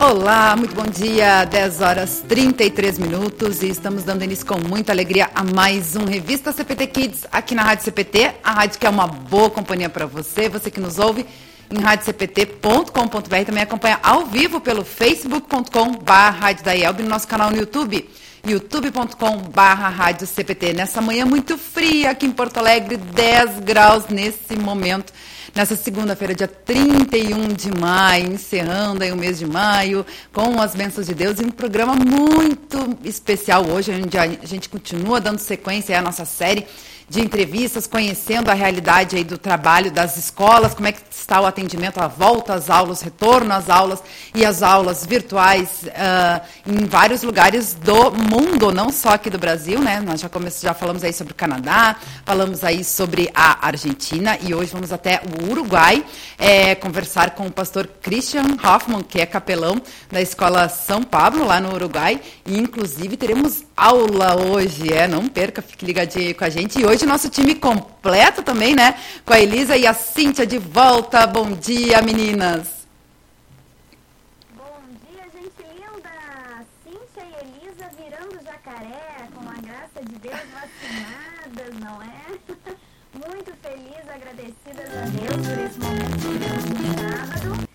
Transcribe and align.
Olá, 0.00 0.56
muito 0.56 0.74
bom 0.74 0.86
dia. 0.86 1.44
10 1.44 1.80
horas 1.82 2.24
33 2.26 2.98
minutos 2.98 3.62
e 3.62 3.68
estamos 3.68 4.04
dando 4.04 4.24
início 4.24 4.46
com 4.46 4.58
muita 4.58 4.90
alegria 4.90 5.30
a 5.34 5.44
mais 5.44 5.96
um 5.96 6.04
Revista 6.06 6.50
CPT 6.50 6.86
Kids 6.86 7.26
aqui 7.30 7.54
na 7.54 7.62
Rádio 7.62 7.84
CPT, 7.84 8.36
a 8.42 8.52
rádio 8.52 8.78
que 8.78 8.86
é 8.86 8.90
uma 8.90 9.06
boa 9.06 9.50
companhia 9.50 9.90
para 9.90 10.06
você, 10.06 10.48
você 10.48 10.70
que 10.70 10.80
nos 10.80 10.98
ouve 10.98 11.26
em 11.72 11.80
radiocpt.com.br, 11.80 13.44
também 13.46 13.62
acompanha 13.62 13.98
ao 14.02 14.26
vivo 14.26 14.60
pelo 14.60 14.84
facebook.com/rádio 14.84 17.02
no 17.02 17.08
nosso 17.08 17.26
canal 17.26 17.50
no 17.50 17.56
YouTube 17.56 18.06
CPT. 20.26 20.72
Nessa 20.72 21.00
manhã 21.00 21.24
muito 21.24 21.56
fria 21.56 22.10
aqui 22.10 22.26
em 22.26 22.32
Porto 22.32 22.58
Alegre, 22.58 22.96
10 22.96 23.60
graus 23.60 24.08
nesse 24.08 24.56
momento 24.56 25.12
nessa 25.54 25.76
segunda-feira, 25.76 26.34
dia 26.34 26.48
31 26.48 27.48
de 27.48 27.70
maio, 27.78 28.32
encerrando 28.32 29.04
aí 29.04 29.12
o 29.12 29.16
mês 29.16 29.38
de 29.38 29.46
maio, 29.46 30.04
com 30.32 30.60
as 30.60 30.74
bênçãos 30.74 31.06
de 31.06 31.14
Deus, 31.14 31.40
e 31.40 31.44
um 31.44 31.50
programa 31.50 31.94
muito 31.94 32.98
especial 33.04 33.66
hoje, 33.66 33.92
onde 33.92 34.18
a 34.18 34.26
gente 34.44 34.68
continua 34.68 35.20
dando 35.20 35.38
sequência 35.38 35.98
à 35.98 36.02
nossa 36.02 36.24
série 36.24 36.66
de 37.12 37.20
entrevistas, 37.20 37.86
conhecendo 37.86 38.50
a 38.50 38.54
realidade 38.54 39.16
aí 39.16 39.22
do 39.22 39.36
trabalho 39.36 39.92
das 39.92 40.16
escolas, 40.16 40.72
como 40.72 40.88
é 40.88 40.92
que 40.92 41.02
está 41.10 41.42
o 41.42 41.44
atendimento 41.44 41.98
à 41.98 42.08
volta 42.08 42.54
às 42.54 42.70
aulas, 42.70 43.02
retorno 43.02 43.52
às 43.52 43.68
aulas 43.68 44.02
e 44.34 44.46
às 44.46 44.62
aulas 44.62 45.04
virtuais 45.04 45.82
uh, 45.82 46.40
em 46.66 46.86
vários 46.86 47.22
lugares 47.22 47.74
do 47.74 48.12
mundo, 48.12 48.72
não 48.72 48.90
só 48.90 49.10
aqui 49.10 49.28
do 49.28 49.38
Brasil, 49.38 49.78
né? 49.78 50.00
Nós 50.00 50.20
já, 50.22 50.30
já 50.62 50.72
falamos 50.72 51.04
aí 51.04 51.12
sobre 51.12 51.34
o 51.34 51.36
Canadá, 51.36 51.96
falamos 52.24 52.64
aí 52.64 52.82
sobre 52.82 53.30
a 53.34 53.66
Argentina 53.66 54.38
e 54.40 54.54
hoje 54.54 54.72
vamos 54.72 54.90
até 54.90 55.20
o 55.38 55.50
Uruguai 55.50 56.02
é, 56.38 56.74
conversar 56.74 57.32
com 57.32 57.46
o 57.46 57.52
pastor 57.52 57.86
Christian 58.00 58.56
Hoffman, 58.64 59.02
que 59.02 59.20
é 59.20 59.26
capelão 59.26 59.82
da 60.10 60.22
Escola 60.22 60.66
São 60.70 61.02
Pablo, 61.02 61.44
lá 61.44 61.60
no 61.60 61.74
Uruguai, 61.74 62.18
e 62.46 62.58
inclusive 62.58 63.18
teremos 63.18 63.64
aula 63.82 64.36
hoje, 64.36 64.92
é, 64.92 65.08
não 65.08 65.28
perca, 65.28 65.60
fique 65.60 65.84
ligadinho 65.84 66.28
aí 66.28 66.34
com 66.34 66.44
a 66.44 66.48
gente. 66.48 66.78
E 66.78 66.86
hoje 66.86 67.04
nosso 67.04 67.28
time 67.28 67.54
completo 67.56 68.40
também, 68.40 68.76
né? 68.76 68.94
Com 69.24 69.32
a 69.32 69.40
Elisa 69.40 69.76
e 69.76 69.86
a 69.86 69.92
Cíntia 69.92 70.46
de 70.46 70.56
volta. 70.56 71.26
Bom 71.26 71.50
dia, 71.50 72.00
meninas. 72.00 72.86
Bom 74.56 74.80
dia, 75.10 75.24
gente 75.34 75.66
linda. 75.74 76.64
Cíntia 76.84 77.24
e 77.24 77.34
Elisa 77.44 77.90
virando 77.98 78.44
jacaré, 78.44 79.28
com 79.34 79.48
a 79.48 79.60
graça 79.60 80.00
de 80.04 80.14
Deus 80.16 80.40
vacinadas, 80.54 81.80
não 81.80 82.00
é? 82.02 82.22
Muito 83.26 83.52
feliz, 83.60 84.08
agradecidas 84.08 84.90
a 84.96 85.04
Deus 85.06 85.46
por 85.46 85.58
esse 85.58 85.78
momento 85.80 86.16
que 86.18 87.40
sábado. 87.40 87.68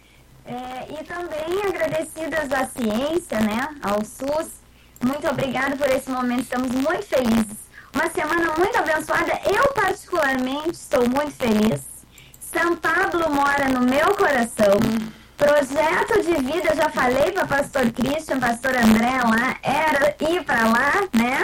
É, 0.45 1.01
e 1.01 1.03
também 1.03 1.61
agradecidas 1.67 2.51
à 2.53 2.65
ciência, 2.65 3.41
né? 3.41 3.75
Ao 3.83 4.03
SUS 4.05 4.66
muito 5.03 5.27
obrigada 5.27 5.75
por 5.75 5.89
esse 5.89 6.09
momento, 6.09 6.41
estamos 6.41 6.71
muito 6.71 7.05
felizes. 7.05 7.67
Uma 7.93 8.09
semana 8.09 8.53
muito 8.57 8.77
abençoada. 8.77 9.39
Eu, 9.45 9.73
particularmente, 9.73 10.71
estou 10.71 11.07
muito 11.09 11.31
feliz. 11.31 11.81
São 12.39 12.75
Pablo 12.75 13.29
mora 13.29 13.67
no 13.69 13.81
meu 13.81 14.13
coração. 14.15 14.77
Projeto 15.37 16.21
de 16.21 16.33
vida, 16.43 16.75
já 16.75 16.89
falei 16.89 17.31
para 17.31 17.45
pastor 17.45 17.91
Christian, 17.91 18.39
pastor 18.39 18.75
André 18.75 19.19
lá, 19.23 19.55
era 19.61 20.15
ir 20.19 20.43
para 20.43 20.67
lá, 20.67 20.93
né? 21.13 21.37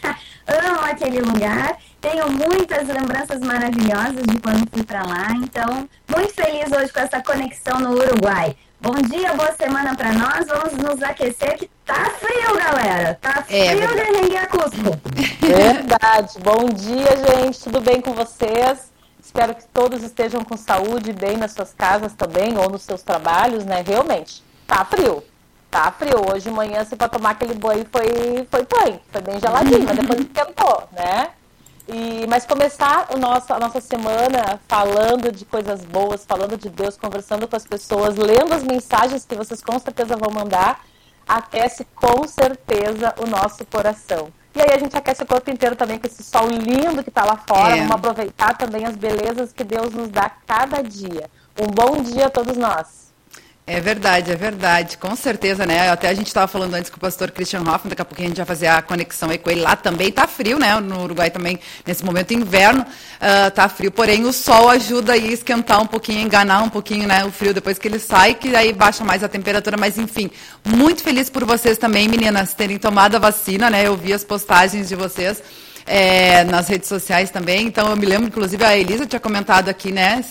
Amo 0.46 0.80
aquele 0.80 1.20
lugar. 1.20 1.76
Tenho 2.00 2.30
muitas 2.30 2.86
lembranças 2.88 3.40
maravilhosas 3.40 4.22
de 4.26 4.38
quando 4.40 4.68
fui 4.70 4.82
para 4.82 5.02
lá. 5.02 5.28
Então, 5.36 5.88
muito 6.08 6.34
feliz 6.34 6.70
hoje 6.72 6.92
com 6.92 7.00
essa 7.00 7.22
conexão 7.22 7.78
no 7.78 7.92
Uruguai. 7.92 8.56
Bom 8.82 8.94
dia, 8.94 9.34
boa 9.34 9.52
semana 9.52 9.94
para 9.94 10.10
nós. 10.12 10.46
Vamos 10.46 10.72
nos 10.72 11.02
aquecer 11.02 11.58
que 11.58 11.70
tá 11.84 12.10
frio, 12.18 12.56
galera. 12.56 13.18
Tá 13.20 13.44
é 13.50 13.76
frio 13.76 13.90
é, 13.90 13.94
de 13.94 14.18
Rengue 14.18 14.46
Cusco. 14.48 15.00
Verdade. 15.38 16.38
Bom 16.38 16.64
dia, 16.70 17.08
gente. 17.26 17.62
Tudo 17.62 17.78
bem 17.82 18.00
com 18.00 18.14
vocês? 18.14 18.90
Espero 19.22 19.54
que 19.54 19.64
todos 19.66 20.02
estejam 20.02 20.42
com 20.42 20.56
saúde, 20.56 21.12
bem 21.12 21.36
nas 21.36 21.52
suas 21.52 21.74
casas 21.74 22.14
também 22.14 22.56
ou 22.56 22.70
nos 22.70 22.80
seus 22.80 23.02
trabalhos, 23.02 23.66
né? 23.66 23.84
Realmente, 23.86 24.42
tá 24.66 24.82
frio. 24.86 25.22
Tá 25.70 25.92
frio. 25.92 26.32
Hoje 26.32 26.44
de 26.44 26.50
manhã, 26.50 26.82
se 26.82 26.96
para 26.96 27.08
tomar 27.08 27.32
aquele 27.32 27.54
banho 27.54 27.84
foi 27.92 28.46
foi 28.50 28.66
banho, 28.66 28.98
foi 29.12 29.20
bem 29.20 29.38
geladinho, 29.38 29.84
mas 29.84 29.98
depois 29.98 30.20
esquentou, 30.20 30.88
né? 30.92 31.28
E, 31.92 32.26
mas 32.28 32.46
começar 32.46 33.08
o 33.12 33.18
nosso, 33.18 33.52
a 33.52 33.58
nossa 33.58 33.80
semana 33.80 34.60
falando 34.68 35.32
de 35.32 35.44
coisas 35.44 35.84
boas, 35.84 36.24
falando 36.24 36.56
de 36.56 36.68
Deus, 36.68 36.96
conversando 36.96 37.48
com 37.48 37.56
as 37.56 37.66
pessoas, 37.66 38.16
lendo 38.16 38.52
as 38.54 38.62
mensagens 38.62 39.24
que 39.24 39.34
vocês 39.34 39.60
com 39.60 39.76
certeza 39.78 40.16
vão 40.16 40.30
mandar, 40.30 40.84
aquece 41.26 41.84
com 41.96 42.28
certeza 42.28 43.12
o 43.18 43.26
nosso 43.26 43.64
coração. 43.66 44.28
E 44.54 44.60
aí 44.60 44.72
a 44.72 44.78
gente 44.78 44.96
aquece 44.96 45.22
o 45.22 45.26
corpo 45.26 45.50
inteiro 45.50 45.74
também 45.74 45.98
com 45.98 46.06
esse 46.06 46.22
sol 46.22 46.46
lindo 46.48 47.02
que 47.02 47.08
está 47.08 47.24
lá 47.24 47.36
fora. 47.36 47.76
É. 47.76 47.78
Vamos 47.78 47.92
aproveitar 47.96 48.56
também 48.56 48.84
as 48.84 48.96
belezas 48.96 49.52
que 49.52 49.64
Deus 49.64 49.92
nos 49.92 50.10
dá 50.10 50.30
cada 50.46 50.82
dia. 50.82 51.28
Um 51.60 51.66
bom 51.66 52.02
dia 52.02 52.26
a 52.26 52.30
todos 52.30 52.56
nós. 52.56 52.99
É 53.72 53.78
verdade, 53.78 54.32
é 54.32 54.34
verdade, 54.34 54.98
com 54.98 55.14
certeza, 55.14 55.64
né? 55.64 55.90
Até 55.90 56.08
a 56.08 56.12
gente 56.12 56.26
estava 56.26 56.48
falando 56.48 56.74
antes 56.74 56.90
com 56.90 56.96
o 56.96 57.00
pastor 57.00 57.30
Christian 57.30 57.60
Hoffman, 57.60 57.90
daqui 57.90 58.02
a 58.02 58.04
pouquinho 58.04 58.26
a 58.26 58.30
gente 58.30 58.38
vai 58.38 58.46
fazer 58.46 58.66
a 58.66 58.82
conexão 58.82 59.30
aí 59.30 59.38
com 59.38 59.48
ele. 59.48 59.60
Lá 59.60 59.76
também 59.76 60.08
está 60.08 60.26
frio, 60.26 60.58
né? 60.58 60.74
No 60.80 61.04
Uruguai 61.04 61.30
também, 61.30 61.56
nesse 61.86 62.04
momento, 62.04 62.34
inverno, 62.34 62.84
está 63.46 63.62
ah, 63.62 63.66
uh, 63.66 63.70
frio. 63.70 63.92
Porém, 63.92 64.24
o 64.24 64.32
sol 64.32 64.68
ajuda 64.68 65.12
aí 65.12 65.28
a 65.28 65.32
esquentar 65.32 65.80
um 65.80 65.86
pouquinho, 65.86 66.20
enganar 66.20 66.64
um 66.64 66.68
pouquinho, 66.68 67.06
né? 67.06 67.24
O 67.24 67.30
frio 67.30 67.54
depois 67.54 67.78
que 67.78 67.86
ele 67.86 68.00
sai, 68.00 68.34
que 68.34 68.56
aí 68.56 68.72
baixa 68.72 69.04
mais 69.04 69.22
a 69.22 69.28
temperatura. 69.28 69.76
Mas, 69.76 69.96
enfim, 69.98 70.32
muito 70.64 71.04
feliz 71.04 71.30
por 71.30 71.44
vocês 71.44 71.78
também, 71.78 72.08
meninas, 72.08 72.52
terem 72.52 72.76
tomado 72.76 73.14
a 73.14 73.18
vacina, 73.20 73.70
né? 73.70 73.86
Eu 73.86 73.96
vi 73.96 74.12
as 74.12 74.24
postagens 74.24 74.88
de 74.88 74.96
vocês 74.96 75.40
é, 75.86 76.44
nas 76.44 76.68
redes 76.68 76.88
sociais 76.88 77.30
também. 77.30 77.66
Então, 77.66 77.88
eu 77.90 77.96
me 77.96 78.06
lembro, 78.06 78.26
inclusive, 78.26 78.64
a 78.64 78.76
Elisa 78.76 79.06
tinha 79.06 79.20
comentado 79.20 79.68
aqui, 79.68 79.92
né, 79.92 80.24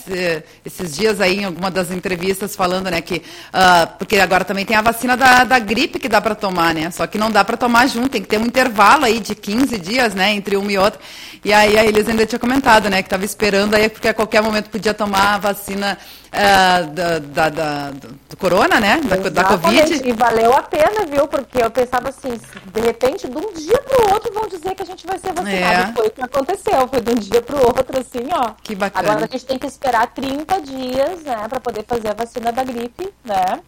esses 0.64 0.96
dias 0.96 1.20
aí, 1.20 1.40
em 1.40 1.44
alguma 1.44 1.70
das 1.70 1.90
entrevistas, 1.90 2.56
falando, 2.56 2.90
né, 2.90 3.00
que. 3.00 3.16
Uh, 3.16 3.98
porque 3.98 4.18
agora 4.18 4.44
também 4.44 4.64
tem 4.64 4.76
a 4.76 4.82
vacina 4.82 5.16
da, 5.16 5.44
da 5.44 5.58
gripe 5.58 5.98
que 5.98 6.08
dá 6.08 6.20
para 6.20 6.34
tomar, 6.34 6.74
né? 6.74 6.90
Só 6.90 7.06
que 7.06 7.18
não 7.18 7.30
dá 7.30 7.44
para 7.44 7.56
tomar 7.56 7.86
junto, 7.86 8.10
tem 8.10 8.22
que 8.22 8.28
ter 8.28 8.38
um 8.38 8.46
intervalo 8.46 9.04
aí 9.04 9.20
de 9.20 9.34
15 9.34 9.78
dias, 9.78 10.14
né, 10.14 10.32
entre 10.32 10.56
uma 10.56 10.70
e 10.70 10.78
outra. 10.78 11.00
E 11.44 11.52
aí 11.52 11.78
a 11.78 11.84
Elisa 11.84 12.10
ainda 12.10 12.26
tinha 12.26 12.38
comentado, 12.38 12.88
né, 12.88 13.02
que 13.02 13.06
estava 13.06 13.24
esperando 13.24 13.74
aí, 13.74 13.88
porque 13.88 14.08
a 14.08 14.14
qualquer 14.14 14.42
momento 14.42 14.70
podia 14.70 14.94
tomar 14.94 15.34
a 15.34 15.38
vacina 15.38 15.98
uh, 16.30 16.86
da, 16.92 17.18
da, 17.18 17.48
da, 17.48 17.90
do 17.90 18.36
corona, 18.36 18.80
né? 18.80 19.00
Da, 19.00 19.16
da 19.28 19.44
Covid. 19.44 20.08
E 20.08 20.12
valeu 20.12 20.52
a 20.54 20.62
pena, 20.62 21.06
viu? 21.06 21.26
Porque 21.28 21.62
eu 21.62 21.70
pensava 21.70 22.08
assim, 22.08 22.40
de 22.72 22.80
repente, 22.80 23.28
de 23.28 23.36
um 23.36 23.52
dia 23.52 23.80
para 23.82 24.06
o 24.06 24.14
outro 24.14 24.32
vão 24.32 24.48
dizer 24.48 24.74
que 24.74 24.82
a 24.82 24.86
gente 24.86 25.06
vai 25.06 25.18
ser 25.18 25.32
vacinado. 25.32 25.90
É. 25.90 25.92
Foi 25.94 26.06
o 26.06 26.10
que 26.10 26.22
aconteceu, 26.22 26.88
foi 26.88 27.00
de 27.00 27.10
um 27.10 27.14
dia 27.14 27.42
para 27.42 27.56
o 27.56 27.66
outro, 27.66 27.98
assim, 27.98 28.28
ó. 28.32 28.54
Que 28.62 28.74
bacana. 28.74 29.10
Agora 29.10 29.26
a 29.26 29.28
gente 29.28 29.44
tem 29.44 29.58
que 29.58 29.66
esperar 29.66 30.06
30 30.08 30.60
dias, 30.60 31.22
né, 31.22 31.48
para 31.48 31.60
poder 31.60 31.84
fazer 31.84 32.08
a 32.08 32.14
vacina 32.14 32.52
da 32.52 32.64
gripe, 32.64 33.12
né? 33.24 33.60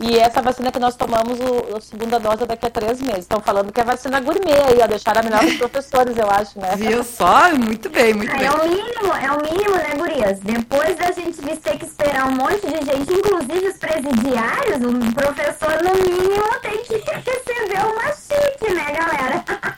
E 0.00 0.18
essa 0.18 0.42
vacina 0.42 0.70
que 0.70 0.78
nós 0.78 0.96
tomamos, 0.96 1.38
o, 1.40 1.76
a 1.76 1.80
segunda 1.80 2.18
dose 2.18 2.44
é 2.44 2.46
daqui 2.46 2.66
a 2.66 2.70
três 2.70 3.00
meses. 3.00 3.20
Estão 3.20 3.40
falando 3.40 3.72
que 3.72 3.80
é 3.80 3.84
vacina 3.84 4.20
gourmet 4.20 4.52
aí, 4.52 4.78
ó, 4.82 4.86
deixaram 4.86 5.22
melhor 5.22 5.44
os 5.44 5.56
professores, 5.58 6.16
eu 6.16 6.30
acho, 6.30 6.58
né? 6.58 6.74
Viu 6.76 7.02
só? 7.04 7.50
Muito 7.54 7.88
bem, 7.90 8.14
muito 8.14 8.32
é, 8.32 8.38
bem. 8.38 8.46
É 8.46 8.50
o 8.50 8.68
mínimo, 8.68 9.14
é 9.14 9.32
o 9.32 9.42
mínimo, 9.42 9.76
né, 9.76 9.94
gurias? 9.96 10.40
Depois 10.40 10.96
da 10.96 11.10
gente 11.12 11.42
ter 11.58 11.78
que 11.78 11.84
esperar 11.84 12.28
um 12.28 12.32
monte 12.32 12.66
de 12.66 12.84
gente, 12.84 13.12
inclusive 13.12 13.68
os 13.68 13.76
presidiários, 13.76 14.82
o 14.82 15.12
professor, 15.12 15.82
no 15.82 15.94
mínimo, 15.94 16.48
tem 16.62 16.78
que 16.84 16.94
receber 17.10 17.86
uma 17.86 18.12
chique, 18.12 18.74
né, 18.74 18.92
galera? 18.92 19.44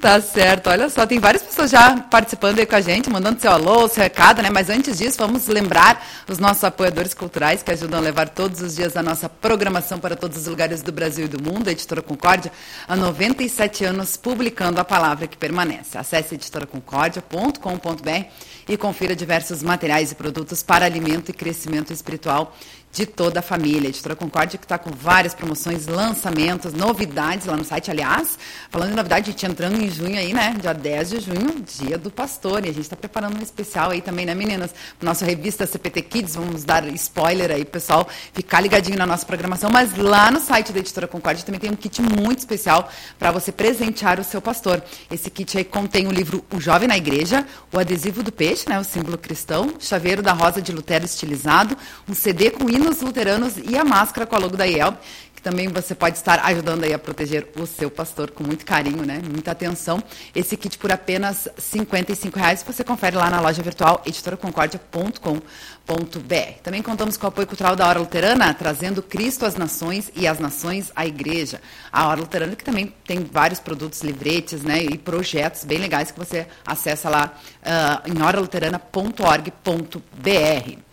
Tá 0.00 0.20
certo. 0.20 0.70
Olha 0.70 0.88
só, 0.88 1.04
tem 1.04 1.18
várias 1.18 1.42
pessoas 1.42 1.72
já 1.72 1.96
participando 1.96 2.60
aí 2.60 2.66
com 2.66 2.76
a 2.76 2.80
gente, 2.80 3.10
mandando 3.10 3.40
seu 3.40 3.50
alô, 3.50 3.88
seu 3.88 4.00
recado, 4.00 4.40
né? 4.40 4.48
Mas 4.48 4.70
antes 4.70 4.98
disso, 4.98 5.18
vamos 5.18 5.48
lembrar 5.48 6.06
os 6.28 6.38
nossos 6.38 6.62
apoiadores 6.62 7.12
culturais 7.14 7.64
que 7.64 7.72
ajudam 7.72 7.98
a 7.98 8.02
levar 8.02 8.28
todos 8.28 8.62
os 8.62 8.76
dias 8.76 8.96
a 8.96 9.02
nossa 9.02 9.28
programação 9.28 9.98
para 9.98 10.14
todos 10.14 10.38
os 10.38 10.46
lugares 10.46 10.82
do 10.82 10.92
Brasil 10.92 11.24
e 11.24 11.28
do 11.28 11.42
mundo. 11.42 11.66
A 11.66 11.72
Editora 11.72 12.00
Concórdia, 12.00 12.52
há 12.86 12.94
97 12.94 13.84
anos, 13.84 14.16
publicando 14.16 14.80
a 14.80 14.84
palavra 14.84 15.26
que 15.26 15.36
permanece. 15.36 15.98
Acesse 15.98 16.36
editoraconcordia.com.br 16.36 18.26
e 18.68 18.76
confira 18.76 19.16
diversos 19.16 19.64
materiais 19.64 20.12
e 20.12 20.14
produtos 20.14 20.62
para 20.62 20.84
alimento 20.84 21.30
e 21.30 21.34
crescimento 21.34 21.92
espiritual 21.92 22.54
de 22.92 23.06
toda 23.06 23.40
a 23.40 23.42
família. 23.42 23.88
A 23.88 23.90
Editora 23.90 24.16
Concórdia 24.16 24.58
que 24.58 24.64
está 24.64 24.78
com 24.78 24.90
várias 24.90 25.34
promoções, 25.34 25.86
lançamentos, 25.86 26.72
novidades 26.72 27.46
lá 27.46 27.56
no 27.56 27.64
site. 27.64 27.90
Aliás, 27.90 28.38
falando 28.70 28.92
em 28.92 28.94
novidade, 28.94 29.30
a 29.30 29.32
gente 29.32 29.46
entrando 29.46 29.80
em 29.80 29.90
junho 29.90 30.18
aí, 30.18 30.32
né? 30.32 30.56
Dia 30.60 30.72
10 30.72 31.10
de 31.10 31.20
junho, 31.20 31.64
dia 31.78 31.98
do 31.98 32.10
pastor. 32.10 32.64
E 32.64 32.68
a 32.68 32.72
gente 32.72 32.82
está 32.82 32.96
preparando 32.96 33.38
um 33.38 33.42
especial 33.42 33.90
aí 33.90 34.00
também, 34.00 34.26
né, 34.26 34.34
meninas? 34.34 34.74
Nossa 35.00 35.24
revista 35.24 35.66
CPT 35.66 36.02
Kids, 36.02 36.34
vamos 36.34 36.64
dar 36.64 36.86
spoiler 36.94 37.50
aí, 37.50 37.64
pessoal, 37.64 38.08
ficar 38.32 38.60
ligadinho 38.60 38.96
na 38.96 39.06
nossa 39.06 39.24
programação. 39.24 39.70
Mas 39.70 39.96
lá 39.96 40.30
no 40.30 40.40
site 40.40 40.72
da 40.72 40.80
Editora 40.80 41.06
Concórdia 41.06 41.44
também 41.44 41.60
tem 41.60 41.70
um 41.70 41.76
kit 41.76 42.00
muito 42.02 42.38
especial 42.38 42.90
para 43.18 43.30
você 43.30 43.52
presentear 43.52 44.18
o 44.18 44.24
seu 44.24 44.40
pastor. 44.40 44.82
Esse 45.10 45.30
kit 45.30 45.56
aí 45.56 45.64
contém 45.64 46.06
o 46.06 46.10
livro 46.10 46.44
O 46.52 46.60
Jovem 46.60 46.88
na 46.88 46.96
Igreja, 46.96 47.46
o 47.72 47.78
adesivo 47.78 48.22
do 48.22 48.32
peixe, 48.32 48.68
né? 48.68 48.78
O 48.78 48.84
símbolo 48.84 49.18
cristão, 49.18 49.74
chaveiro 49.78 50.22
da 50.22 50.32
rosa 50.32 50.60
de 50.60 50.72
Lutero 50.72 51.04
estilizado, 51.04 51.76
um 52.08 52.14
CD 52.14 52.50
com 52.50 52.68
hinos 52.78 53.02
luteranos 53.02 53.54
e 53.56 53.76
a 53.76 53.84
máscara 53.84 54.26
com 54.26 54.36
a 54.36 54.38
logo 54.38 54.56
da 54.56 54.66
IELB, 54.66 54.96
que 55.38 55.42
também 55.42 55.68
você 55.68 55.94
pode 55.94 56.16
estar 56.16 56.44
ajudando 56.46 56.82
aí 56.82 56.92
a 56.92 56.98
proteger 56.98 57.46
o 57.56 57.64
seu 57.64 57.88
pastor 57.88 58.32
com 58.32 58.42
muito 58.42 58.66
carinho, 58.66 59.04
né? 59.04 59.22
Muita 59.24 59.52
atenção. 59.52 60.02
Esse 60.34 60.56
kit 60.56 60.76
por 60.76 60.90
apenas 60.90 61.48
55 61.56 62.36
reais, 62.36 62.64
você 62.66 62.82
confere 62.82 63.14
lá 63.16 63.30
na 63.30 63.40
loja 63.40 63.62
virtual 63.62 64.02
editoraconcordia.com.br. 64.04 66.60
Também 66.60 66.82
contamos 66.82 67.16
com 67.16 67.26
o 67.26 67.28
apoio 67.28 67.46
cultural 67.46 67.76
da 67.76 67.86
Hora 67.86 68.00
Luterana, 68.00 68.52
trazendo 68.52 69.00
Cristo 69.00 69.46
às 69.46 69.54
nações 69.54 70.10
e 70.16 70.26
as 70.26 70.40
nações 70.40 70.90
à 70.96 71.06
igreja. 71.06 71.60
A 71.92 72.08
Hora 72.08 72.20
Luterana 72.20 72.56
que 72.56 72.64
também 72.64 72.92
tem 73.06 73.22
vários 73.22 73.60
produtos, 73.60 74.02
livretes, 74.02 74.62
né, 74.62 74.82
e 74.82 74.98
projetos 74.98 75.64
bem 75.64 75.78
legais 75.78 76.10
que 76.10 76.18
você 76.18 76.48
acessa 76.66 77.08
lá 77.08 77.32
uh, 77.62 78.10
em 78.10 78.20
horaluterana.org.br. 78.20 80.87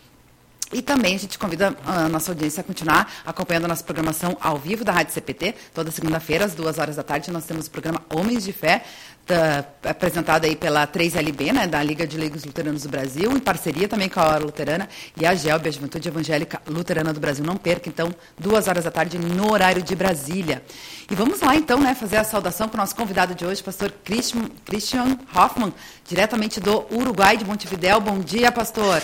E 0.76 0.82
também 0.82 1.16
a 1.16 1.18
gente 1.18 1.40
convida 1.40 1.74
a 1.86 2.10
nossa 2.10 2.32
audiência 2.32 2.60
a 2.60 2.64
continuar 2.64 3.10
acompanhando 3.26 3.64
a 3.64 3.70
nossa 3.70 3.82
programação 3.82 4.36
ao 4.42 4.58
vivo 4.58 4.84
da 4.84 4.92
Rádio 4.92 5.14
CPT. 5.14 5.56
Toda 5.74 5.90
segunda-feira, 5.90 6.44
às 6.44 6.54
duas 6.54 6.78
horas 6.78 6.98
da 6.98 7.04
tarde, 7.04 7.32
nós 7.32 7.46
temos 7.46 7.68
o 7.68 7.72
programa 7.72 8.02
Homens 8.14 8.44
de 8.44 8.52
Fé, 8.52 8.84
da, 9.26 9.64
apresentado 9.90 10.44
aí 10.44 10.54
pela 10.54 10.86
3LB, 10.86 11.54
né, 11.54 11.66
da 11.66 11.82
Liga 11.82 12.06
de 12.06 12.18
Leigos 12.18 12.44
Luteranos 12.44 12.84
do 12.84 12.90
Brasil, 12.90 13.32
em 13.32 13.40
parceria 13.40 13.88
também 13.88 14.10
com 14.10 14.20
a 14.20 14.26
Hora 14.26 14.44
Luterana 14.44 14.90
e 15.16 15.26
a 15.26 15.34
GELB, 15.34 15.70
a 15.70 15.72
Juventude 15.72 16.10
Evangélica 16.10 16.62
Luterana 16.68 17.14
do 17.14 17.22
Brasil. 17.22 17.46
Não 17.46 17.56
perca, 17.56 17.88
então, 17.88 18.14
duas 18.38 18.68
horas 18.68 18.84
da 18.84 18.92
tarde 18.92 19.18
no 19.18 19.54
horário 19.54 19.82
de 19.82 19.96
Brasília. 19.96 20.62
E 21.10 21.16
vamos 21.16 21.40
lá, 21.40 21.56
então, 21.56 21.80
né, 21.80 21.96
fazer 21.96 22.18
a 22.18 22.26
saudação 22.26 22.68
para 22.68 22.80
o 22.80 22.82
nosso 22.82 22.98
convidado 22.98 23.34
de 23.34 23.46
hoje, 23.46 23.64
pastor 23.64 23.94
Christian, 24.04 24.50
Christian 24.66 25.18
Hoffman, 25.34 25.74
diretamente 26.06 26.60
do 26.60 26.86
Uruguai 26.92 27.38
de 27.38 27.46
Montevidéu. 27.46 28.02
Bom 28.02 28.20
dia, 28.20 28.52
pastor. 28.52 29.02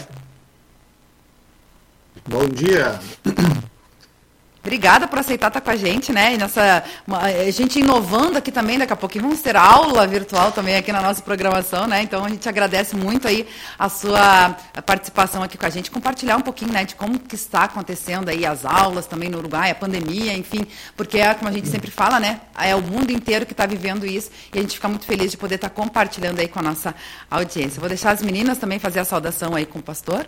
Bom 2.27 2.45
dia. 2.47 2.99
Obrigada 4.63 5.07
por 5.07 5.17
aceitar 5.17 5.47
estar 5.47 5.59
com 5.59 5.71
a 5.71 5.75
gente, 5.75 6.13
né? 6.13 6.35
E 6.35 6.37
nessa, 6.37 6.83
a 7.07 7.49
gente 7.49 7.79
inovando 7.79 8.37
aqui 8.37 8.51
também, 8.51 8.77
daqui 8.77 8.93
a 8.93 8.95
pouquinho 8.95 9.23
vamos 9.23 9.41
ter 9.41 9.55
aula 9.55 10.05
virtual 10.05 10.51
também 10.51 10.75
aqui 10.75 10.91
na 10.91 11.01
nossa 11.01 11.19
programação, 11.23 11.87
né? 11.87 12.03
Então 12.03 12.23
a 12.23 12.29
gente 12.29 12.47
agradece 12.47 12.95
muito 12.95 13.27
aí 13.27 13.47
a 13.77 13.89
sua 13.89 14.55
participação 14.85 15.41
aqui 15.41 15.57
com 15.57 15.65
a 15.65 15.69
gente, 15.69 15.89
compartilhar 15.89 16.37
um 16.37 16.41
pouquinho, 16.41 16.71
né, 16.71 16.85
de 16.85 16.93
como 16.93 17.17
que 17.17 17.33
está 17.33 17.63
acontecendo 17.63 18.29
aí 18.29 18.45
as 18.45 18.63
aulas 18.63 19.07
também 19.07 19.29
no 19.29 19.39
Uruguai, 19.39 19.71
a 19.71 19.75
pandemia, 19.75 20.37
enfim, 20.37 20.67
porque 20.95 21.17
é 21.17 21.33
como 21.33 21.49
a 21.49 21.53
gente 21.53 21.67
sempre 21.67 21.89
fala, 21.89 22.19
né? 22.19 22.41
É 22.55 22.75
o 22.75 22.83
mundo 22.83 23.09
inteiro 23.09 23.47
que 23.47 23.53
está 23.53 23.65
vivendo 23.65 24.05
isso 24.05 24.29
e 24.53 24.59
a 24.59 24.61
gente 24.61 24.75
fica 24.75 24.87
muito 24.87 25.07
feliz 25.07 25.31
de 25.31 25.37
poder 25.37 25.55
estar 25.55 25.69
compartilhando 25.69 26.39
aí 26.39 26.47
com 26.47 26.59
a 26.59 26.63
nossa 26.63 26.93
audiência. 27.31 27.79
Vou 27.79 27.89
deixar 27.89 28.11
as 28.11 28.21
meninas 28.21 28.59
também 28.59 28.77
fazer 28.77 28.99
a 28.99 29.05
saudação 29.05 29.55
aí 29.55 29.65
com 29.65 29.79
o 29.79 29.83
pastor. 29.83 30.27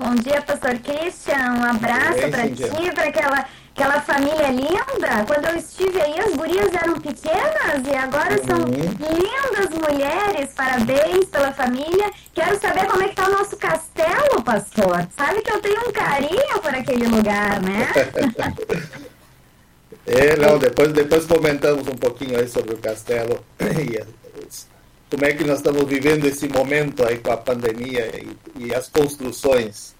Bom 0.00 0.14
dia, 0.14 0.40
pastor 0.40 0.78
Christian. 0.78 1.58
Um 1.58 1.62
abraço 1.62 2.30
para 2.30 2.48
ti, 2.48 2.90
para 2.94 3.04
aquela, 3.04 3.44
aquela 3.76 4.00
família 4.00 4.48
linda. 4.48 5.26
Quando 5.26 5.44
eu 5.44 5.56
estive 5.58 6.00
aí, 6.00 6.18
as 6.18 6.34
gurias 6.34 6.72
eram 6.72 6.98
pequenas 6.98 7.86
e 7.86 7.94
agora 7.94 8.32
uhum. 8.32 8.46
são 8.46 8.58
lindas 8.64 9.68
mulheres. 9.78 10.54
Parabéns 10.56 11.26
pela 11.26 11.52
família. 11.52 12.10
Quero 12.32 12.58
saber 12.58 12.86
como 12.86 13.02
é 13.02 13.08
que 13.08 13.14
tá 13.14 13.28
o 13.28 13.32
nosso 13.32 13.58
castelo, 13.58 14.42
pastor. 14.42 15.06
Sabe 15.14 15.42
que 15.42 15.52
eu 15.52 15.60
tenho 15.60 15.86
um 15.86 15.92
carinho 15.92 16.60
por 16.62 16.74
aquele 16.74 17.06
lugar, 17.06 17.60
né? 17.60 17.86
é, 20.06 20.36
não, 20.36 20.58
depois, 20.58 20.94
depois 20.94 21.26
comentamos 21.26 21.86
um 21.86 21.96
pouquinho 21.96 22.38
aí 22.38 22.48
sobre 22.48 22.72
o 22.72 22.78
castelo 22.78 23.44
e 23.60 24.02
como 25.10 25.24
é 25.24 25.32
que 25.32 25.42
nós 25.44 25.58
estamos 25.58 25.82
vivendo 25.84 26.24
esse 26.24 26.48
momento 26.48 27.04
aí 27.04 27.18
com 27.18 27.32
a 27.32 27.36
pandemia 27.36 28.06
e, 28.16 28.66
e 28.66 28.74
as 28.74 28.88
construções. 28.88 29.94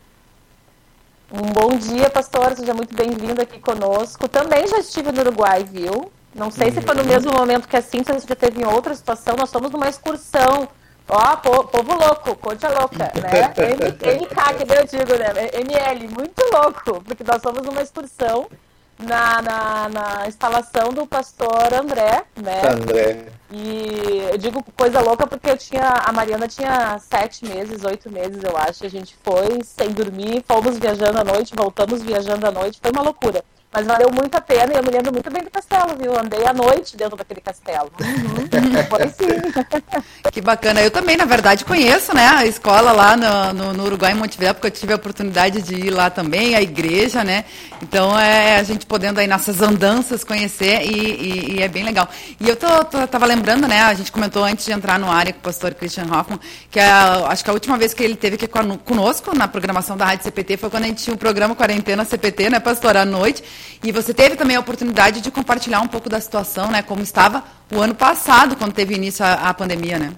Um 1.33 1.53
bom 1.53 1.77
dia, 1.77 2.09
pastor. 2.09 2.57
Seja 2.57 2.73
muito 2.73 2.95
bem-vindo 2.95 3.43
aqui 3.43 3.59
conosco. 3.59 4.29
Também 4.29 4.67
já 4.69 4.79
estive 4.79 5.11
no 5.11 5.21
Uruguai, 5.21 5.65
viu? 5.65 6.11
Não 6.33 6.51
sei 6.51 6.69
uhum. 6.69 6.75
se 6.75 6.81
foi 6.83 6.95
no 6.95 7.03
uhum. 7.03 7.09
mesmo 7.09 7.33
momento 7.33 7.69
que 7.69 7.77
a 7.77 7.83
Cíntia 7.83 8.17
já 8.19 8.37
teve 8.37 8.62
em 8.62 8.67
outra 8.67 8.95
situação. 8.95 9.37
Nós 9.37 9.51
fomos 9.51 9.71
numa 9.73 9.89
excursão. 9.89 10.69
Ó, 11.09 11.37
povo, 11.37 11.65
povo 11.65 11.93
louco, 11.95 12.37
concha 12.37 12.69
louca, 12.69 12.99
né? 12.99 13.51
MK, 14.15 14.65
que 14.65 14.73
eu 14.73 14.87
digo, 14.87 15.19
né? 15.19 15.51
ML, 15.55 16.07
muito 16.07 16.41
louco, 16.53 17.03
porque 17.03 17.25
nós 17.25 17.43
fomos 17.43 17.62
numa 17.62 17.83
excursão 17.83 18.49
na, 18.97 19.43
na, 19.43 19.89
na 19.89 20.29
instalação 20.29 20.93
do 20.93 21.05
pastor 21.09 21.75
André, 21.75 22.23
né? 22.37 22.62
André. 22.71 23.39
E 23.52 24.29
eu 24.31 24.38
digo 24.38 24.64
coisa 24.76 25.00
louca 25.00 25.26
porque 25.26 25.50
eu 25.50 25.56
tinha. 25.56 25.82
A 25.82 26.12
Mariana 26.12 26.47
tinha 26.47 26.99
sete 27.00 27.44
meses, 27.44 27.85
oito 27.85 28.11
meses, 28.11 28.43
eu 28.44 28.56
acho. 28.56 28.87
A 28.87 28.88
gente 28.88 29.17
foi 29.25 29.62
sem 29.64 29.91
dormir, 29.91 30.44
fomos 30.47 30.79
viajando 30.79 31.19
à 31.19 31.25
noite, 31.25 31.55
voltamos 31.56 32.02
viajando 32.02 32.47
à 32.47 32.50
noite, 32.52 32.79
foi 32.81 32.93
uma 32.93 33.02
loucura. 33.02 33.44
Mas 33.72 33.87
valeu 33.87 34.11
muito 34.11 34.34
a 34.34 34.40
pena 34.40 34.72
e 34.72 34.76
eu 34.76 34.82
me 34.82 34.90
lembro 34.90 35.12
muito 35.12 35.31
bem 35.31 35.44
do 35.44 35.50
castelo, 35.50 35.96
viu? 35.96 36.19
Andei 36.19 36.44
à 36.44 36.52
noite 36.52 36.96
dentro 36.96 37.17
daquele 37.17 37.40
castelo. 37.40 37.93
Uhum. 38.00 38.84
Foi 38.88 39.08
sim. 39.08 40.00
Que 40.32 40.40
bacana. 40.40 40.81
Eu 40.81 40.90
também, 40.90 41.17
na 41.17 41.25
verdade, 41.25 41.64
conheço 41.64 42.14
né, 42.14 42.26
a 42.26 42.46
escola 42.46 42.93
lá 42.93 43.17
no, 43.17 43.52
no, 43.52 43.72
no 43.72 43.84
Uruguai, 43.84 44.12
em 44.12 44.14
Montevideo, 44.14 44.55
porque 44.55 44.67
eu 44.67 44.70
tive 44.70 44.93
a 44.93 44.96
oportunidade 44.96 45.62
de 45.62 45.75
ir 45.75 45.90
lá 45.90 46.11
também, 46.11 46.55
a 46.55 46.62
igreja, 46.62 47.25
né? 47.25 47.44
Então, 47.82 48.19
é 48.19 48.56
a 48.56 48.62
gente 48.62 48.87
podendo 48.87 49.20
aí 49.20 49.26
nessas 49.26 49.62
andanças 49.62 50.23
conhecer 50.23 50.82
e, 50.82 50.93
e, 50.93 51.56
e 51.56 51.62
é 51.62 51.69
bem 51.69 51.84
legal. 51.84 52.08
E 52.38 52.49
eu 52.49 52.56
tô, 52.56 52.84
tô, 52.84 53.06
tava 53.06 53.25
lembrando, 53.25 53.66
né? 53.66 53.81
A 53.82 53.94
gente 53.94 54.12
comentou 54.12 54.44
antes 54.44 54.64
de 54.64 54.73
entrar 54.73 54.99
no 54.99 55.11
área 55.11 55.32
com 55.32 55.38
o 55.38 55.43
pastor 55.43 55.75
Christian 55.75 56.06
Hoffman, 56.12 56.38
que 56.70 56.78
a, 56.78 57.26
acho 57.28 57.43
que 57.43 57.50
a 57.50 57.52
última 57.52 57.78
vez 57.78 57.94
que 57.94 58.02
ele 58.02 58.16
teve 58.16 58.34
aqui 58.34 58.49
conosco 58.84 59.34
na 59.34 59.49
programação 59.49 59.96
da 59.96 60.05
Rádio 60.05 60.25
CPT 60.25 60.56
foi 60.56 60.70
quando 60.70 60.84
a 60.84 60.87
gente 60.87 61.02
tinha 61.02 61.14
o 61.14 61.19
programa 61.19 61.55
Quarentena 61.55 62.05
CPT, 62.05 62.50
né, 62.50 62.61
pastor, 62.61 62.96
à 62.96 63.05
noite. 63.05 63.43
E 63.83 63.93
você 63.93 64.12
teve 64.12 64.37
também 64.37 64.57
a 64.57 64.61
oportunidade 64.61 65.21
de 65.21 65.31
compartilhar 65.31 65.81
um 65.81 65.89
pouco 65.89 66.09
da 66.09 66.21
situação, 66.21 66.71
né? 66.71 66.83
Como 66.83 67.03
estava 67.03 67.43
o 67.73 67.81
ano 67.81 67.95
passado, 67.95 68.57
quando 68.57 68.73
teve 68.73 68.95
início 68.95 69.25
a, 69.25 69.35
a 69.35 69.55
pandemia, 69.55 69.99
né? 69.99 70.15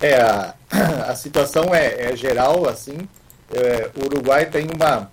É, 0.00 0.20
a, 0.20 0.54
a 1.08 1.14
situação 1.14 1.74
é, 1.74 2.12
é, 2.12 2.16
geral, 2.16 2.68
assim. 2.68 3.08
É, 3.52 3.90
o 3.96 4.06
Uruguai 4.06 4.46
tem 4.46 4.68
uma, 4.74 5.10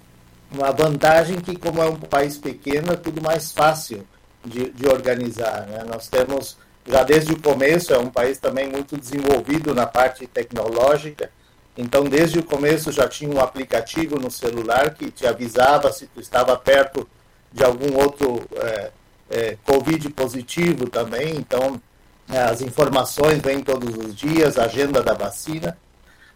uma 0.52 0.72
vantagem 0.72 1.40
que, 1.40 1.56
como 1.56 1.82
é 1.82 1.86
um 1.86 1.96
país 1.96 2.38
pequeno, 2.38 2.94
é 2.94 2.96
tudo 2.96 3.22
mais 3.22 3.52
fácil 3.52 4.06
de, 4.44 4.70
de 4.72 4.88
organizar. 4.88 5.68
Né? 5.68 5.84
Nós 5.88 6.08
temos, 6.08 6.58
já 6.88 7.04
desde 7.04 7.34
o 7.34 7.42
começo, 7.42 7.94
é 7.94 8.00
um 8.00 8.10
país 8.10 8.38
também 8.38 8.68
muito 8.70 8.98
desenvolvido 8.98 9.76
na 9.76 9.86
parte 9.86 10.26
tecnológica, 10.28 11.30
então, 11.78 12.04
desde 12.04 12.40
o 12.40 12.44
começo 12.44 12.92
já 12.92 13.08
tinha 13.08 13.30
um 13.30 13.40
aplicativo 13.40 14.20
no 14.20 14.30
celular 14.30 14.94
que 14.94 15.10
te 15.12 15.26
avisava 15.26 15.92
se 15.94 16.08
tu 16.08 16.20
estava 16.20 16.58
perto 16.58 17.08
de 17.52 17.64
algum 17.64 17.98
outro 17.98 18.42
é, 18.56 18.92
é, 19.30 19.58
Covid 19.66 20.10
positivo 20.10 20.90
também. 20.90 21.36
Então, 21.36 21.82
é, 22.30 22.40
as 22.40 22.62
informações 22.62 23.40
vêm 23.40 23.62
todos 23.62 23.96
os 23.96 24.16
dias, 24.16 24.58
a 24.58 24.66
agenda 24.66 25.02
da 25.02 25.14
vacina. 25.14 25.78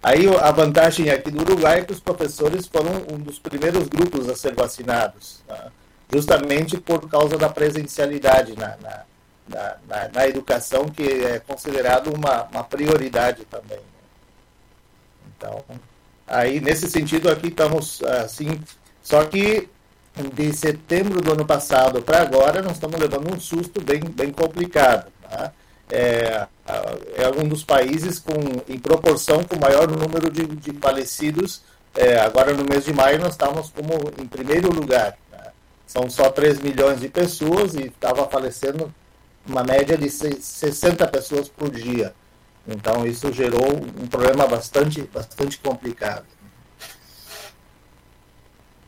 Aí 0.01 0.27
a 0.37 0.51
vantagem 0.51 1.09
aqui 1.09 1.31
do 1.31 1.41
Uruguai 1.41 1.79
é 1.79 1.83
que 1.83 1.93
os 1.93 1.99
professores 1.99 2.67
foram 2.67 3.05
um 3.11 3.17
dos 3.17 3.39
primeiros 3.39 3.87
grupos 3.87 4.27
a 4.27 4.35
ser 4.35 4.53
vacinados, 4.53 5.41
tá? 5.47 5.71
justamente 6.11 6.77
por 6.77 7.09
causa 7.09 7.37
da 7.37 7.47
presencialidade 7.47 8.53
na, 8.57 8.75
na, 8.81 9.75
na, 9.87 10.09
na, 10.13 10.27
educação, 10.27 10.89
que 10.89 11.03
é 11.03 11.39
considerado 11.39 12.13
uma, 12.13 12.43
uma 12.51 12.63
prioridade 12.65 13.45
também. 13.45 13.79
Então, 15.43 15.61
aí 16.25 16.61
nesse 16.61 16.89
sentido 16.89 17.29
aqui 17.29 17.47
estamos 17.47 18.01
assim, 18.03 18.59
só 19.01 19.25
que 19.25 19.67
de 20.33 20.53
setembro 20.53 21.21
do 21.21 21.33
ano 21.33 21.45
passado 21.45 22.01
para 22.01 22.21
agora 22.21 22.61
nós 22.61 22.73
estamos 22.73 22.99
levando 22.99 23.33
um 23.33 23.39
susto 23.39 23.83
bem, 23.83 23.99
bem 24.01 24.31
complicado. 24.31 25.11
Tá? 25.29 25.51
É, 25.89 26.47
é 27.17 27.29
um 27.37 27.47
dos 27.47 27.63
países 27.63 28.19
com, 28.19 28.33
em 28.69 28.79
proporção 28.79 29.43
com 29.43 29.59
maior 29.59 29.87
número 29.87 30.31
de, 30.31 30.45
de 30.45 30.71
falecidos. 30.79 31.61
É, 31.95 32.19
agora 32.19 32.53
no 32.53 32.63
mês 32.63 32.85
de 32.85 32.93
maio 32.93 33.19
nós 33.19 33.33
estávamos 33.33 33.69
como 33.69 33.93
em 34.19 34.25
primeiro 34.25 34.71
lugar. 34.71 35.17
Tá? 35.29 35.51
São 35.85 36.09
só 36.09 36.29
3 36.29 36.59
milhões 36.59 36.99
de 37.01 37.09
pessoas 37.09 37.73
e 37.73 37.87
estava 37.87 38.27
falecendo 38.29 38.93
uma 39.45 39.63
média 39.63 39.97
de 39.97 40.09
60 40.09 41.07
pessoas 41.07 41.49
por 41.49 41.69
dia. 41.69 42.13
Então 42.67 43.05
isso 43.05 43.31
gerou 43.31 43.75
um 43.75 44.07
problema 44.07 44.47
bastante, 44.47 45.01
bastante 45.13 45.59
complicado. 45.59 46.25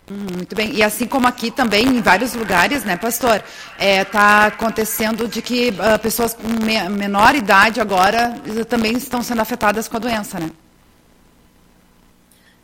Hum, 0.09 0.27
muito 0.35 0.55
bem. 0.55 0.73
E 0.73 0.83
assim 0.83 1.07
como 1.07 1.27
aqui 1.27 1.51
também, 1.51 1.85
em 1.85 2.01
vários 2.01 2.33
lugares, 2.33 2.83
né, 2.83 2.95
pastor, 2.95 3.37
está 3.37 3.43
é, 3.79 4.05
tá 4.05 4.45
acontecendo 4.45 5.27
de 5.27 5.41
que 5.41 5.69
uh, 5.69 5.99
pessoas 5.99 6.33
com 6.33 6.47
me 6.47 6.87
menor 6.89 7.35
idade 7.35 7.81
agora 7.81 8.35
também 8.69 8.93
estão 8.93 9.21
sendo 9.23 9.41
afetadas 9.41 9.87
com 9.87 9.97
a 9.97 9.99
doença, 9.99 10.39
né? 10.39 10.51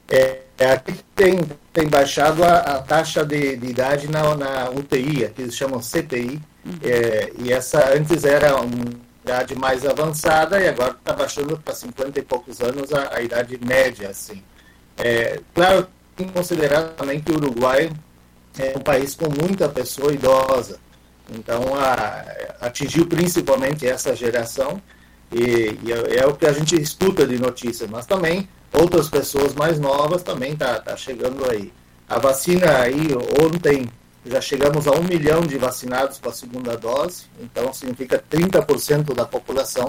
É, 0.07 0.39
é 0.57 0.71
aqui 0.73 0.93
tem, 1.15 1.39
tem 1.73 1.87
baixado 1.87 2.43
a, 2.43 2.57
a 2.57 2.81
taxa 2.81 3.25
de, 3.25 3.55
de, 3.55 3.67
idade 3.67 4.07
na, 4.09 4.35
na 4.35 4.69
UTI, 4.69 5.29
que 5.33 5.41
eles 5.41 5.55
chamam 5.55 5.79
CTI, 5.79 6.39
uhum. 6.65 6.79
é, 6.83 7.31
e 7.39 7.51
essa 7.51 7.93
antes 7.95 8.23
era 8.23 8.55
uma 8.61 9.10
idade 9.23 9.55
mais 9.55 9.85
avançada 9.85 10.59
e 10.59 10.67
agora 10.67 10.91
está 10.91 11.13
baixando 11.13 11.57
para 11.57 11.73
50 11.73 12.19
e 12.19 12.23
poucos 12.23 12.59
anos 12.61 12.91
a, 12.93 13.15
a 13.15 13.21
idade 13.21 13.59
média, 13.63 14.09
assim. 14.09 14.43
É, 14.97 15.39
claro, 15.53 15.87
tem 16.15 16.27
que 16.27 16.33
considerar 16.33 16.89
também 16.89 17.19
que 17.19 17.31
o 17.31 17.35
Uruguai 17.35 17.91
é 18.57 18.77
um 18.77 18.81
país 18.81 19.15
com 19.15 19.29
muita 19.29 19.69
pessoa 19.69 20.11
idosa. 20.13 20.79
Então, 21.29 21.75
a, 21.75 22.25
atingiu 22.61 23.05
principalmente 23.07 23.87
essa 23.87 24.15
geração, 24.15 24.81
e, 25.31 25.77
e 25.83 25.91
é, 25.91 26.19
é, 26.19 26.27
o 26.27 26.35
que 26.35 26.45
a 26.45 26.51
gente 26.51 26.79
escuta 26.79 27.25
de 27.25 27.39
notícias, 27.39 27.89
mas 27.89 28.05
também 28.05 28.49
outras 28.73 29.07
pessoas 29.09 29.53
mais 29.53 29.79
novas 29.79 30.23
também 30.23 30.55
tá, 30.55 30.79
tá 30.79 30.97
chegando 30.97 31.49
aí. 31.49 31.71
A 32.09 32.19
vacina 32.19 32.79
aí, 32.79 33.07
ontem, 33.41 33.87
já 34.25 34.39
chegamos 34.39 34.87
a 34.87 34.91
um 34.91 35.03
milhão 35.03 35.41
de 35.41 35.57
vacinados 35.57 36.19
com 36.19 36.29
a 36.29 36.33
segunda 36.33 36.77
dose, 36.77 37.25
então 37.39 37.73
significa 37.73 38.23
30% 38.29 39.13
da 39.13 39.25
população, 39.25 39.87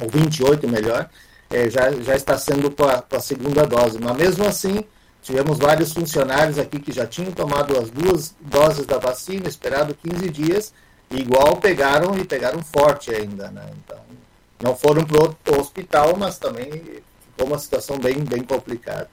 ou 0.00 0.08
28% 0.08 0.66
melhor, 0.68 1.08
é, 1.50 1.68
já, 1.68 1.90
já 1.92 2.14
está 2.14 2.38
sendo 2.38 2.70
com 2.70 2.84
a, 2.84 3.02
com 3.02 3.16
a 3.16 3.20
segunda 3.20 3.66
dose. 3.66 3.98
Mas 4.00 4.16
mesmo 4.16 4.46
assim, 4.46 4.84
Tivemos 5.28 5.58
vários 5.58 5.92
funcionários 5.92 6.58
aqui 6.58 6.78
que 6.78 6.92
já 6.92 7.06
tinham 7.06 7.32
tomado 7.32 7.78
as 7.78 7.90
duas 7.90 8.34
doses 8.40 8.86
da 8.86 8.96
vacina, 8.98 9.46
esperado 9.46 9.94
15 9.94 10.30
dias, 10.30 10.72
e 11.10 11.18
igual 11.18 11.56
pegaram 11.56 12.16
e 12.16 12.24
pegaram 12.24 12.62
forte 12.62 13.14
ainda, 13.14 13.50
né? 13.50 13.68
Então, 13.84 13.98
não 14.62 14.74
foram 14.74 15.04
para 15.04 15.54
o 15.54 15.60
hospital, 15.60 16.16
mas 16.16 16.38
também 16.38 16.70
ficou 16.70 17.46
uma 17.46 17.58
situação 17.58 17.98
bem, 17.98 18.24
bem 18.24 18.42
complicada. 18.42 19.10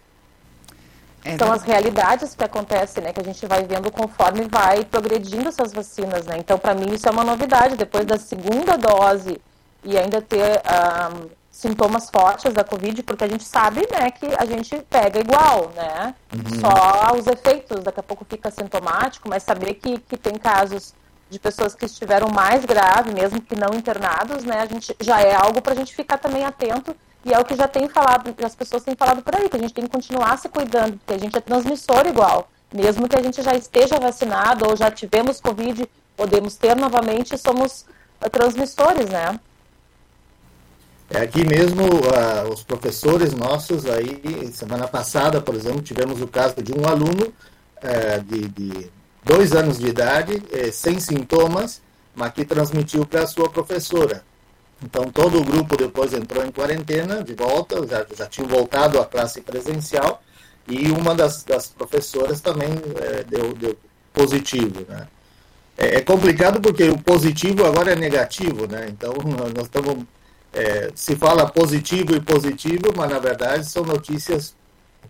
É 1.26 1.38
São 1.40 1.52
as 1.52 1.64
realidades 1.64 2.36
que 2.36 2.44
acontecem, 2.44 3.04
né? 3.04 3.12
Que 3.12 3.20
a 3.20 3.24
gente 3.24 3.46
vai 3.48 3.64
vendo 3.64 3.92
conforme 3.92 4.48
vai 4.48 4.86
progredindo 4.86 5.50
essas 5.50 5.74
vacinas, 5.74 6.28
né? 6.28 6.36
Então, 6.38 6.60
para 6.60 6.76
mim, 6.76 6.94
isso 6.94 7.10
é 7.10 7.12
uma 7.12 7.24
novidade. 7.24 7.76
Depois 7.76 8.06
da 8.06 8.18
segunda 8.18 8.78
dose 8.78 9.42
e 9.84 9.98
ainda 9.98 10.22
ter 10.22 10.62
um, 10.62 11.28
sintomas 11.50 12.12
fortes 12.12 12.54
da 12.54 12.64
Covid, 12.64 13.02
porque 13.02 13.24
a 13.24 13.28
gente 13.28 13.44
sabe, 13.44 13.88
né, 13.92 14.12
que 14.12 14.28
a 14.38 14.46
gente 14.46 14.78
pega 14.90 15.20
igual, 15.20 15.72
né? 15.76 16.14
Uhum. 16.32 16.60
Só 16.60 17.18
os 17.18 17.26
efeitos, 17.26 17.84
daqui 17.84 18.00
a 18.00 18.04
pouco 18.04 18.26
fica 18.30 18.52
sintomático, 18.52 19.28
mas 19.28 19.42
saber 19.42 19.74
que, 19.76 19.98
que 20.00 20.18
tem 20.18 20.36
casos 20.36 20.94
de 21.30 21.40
pessoas 21.40 21.74
que 21.74 21.86
estiveram 21.86 22.28
mais 22.30 22.66
grave, 22.66 23.14
mesmo 23.14 23.42
que 23.42 23.56
não 23.56 23.74
internados, 23.74 24.44
né, 24.44 24.60
a 24.60 24.66
gente 24.66 24.96
já 25.00 25.22
é 25.22 25.34
algo 25.34 25.60
para 25.62 25.74
a 25.74 25.76
gente 25.76 25.96
ficar 25.96 26.18
também 26.18 26.44
atento 26.44 26.96
e 27.26 27.34
é 27.34 27.40
o 27.40 27.44
que 27.44 27.56
já 27.56 27.68
tem 27.68 27.90
falado, 27.90 28.36
as 28.44 28.56
pessoas 28.56 28.84
têm 28.84 28.96
falado 28.96 29.24
por 29.24 29.36
aí, 29.36 29.50
que 29.50 29.58
a 29.58 29.60
gente 29.60 29.74
tem 29.74 29.86
que 29.86 29.90
continuar 29.90 30.38
se 30.38 30.48
cuidando, 30.48 30.98
porque 30.98 31.14
a 31.16 31.18
gente 31.18 31.36
é 31.36 31.42
transmissor 31.42 32.06
igual, 32.06 32.48
mesmo 32.72 33.10
que 33.10 33.18
a 33.18 33.22
gente 33.22 33.42
já 33.42 33.56
esteja 33.56 34.00
vacinado 34.00 34.70
ou 34.70 34.78
já 34.78 34.92
tivemos 34.92 35.42
Covid, 35.42 35.90
podemos 36.16 36.56
ter 36.56 36.76
novamente, 36.76 37.36
somos 37.36 37.86
eh, 38.22 38.30
transmissores, 38.30 39.10
né? 39.10 39.40
É 41.10 41.22
aqui 41.22 41.44
mesmo, 41.44 41.84
uh, 41.84 42.54
os 42.54 42.64
professores 42.64 43.34
nossos, 43.34 43.86
aí, 43.88 44.52
semana 44.54 44.88
passada, 44.88 45.42
por 45.42 45.56
exemplo, 45.56 45.82
tivemos 45.82 46.22
o 46.22 46.28
caso 46.28 46.56
de 46.62 46.74
um 46.74 46.88
aluno 46.88 47.34
uh, 47.84 48.24
de, 48.24 48.48
de, 48.50 48.92
dois 49.24 49.54
anos 49.54 49.80
de 49.80 49.88
idade, 49.88 50.34
uh, 50.36 50.72
sem 50.72 51.00
sintomas, 51.00 51.82
mas 52.16 52.34
que 52.34 52.46
transmitiu 52.46 53.06
para 53.06 53.24
a 53.24 53.28
sua 53.28 53.50
professora. 53.50 54.24
Então, 54.84 55.06
todo 55.12 55.40
o 55.40 55.44
grupo 55.44 55.78
depois 55.78 56.14
entrou 56.14 56.46
em 56.46 56.52
quarentena, 56.52 57.24
de 57.24 57.34
volta, 57.34 57.86
já, 57.88 58.06
já 58.16 58.28
tinha 58.28 58.48
voltado 58.48 59.00
à 59.00 59.06
classe 59.06 59.42
presencial, 59.42 60.22
e 60.68 60.92
uma 60.92 61.16
das, 61.16 61.44
das 61.44 61.68
professoras 61.68 62.42
também 62.42 62.70
eh, 62.70 63.24
deu, 63.28 63.54
deu 63.54 63.78
positivo, 64.14 64.86
né? 64.88 65.08
É, 65.78 65.98
é 65.98 66.02
complicado 66.02 66.62
porque 66.62 66.86
o 66.86 66.98
positivo 66.98 67.66
agora 67.66 67.92
é 67.92 67.96
negativo, 67.96 68.68
né? 68.68 68.88
Então, 68.90 69.14
nós 69.56 69.66
estamos 69.66 70.06
é, 70.56 70.90
se 70.96 71.18
fala 71.18 71.50
positivo 71.50 72.16
e 72.16 72.22
positivo, 72.22 72.94
mas 72.96 73.10
na 73.10 73.20
verdade 73.20 73.66
são 73.66 73.84
notícias 73.84 74.56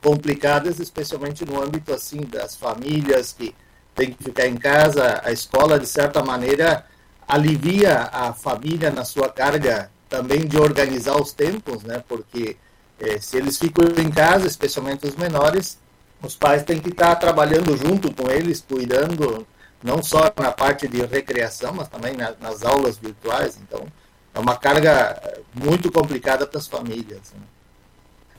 complicadas, 0.01 0.79
especialmente 0.79 1.45
no 1.45 1.62
âmbito 1.62 1.93
assim 1.93 2.22
das 2.22 2.55
famílias 2.55 3.31
que 3.31 3.53
têm 3.93 4.12
que 4.12 4.24
ficar 4.24 4.48
em 4.48 4.57
casa. 4.57 5.22
A 5.24 5.31
escola, 5.31 5.79
de 5.79 5.86
certa 5.86 6.24
maneira, 6.24 6.84
alivia 7.27 8.10
a 8.12 8.34
família 8.34 8.91
na 8.91 9.03
sua 9.03 9.29
carga 9.29 9.89
também 10.10 10.46
de 10.46 10.58
organizar 10.58 11.20
os 11.20 11.32
tempos, 11.34 11.84
né? 11.84 12.03
Porque 12.08 12.58
é, 13.00 13.20
se 13.20 13.38
eles 13.38 13.58
ficam 13.58 13.86
em 13.98 14.10
casa, 14.10 14.48
especialmente 14.48 15.08
os 15.08 15.15
menores, 15.15 15.77
os 16.22 16.36
pais 16.36 16.63
têm 16.63 16.79
que 16.79 16.89
estar 16.89 17.15
trabalhando 17.15 17.75
junto 17.77 18.13
com 18.13 18.29
eles, 18.29 18.63
cuidando 18.67 19.46
não 19.84 20.01
só 20.01 20.32
na 20.38 20.51
parte 20.51 20.88
de 20.88 21.05
recreação, 21.05 21.74
mas 21.74 21.88
também 21.88 22.15
na, 22.15 22.34
nas 22.39 22.63
aulas 22.63 22.98
virtuais. 22.98 23.60
Então, 23.62 23.86
é 24.34 24.39
uma 24.39 24.58
carga 24.58 25.22
muito 25.53 25.91
complicada 25.91 26.48
para 26.48 26.60
as 26.60 26.67
famílias. 26.67 27.34
Né? 27.34 27.41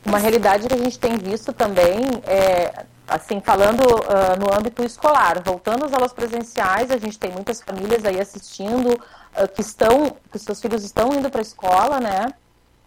Uma 0.04 0.18
realidade 0.18 0.66
que 0.68 0.74
a 0.74 0.78
gente 0.78 0.98
tem 0.98 1.16
visto 1.16 1.52
também 1.52 1.98
é, 2.26 2.84
assim, 3.06 3.40
falando 3.40 3.82
uh, 3.82 4.38
no 4.38 4.52
âmbito 4.52 4.82
escolar, 4.82 5.40
voltando 5.42 5.84
às 5.84 5.92
aulas 5.92 6.12
presenciais, 6.12 6.90
a 6.90 6.96
gente 6.96 7.18
tem 7.18 7.30
muitas 7.30 7.60
famílias 7.60 8.04
aí 8.04 8.20
assistindo 8.20 8.92
uh, 8.92 9.48
que 9.54 9.60
estão, 9.60 10.16
que 10.30 10.38
seus 10.38 10.60
filhos 10.60 10.82
estão 10.84 11.12
indo 11.12 11.30
para 11.30 11.40
a 11.40 11.42
escola, 11.42 12.00
né? 12.00 12.34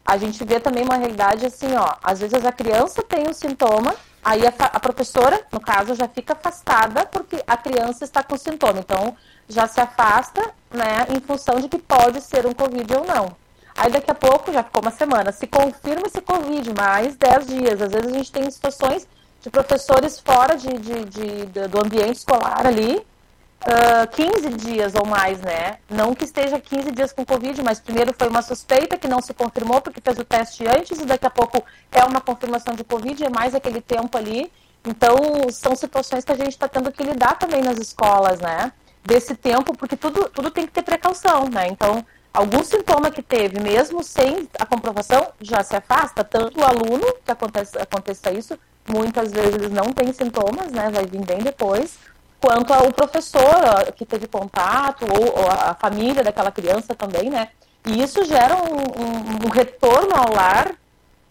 A 0.06 0.18
gente 0.18 0.44
vê 0.44 0.60
também 0.60 0.84
uma 0.84 0.98
realidade 0.98 1.46
assim, 1.46 1.76
ó, 1.76 1.96
às 2.04 2.20
vezes 2.20 2.44
a 2.46 2.52
criança 2.52 3.04
tem 3.04 3.28
um 3.28 3.34
sintoma, 3.34 3.96
aí 4.24 4.46
a, 4.46 4.54
a 4.58 4.80
professora, 4.80 5.40
no 5.52 5.60
caso, 5.60 5.96
já 5.96 6.08
fica 6.08 6.34
afastada 6.34 7.06
porque 7.06 7.42
a 7.46 7.56
criança 7.56 8.04
está 8.04 8.24
com 8.24 8.36
sintoma. 8.36 8.80
Então, 8.80 9.16
já 9.48 9.68
se 9.68 9.80
afasta, 9.80 10.42
né, 10.72 11.06
em 11.16 11.20
função 11.20 11.60
de 11.60 11.70
que 11.70 11.78
pode 11.78 12.22
ser 12.22 12.46
um 12.46 12.54
Covid 12.54 12.92
ou 12.96 13.06
não. 13.06 13.36
Aí 13.76 13.92
daqui 13.92 14.12
a 14.12 14.16
pouco, 14.16 14.52
já 14.52 14.62
ficou 14.64 14.82
uma 14.82 14.92
semana, 14.92 15.32
se 15.32 15.48
confirma 15.48 16.08
esse 16.08 16.22
Covid, 16.22 16.74
mais 16.74 17.16
10 17.16 17.48
dias. 17.48 17.82
Às 17.82 17.92
vezes 17.92 18.08
a 18.08 18.18
gente 18.18 18.32
tem 18.32 18.52
situações 18.52 19.08
de 19.42 19.50
professores 19.50 20.20
fora 20.20 20.56
de, 20.56 20.68
de, 20.68 21.06
de, 21.06 21.46
de 21.46 21.68
do 21.68 21.80
ambiente 21.80 22.18
escolar 22.18 22.66
ali, 22.66 22.98
uh, 22.98 24.08
15 24.12 24.50
dias 24.52 24.94
ou 24.96 25.06
mais, 25.06 25.40
né? 25.42 25.78
Não 25.90 26.14
que 26.14 26.26
esteja 26.26 26.60
15 26.60 26.92
dias 26.92 27.14
com 27.14 27.26
Covid, 27.26 27.62
mas 27.64 27.80
primeiro 27.80 28.14
foi 28.18 28.28
uma 28.28 28.42
suspeita 28.42 28.98
que 28.98 29.08
não 29.08 29.22
se 29.22 29.34
confirmou 29.34 29.82
porque 29.82 30.02
fez 30.02 30.18
o 30.20 30.24
teste 30.24 30.68
antes 30.68 31.00
e 31.00 31.06
daqui 31.06 31.26
a 31.26 31.30
pouco 31.30 31.64
é 31.92 32.04
uma 32.04 32.22
confirmação 32.22 32.76
de 32.76 32.84
Covid, 32.84 33.24
é 33.24 33.30
mais 33.30 33.56
aquele 33.56 33.82
tempo 33.82 34.18
ali. 34.18 34.52
Então, 34.86 35.18
são 35.52 35.76
situações 35.76 36.24
que 36.24 36.32
a 36.32 36.38
gente 36.38 36.50
está 36.50 36.68
tendo 36.68 36.92
que 36.92 37.04
lidar 37.04 37.38
também 37.38 37.62
nas 37.62 37.78
escolas, 37.78 38.40
né? 38.40 38.72
desse 39.04 39.36
tempo, 39.36 39.76
porque 39.76 39.96
tudo, 39.96 40.30
tudo 40.30 40.52
tem 40.52 40.66
que 40.66 40.72
ter 40.72 40.84
precaução, 40.84 41.50
né? 41.50 41.68
Então, 41.68 42.06
algum 42.34 42.64
sintoma 42.64 43.10
que 43.10 43.22
teve, 43.22 43.60
mesmo 43.60 44.04
sem 44.04 44.48
a 44.60 44.66
comprovação, 44.66 45.32
já 45.42 45.64
se 45.64 45.76
afasta. 45.76 46.24
Tanto 46.24 46.60
o 46.60 46.64
aluno, 46.64 47.06
que 47.26 47.32
acontece, 47.32 47.78
aconteça 47.78 48.32
isso, 48.32 48.60
muitas 48.92 49.32
vezes 49.32 49.56
eles 49.56 49.72
não 49.72 49.92
têm 49.94 50.12
sintomas, 50.14 50.72
né? 50.72 50.90
Vai 50.90 51.06
vir 51.06 51.26
bem 51.26 51.40
depois. 51.40 51.98
Quanto 52.42 52.74
ao 52.74 52.92
professor 52.94 53.92
que 53.96 54.06
teve 54.06 54.28
contato, 54.28 55.06
ou, 55.06 55.44
ou 55.44 55.52
a 55.52 55.74
família 55.74 56.24
daquela 56.24 56.52
criança 56.52 56.96
também, 56.96 57.30
né? 57.30 57.50
E 57.86 58.02
isso 58.02 58.24
gera 58.26 58.56
um, 58.56 58.78
um, 58.78 59.46
um 59.46 59.50
retorno 59.50 60.16
ao 60.16 60.34
lar 60.34 60.74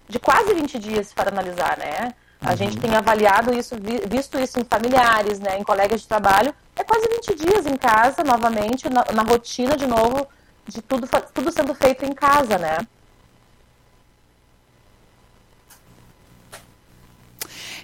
de 0.08 0.18
quase 0.18 0.54
20 0.54 0.78
dias 0.78 1.12
para 1.12 1.30
analisar, 1.30 1.76
né? 1.78 2.14
A 2.40 2.50
uhum. 2.50 2.56
gente 2.56 2.78
tem 2.78 2.94
avaliado 2.94 3.52
isso, 3.52 3.74
visto 4.06 4.38
isso 4.38 4.60
em 4.60 4.64
familiares, 4.64 5.40
né, 5.40 5.58
em 5.58 5.64
colegas 5.64 6.02
de 6.02 6.06
trabalho, 6.06 6.54
é 6.76 6.84
quase 6.84 7.08
20 7.08 7.34
dias 7.34 7.66
em 7.66 7.76
casa, 7.76 8.22
novamente, 8.22 8.88
na, 8.88 9.04
na 9.12 9.22
rotina 9.22 9.76
de 9.76 9.86
novo, 9.86 10.26
de 10.66 10.80
tudo, 10.80 11.08
tudo 11.34 11.50
sendo 11.50 11.74
feito 11.74 12.04
em 12.04 12.12
casa, 12.12 12.56
né? 12.56 12.78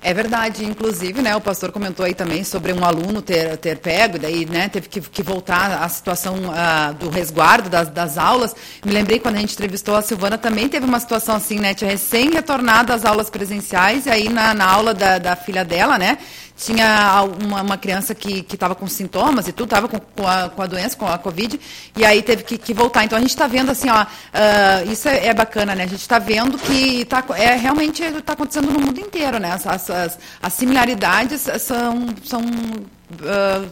É 0.06 0.12
verdade, 0.12 0.66
inclusive, 0.66 1.22
né, 1.22 1.34
o 1.34 1.40
pastor 1.40 1.72
comentou 1.72 2.04
aí 2.04 2.12
também 2.12 2.44
sobre 2.44 2.74
um 2.74 2.84
aluno 2.84 3.22
ter, 3.22 3.56
ter 3.56 3.78
pego, 3.78 4.18
daí, 4.18 4.44
né, 4.44 4.68
teve 4.68 4.86
que, 4.86 5.00
que 5.00 5.22
voltar 5.22 5.82
à 5.82 5.88
situação 5.88 6.34
uh, 6.34 6.92
do 6.92 7.08
resguardo 7.08 7.70
das, 7.70 7.88
das 7.88 8.18
aulas. 8.18 8.54
Me 8.84 8.92
lembrei 8.92 9.18
quando 9.18 9.36
a 9.36 9.38
gente 9.38 9.54
entrevistou 9.54 9.96
a 9.96 10.02
Silvana, 10.02 10.36
também 10.36 10.68
teve 10.68 10.84
uma 10.84 11.00
situação 11.00 11.36
assim, 11.36 11.58
né, 11.58 11.72
tinha 11.72 11.90
recém 11.90 12.30
retornado 12.30 12.92
às 12.92 13.02
aulas 13.06 13.30
presenciais, 13.30 14.04
e 14.04 14.10
aí 14.10 14.28
na, 14.28 14.52
na 14.52 14.70
aula 14.70 14.92
da, 14.92 15.16
da 15.16 15.34
filha 15.36 15.64
dela, 15.64 15.96
né, 15.96 16.18
tinha 16.56 17.22
uma, 17.42 17.62
uma 17.62 17.76
criança 17.76 18.14
que 18.14 18.46
estava 18.52 18.74
com 18.74 18.86
sintomas 18.86 19.48
e 19.48 19.52
tudo, 19.52 19.66
estava 19.66 19.88
com, 19.88 19.98
com, 19.98 20.26
a, 20.26 20.48
com 20.48 20.62
a 20.62 20.66
doença, 20.66 20.96
com 20.96 21.06
a 21.06 21.18
Covid, 21.18 21.58
e 21.96 22.04
aí 22.04 22.22
teve 22.22 22.44
que, 22.44 22.56
que 22.56 22.72
voltar. 22.72 23.04
Então 23.04 23.18
a 23.18 23.20
gente 23.20 23.30
está 23.30 23.46
vendo 23.46 23.70
assim, 23.70 23.88
ó, 23.90 24.02
uh, 24.02 24.90
isso 24.90 25.08
é, 25.08 25.26
é, 25.26 25.34
bacana, 25.34 25.74
né? 25.74 25.84
A 25.84 25.88
gente 25.88 26.00
está 26.00 26.18
vendo 26.18 26.56
que 26.58 27.04
tá, 27.06 27.24
é, 27.36 27.56
realmente 27.56 28.02
está 28.02 28.34
acontecendo 28.34 28.70
no 28.70 28.78
mundo 28.78 29.00
inteiro, 29.00 29.38
né? 29.38 29.52
As, 29.52 29.66
as, 29.90 30.18
as 30.40 30.52
similaridades 30.52 31.46
são, 31.58 32.06
são 32.22 32.40
uh, 32.40 33.68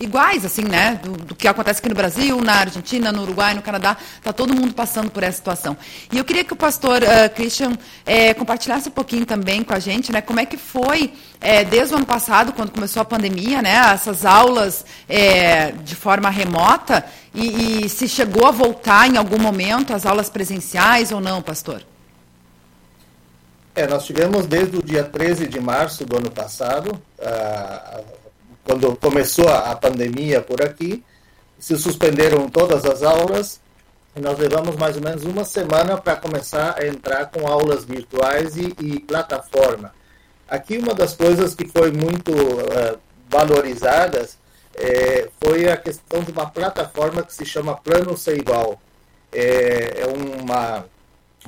iguais, 0.00 0.44
assim, 0.44 0.64
né? 0.64 0.98
Do, 1.02 1.12
do, 1.12 1.34
que 1.34 1.46
acontece 1.46 1.78
aqui 1.78 1.88
no 1.88 1.94
Brasil, 1.94 2.40
na 2.40 2.54
Argentina, 2.54 3.12
no 3.12 3.22
Uruguai, 3.22 3.54
no 3.54 3.62
Canadá. 3.62 3.96
Está 4.16 4.32
todo 4.32 4.54
mundo 4.54 4.72
passando 4.72 5.10
por 5.10 5.22
essa 5.22 5.36
situação. 5.36 5.76
E 6.10 6.18
eu 6.18 6.24
queria 6.24 6.42
que 6.42 6.52
o 6.52 6.56
pastor 6.56 7.02
uh, 7.02 7.34
Christian 7.34 7.72
é, 8.06 8.32
compartilhasse 8.34 8.88
um 8.88 8.92
pouquinho 8.92 9.26
também 9.26 9.62
com 9.62 9.74
a 9.74 9.78
gente, 9.78 10.10
né? 10.10 10.20
Como 10.20 10.40
é 10.40 10.46
que 10.46 10.56
foi, 10.56 11.12
é, 11.40 11.64
desde 11.64 11.94
o 11.94 11.98
ano 11.98 12.06
passado, 12.06 12.52
quando 12.52 12.72
começou 12.72 13.02
a 13.02 13.04
pandemia, 13.04 13.60
né? 13.60 13.76
Essas 13.92 14.24
aulas 14.24 14.84
de 15.84 15.94
forma 15.94 16.30
remota 16.30 17.04
e, 17.34 17.84
e 17.84 17.88
se 17.88 18.08
chegou 18.08 18.46
a 18.46 18.50
voltar 18.50 19.08
em 19.08 19.16
algum 19.16 19.38
momento 19.38 19.92
as 19.92 20.06
aulas 20.06 20.28
presenciais 20.28 21.12
ou 21.12 21.20
não, 21.20 21.42
pastor? 21.42 21.82
É, 23.74 23.86
nós 23.86 24.04
tivemos 24.04 24.46
desde 24.46 24.76
o 24.76 24.82
dia 24.82 25.04
13 25.04 25.46
de 25.46 25.60
março 25.60 26.04
do 26.04 26.16
ano 26.16 26.30
passado, 26.30 27.00
uh, 27.18 28.04
quando 28.70 28.94
começou 28.94 29.48
a 29.48 29.74
pandemia 29.74 30.40
por 30.40 30.62
aqui, 30.62 31.02
se 31.58 31.76
suspenderam 31.76 32.48
todas 32.48 32.84
as 32.84 33.02
aulas 33.02 33.60
e 34.14 34.20
nós 34.20 34.38
levamos 34.38 34.76
mais 34.76 34.94
ou 34.94 35.02
menos 35.02 35.24
uma 35.24 35.44
semana 35.44 35.98
para 35.98 36.14
começar 36.14 36.76
a 36.78 36.86
entrar 36.86 37.26
com 37.26 37.48
aulas 37.48 37.84
virtuais 37.84 38.56
e, 38.56 38.72
e, 38.80 39.00
plataforma. 39.00 39.92
Aqui 40.48 40.78
uma 40.78 40.94
das 40.94 41.16
coisas 41.16 41.52
que 41.52 41.66
foi 41.66 41.90
muito 41.90 42.30
uh, 42.30 42.96
valorizadas 43.28 44.38
é, 44.76 45.28
foi 45.42 45.68
a 45.68 45.76
questão 45.76 46.22
de 46.22 46.30
uma 46.30 46.48
plataforma 46.48 47.24
que 47.24 47.34
se 47.34 47.44
chama 47.44 47.76
Plano 47.76 48.16
Ceibal. 48.16 48.80
É, 49.32 50.02
é 50.02 50.06
uma 50.06 50.84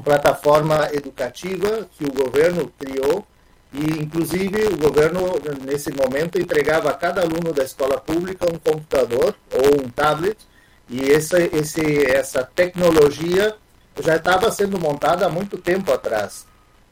plataforma 0.02 0.88
educativa 0.92 1.88
que 1.96 2.04
o 2.04 2.12
governo 2.12 2.72
criou 2.80 3.24
e, 3.72 4.02
inclusive, 4.02 4.66
o 4.66 4.76
governo, 4.76 5.20
nesse 5.64 5.90
momento, 5.90 6.38
entregava 6.38 6.90
a 6.90 6.94
cada 6.94 7.22
aluno 7.22 7.52
da 7.52 7.64
escola 7.64 7.98
pública 7.98 8.46
um 8.52 8.58
computador 8.58 9.34
ou 9.50 9.84
um 9.84 9.88
tablet, 9.88 10.36
e 10.88 11.10
essa, 11.10 11.40
esse, 11.40 12.04
essa 12.04 12.44
tecnologia 12.44 13.54
já 14.02 14.16
estava 14.16 14.50
sendo 14.50 14.78
montada 14.78 15.26
há 15.26 15.28
muito 15.30 15.56
tempo 15.56 15.90
atrás. 15.90 16.46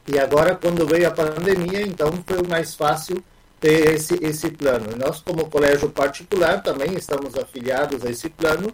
E 0.07 0.17
agora, 0.17 0.55
quando 0.55 0.87
veio 0.87 1.07
a 1.07 1.11
pandemia, 1.11 1.81
então 1.81 2.11
foi 2.25 2.41
mais 2.47 2.73
fácil 2.73 3.23
ter 3.59 3.93
esse, 3.93 4.17
esse 4.25 4.49
plano. 4.49 4.95
nós, 4.97 5.19
como 5.19 5.49
colégio 5.51 5.87
particular, 5.89 6.63
também 6.63 6.95
estamos 6.95 7.37
afiliados 7.37 8.03
a 8.03 8.09
esse 8.09 8.27
plano, 8.27 8.73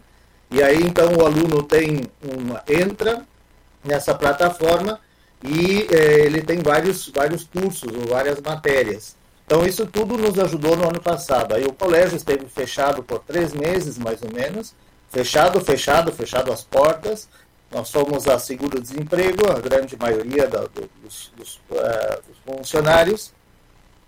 e 0.49 0.63
aí, 0.63 0.81
então, 0.81 1.13
o 1.13 1.25
aluno 1.25 1.61
tem 1.63 2.03
uma, 2.23 2.63
entra 2.69 3.21
nessa 3.83 4.15
plataforma 4.15 4.97
e 5.43 5.87
é, 5.91 6.25
ele 6.25 6.41
tem 6.41 6.59
vários, 6.59 7.09
vários 7.09 7.43
cursos 7.43 7.91
ou 7.93 8.07
várias 8.07 8.41
matérias. 8.41 9.15
Então, 9.45 9.65
isso 9.65 9.85
tudo 9.85 10.17
nos 10.17 10.37
ajudou 10.39 10.75
no 10.75 10.89
ano 10.89 10.99
passado. 10.99 11.55
Aí 11.55 11.63
o 11.63 11.71
colégio 11.71 12.17
esteve 12.17 12.45
fechado 12.47 13.01
por 13.01 13.19
três 13.19 13.53
meses, 13.53 13.97
mais 13.97 14.21
ou 14.21 14.29
menos, 14.33 14.75
fechado, 15.09 15.61
fechado, 15.61 16.11
fechado 16.11 16.51
as 16.51 16.63
portas. 16.63 17.29
Nós 17.71 17.87
somos 17.87 18.27
a 18.27 18.39
seguro-desemprego, 18.39 19.49
a 19.49 19.59
grande 19.59 19.97
maioria 19.97 20.47
da, 20.47 20.65
dos, 21.01 21.31
dos, 21.35 21.55
uh, 21.69 22.21
dos 22.27 22.37
funcionários, 22.45 23.33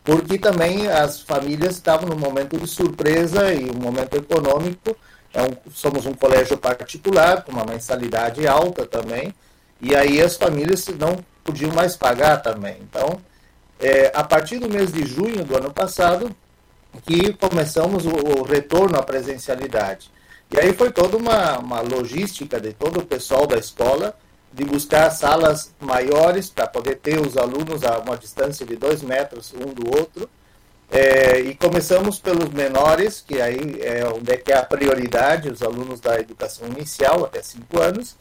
porque 0.04 0.38
também 0.38 0.88
as 0.88 1.22
famílias 1.22 1.76
estavam 1.76 2.10
num 2.10 2.18
momento 2.18 2.58
de 2.58 2.68
surpresa 2.68 3.54
e 3.54 3.70
um 3.70 3.80
momento 3.80 4.16
econômico. 4.16 4.96
É 5.34 5.42
um, 5.42 5.56
somos 5.72 6.06
um 6.06 6.14
colégio 6.14 6.58
particular, 6.58 7.44
com 7.44 7.52
uma 7.52 7.66
mensalidade 7.66 8.48
alta 8.48 8.86
também, 8.86 9.34
e 9.82 9.96
aí 9.96 10.22
as 10.22 10.36
famílias 10.36 10.86
não 11.00 11.24
podiam 11.44 11.72
mais 11.74 11.96
pagar 11.96 12.42
também. 12.42 12.78
Então, 12.82 13.20
é, 13.80 14.12
a 14.14 14.24
partir 14.24 14.60
do 14.60 14.70
mês 14.70 14.92
de 14.92 15.06
junho 15.06 15.44
do 15.44 15.56
ano 15.56 15.72
passado, 15.72 16.36
que 17.06 17.34
começamos 17.34 18.06
o, 18.06 18.10
o 18.10 18.44
retorno 18.44 18.98
à 18.98 19.04
presencialidade. 19.04 20.12
E 20.52 20.60
aí 20.60 20.74
foi 20.74 20.92
toda 20.92 21.16
uma, 21.16 21.60
uma 21.60 21.82
logística 21.82 22.60
de 22.60 22.74
todo 22.74 23.00
o 23.00 23.06
pessoal 23.06 23.46
da 23.46 23.58
escola 23.58 24.16
de 24.52 24.66
buscar 24.66 25.12
salas 25.12 25.72
maiores 25.80 26.50
para 26.50 26.68
poder 26.68 26.96
ter 26.96 27.20
os 27.20 27.38
alunos 27.38 27.84
a 27.84 28.00
uma 28.00 28.18
distância 28.18 28.66
de 28.66 28.76
dois 28.76 29.02
metros 29.02 29.54
um 29.54 29.72
do 29.74 29.96
outro. 29.96 30.30
É, 30.92 31.40
e 31.40 31.54
começamos 31.54 32.18
pelos 32.18 32.50
menores, 32.50 33.24
que 33.26 33.40
aí 33.40 33.80
é 33.80 34.04
onde 34.08 34.32
é 34.34 34.38
que 34.38 34.52
é 34.52 34.58
a 34.58 34.64
prioridade, 34.64 35.48
os 35.48 35.62
alunos 35.62 36.00
da 36.00 36.20
educação 36.20 36.68
inicial 36.68 37.26
até 37.26 37.44
cinco 37.44 37.80
anos, 37.80 38.16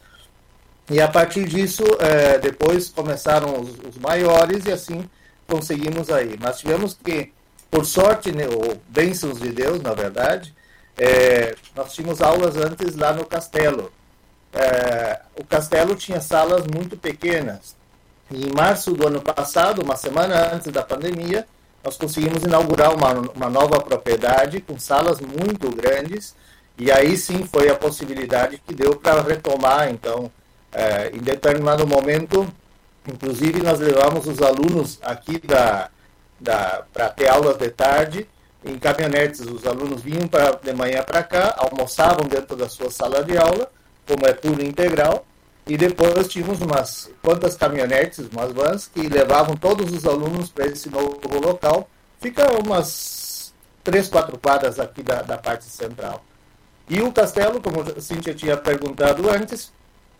e 0.89 0.99
a 0.99 1.07
partir 1.07 1.45
disso, 1.45 1.83
é, 1.99 2.39
depois 2.39 2.89
começaram 2.89 3.61
os, 3.61 3.69
os, 3.87 3.97
maiores 3.97 4.65
e 4.65 4.71
assim 4.71 5.07
conseguimos 5.47 6.09
aí. 6.09 6.35
Mas 6.39 6.59
tivemos 6.59 6.95
que, 6.95 7.31
por 7.69 7.85
sorte, 7.85 8.31
né, 8.31 8.47
ou 8.47 8.75
bênçãos 8.87 9.39
de 9.39 9.49
Deus, 9.49 9.81
na 9.81 9.93
verdade, 9.93 10.53
é, 10.97 11.55
nós 11.75 11.93
tínhamos 11.93 12.21
aulas 12.21 12.57
antes 12.57 12.95
lá 12.95 13.13
no 13.13 13.23
castelo. 13.23 13.91
É, 14.51 15.19
o 15.35 15.45
castelo 15.45 15.93
tinha 15.95 16.19
salas 16.19 16.65
muito 16.65 16.97
pequenas. 16.97 17.75
E 18.31 18.47
em 18.47 18.51
março 18.51 18.93
do 18.93 19.07
ano 19.07 19.21
passado, 19.21 19.83
uma 19.83 19.95
semana 19.95 20.53
antes 20.53 20.71
da 20.71 20.81
pandemia, 20.81 21.45
nós 21.83 21.97
conseguimos 21.97 22.43
inaugurar 22.43 22.95
uma, 22.95 23.13
uma 23.35 23.49
nova 23.49 23.79
propriedade 23.79 24.59
com 24.61 24.79
salas 24.79 25.19
muito 25.19 25.69
grandes. 25.69 26.35
E 26.79 26.91
aí 26.91 27.15
sim 27.15 27.45
foi 27.45 27.69
a 27.69 27.75
possibilidade 27.75 28.59
que 28.65 28.73
deu 28.73 28.95
para 28.95 29.21
retomar, 29.21 29.89
então, 29.89 30.31
é, 30.71 31.09
em 31.09 31.19
determinado 31.19 31.85
momento, 31.87 32.47
inclusive 33.07 33.61
nós 33.61 33.79
levamos 33.79 34.27
os 34.27 34.41
alunos 34.41 34.99
aqui 35.01 35.39
da, 35.39 35.89
da 36.39 36.83
para 36.93 37.09
ter 37.09 37.27
aulas 37.27 37.57
de 37.57 37.69
tarde 37.69 38.27
em 38.63 38.77
caminhonetes. 38.77 39.41
Os 39.41 39.65
alunos 39.65 40.01
vinham 40.01 40.27
pra, 40.27 40.51
de 40.51 40.73
manhã 40.73 41.03
para 41.03 41.23
cá, 41.23 41.55
almoçavam 41.57 42.27
dentro 42.27 42.55
da 42.55 42.69
sua 42.69 42.91
sala 42.91 43.23
de 43.23 43.37
aula, 43.37 43.71
como 44.07 44.25
é 44.25 44.33
tudo 44.33 44.63
integral, 44.63 45.25
e 45.67 45.77
depois 45.77 46.27
tínhamos 46.27 46.61
umas 46.61 47.09
quantas 47.21 47.55
caminhonetes, 47.55 48.27
umas 48.31 48.51
vans, 48.51 48.87
que 48.87 49.07
levavam 49.07 49.55
todos 49.55 49.91
os 49.91 50.05
alunos 50.05 50.49
para 50.49 50.65
esse 50.65 50.89
novo 50.89 51.19
local. 51.39 51.87
Fica 52.19 52.51
umas 52.59 53.53
três, 53.83 54.09
quatro 54.09 54.37
quadras 54.37 54.79
aqui 54.79 55.03
da, 55.03 55.21
da 55.21 55.37
parte 55.37 55.65
central. 55.65 56.23
E 56.89 57.01
o 57.01 57.11
castelo, 57.11 57.61
como 57.61 57.81
a 57.81 58.01
Cintia 58.01 58.33
tinha 58.33 58.57
perguntado 58.57 59.29
antes, 59.29 59.71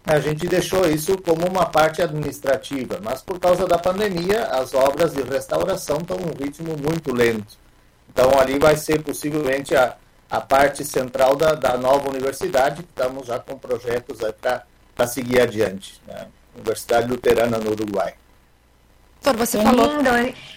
a 0.06 0.20
gente 0.20 0.48
deixou 0.48 0.90
isso 0.90 1.18
como 1.18 1.48
uma 1.48 1.66
parte 1.66 2.02
administrativa, 2.02 3.00
mas 3.04 3.22
por 3.22 3.40
causa 3.40 3.68
da 3.68 3.78
pandemia, 3.78 4.46
as 4.46 4.74
obras 4.74 5.14
de 5.14 5.22
restauração 5.22 5.98
estão 5.98 6.18
num 6.18 6.34
ritmo 6.34 6.76
muito 6.78 7.14
lento. 7.14 7.58
Então, 8.12 8.40
ali 8.40 8.58
vai 8.58 8.76
ser 8.76 9.04
possivelmente 9.04 9.76
a, 9.76 9.96
a 10.30 10.42
parte 10.42 10.84
central 10.84 11.36
da, 11.36 11.54
da 11.54 11.78
nova 11.78 12.10
universidade, 12.10 12.84
que 12.84 12.90
estamos 12.90 13.28
já 13.28 13.40
com 13.40 13.58
projetos 13.58 14.18
para 14.96 15.08
seguir 15.08 15.42
adiante. 15.42 16.02
Né? 16.08 16.28
Universidade 16.56 17.08
Luterana 17.08 17.58
no 17.58 17.72
Uruguai. 17.72 18.14
Doutor, 19.21 19.38
você 19.38 19.58
é 19.58 19.63
falou. 19.63 19.97
Lindo. 19.97 20.10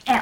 É, 0.05 0.21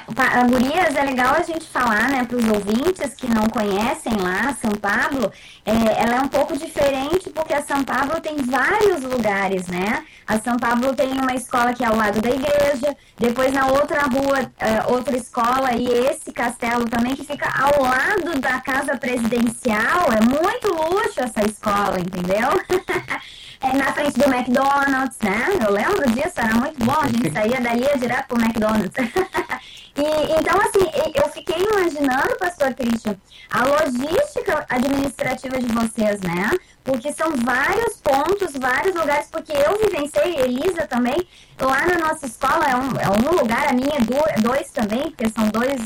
Gurias, 0.48 0.94
é 0.94 1.03
legal 1.03 1.35
a 1.37 1.42
gente 1.42 1.66
falar, 1.66 2.11
né, 2.11 2.24
para 2.24 2.37
os 2.37 2.44
ouvintes 2.44 3.14
que 3.14 3.26
não 3.26 3.48
conhecem 3.48 4.12
lá, 4.18 4.55
São 4.61 4.72
Pablo, 4.72 5.33
é, 5.64 5.72
ela 5.72 6.16
é 6.16 6.20
um 6.20 6.29
pouco 6.29 6.57
diferente 6.57 7.31
porque 7.31 7.55
a 7.55 7.62
São 7.62 7.83
Pablo 7.83 8.20
tem 8.20 8.37
vários 8.37 9.03
lugares, 9.03 9.68
né? 9.68 10.05
A 10.26 10.38
São 10.38 10.57
Pablo 10.59 10.94
tem 10.94 11.11
uma 11.12 11.35
escola 11.35 11.72
que 11.72 11.83
é 11.83 11.87
ao 11.87 11.96
lado 11.96 12.20
da 12.20 12.29
igreja, 12.29 12.94
depois 13.18 13.53
na 13.53 13.68
outra 13.68 14.03
rua, 14.03 14.53
é, 14.59 14.92
outra 14.92 15.16
escola, 15.16 15.72
e 15.74 15.88
esse 15.88 16.31
castelo 16.31 16.85
também 16.88 17.16
que 17.16 17.24
fica 17.24 17.48
ao 17.48 17.83
lado 17.83 18.38
da 18.38 18.61
casa 18.61 18.98
presidencial. 18.98 20.09
É 20.12 20.20
muito 20.20 20.68
luxo 20.68 21.20
essa 21.20 21.44
escola, 21.44 21.98
entendeu? 21.98 22.48
é, 23.61 23.77
na 23.77 23.92
frente 23.92 24.18
do 24.18 24.25
McDonald's, 24.25 25.18
né? 25.23 25.46
Eu 25.66 25.73
lembro 25.73 26.11
disso, 26.12 26.35
era 26.37 26.55
muito 26.55 26.85
bom, 26.85 26.99
a 27.01 27.07
gente 27.09 27.31
saía 27.31 27.61
dali 27.61 27.87
direto 27.99 28.29
pro 28.29 28.40
McDonald's. 28.40 28.94
e, 30.01 30.33
então, 30.33 30.59
assim, 30.63 31.13
eu 31.15 31.29
fiquei 31.29 31.63
imaginando, 31.63 32.37
pastor 32.39 32.73
Christian, 32.73 33.17
a 33.51 33.67
logística 33.67 34.65
administrativa 34.69 35.59
de 35.59 35.67
vocês, 35.67 36.21
né? 36.23 36.51
Porque 36.83 37.13
são 37.13 37.31
vários 37.37 37.99
pontos, 37.99 38.57
vários 38.59 38.95
lugares, 38.95 39.29
porque 39.31 39.53
eu 39.53 39.77
vivenciei, 39.79 40.39
Elisa 40.39 40.87
também, 40.87 41.29
lá 41.61 41.87
na 41.87 41.99
nossa 41.99 42.25
escola, 42.25 42.65
é 42.67 42.77
um, 42.77 42.99
é 42.99 43.11
um 43.11 43.39
lugar, 43.39 43.69
a 43.69 43.75
minha 43.75 43.97
é 43.99 44.41
dois 44.41 44.71
também, 44.71 45.11
porque 45.11 45.29
são 45.29 45.49
dois, 45.49 45.79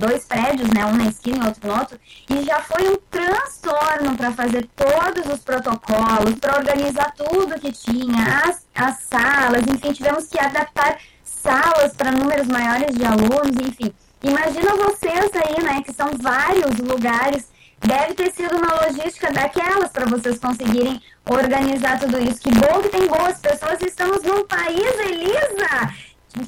dois 0.00 0.24
prédios, 0.24 0.68
né? 0.70 0.84
Um 0.86 0.96
na 0.96 1.06
esquina 1.06 1.44
e 1.44 1.46
outro 1.46 1.68
no 1.68 1.78
outro, 1.78 2.00
e 2.28 2.42
já 2.42 2.60
foi 2.62 2.88
um 2.88 2.96
transtorno 3.08 4.16
para 4.16 4.32
fazer 4.32 4.68
todos 4.74 5.32
os 5.32 5.40
protocolos, 5.40 6.34
para 6.40 6.56
organizar 6.56 7.14
tudo 7.14 7.60
que 7.60 7.70
tinha, 7.70 8.42
as, 8.44 8.66
as 8.74 8.98
salas, 9.02 9.62
enfim, 9.68 9.92
tivemos 9.92 10.26
que 10.26 10.40
adaptar 10.40 10.98
salas 11.42 11.92
para 11.94 12.12
números 12.12 12.46
maiores 12.46 12.94
de 12.94 13.04
alunos, 13.04 13.56
enfim. 13.60 13.92
Imagina 14.22 14.76
vocês 14.76 15.30
aí, 15.34 15.62
né, 15.62 15.82
que 15.82 15.92
são 15.92 16.10
vários 16.20 16.76
lugares, 16.78 17.48
deve 17.80 18.14
ter 18.14 18.32
sido 18.32 18.56
uma 18.56 18.86
logística 18.86 19.32
daquelas 19.32 19.90
para 19.90 20.06
vocês 20.06 20.38
conseguirem 20.38 21.00
organizar 21.28 21.98
tudo 21.98 22.18
isso. 22.18 22.40
Que 22.40 22.50
bom 22.50 22.82
que 22.82 22.90
tem 22.90 23.06
boas 23.06 23.38
pessoas, 23.38 23.80
estamos 23.80 24.22
num 24.22 24.44
país, 24.44 24.98
Elisa, 24.98 25.94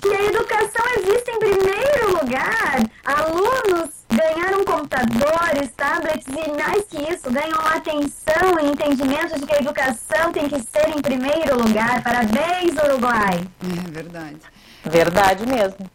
que 0.00 0.14
a 0.14 0.24
educação 0.24 0.84
existe 0.98 1.30
em 1.30 1.38
primeiro 1.38 2.20
lugar. 2.20 2.82
Alunos 3.04 3.90
ganharam 4.10 4.64
computadores, 4.64 5.70
tablets 5.74 6.26
e 6.28 6.62
mais 6.62 6.84
que 6.84 7.10
isso, 7.10 7.30
ganham 7.30 7.58
atenção 7.74 8.60
e 8.60 8.66
entendimento 8.66 9.40
de 9.40 9.46
que 9.46 9.54
a 9.54 9.58
educação 9.58 10.32
tem 10.32 10.48
que 10.48 10.60
ser 10.60 10.90
em 10.90 11.00
primeiro 11.00 11.56
lugar. 11.56 12.02
Parabéns, 12.02 12.74
Uruguai. 12.84 13.42
É 13.62 13.90
verdade. 13.90 14.40
Verdade 14.84 15.46
mesmo. 15.46 15.90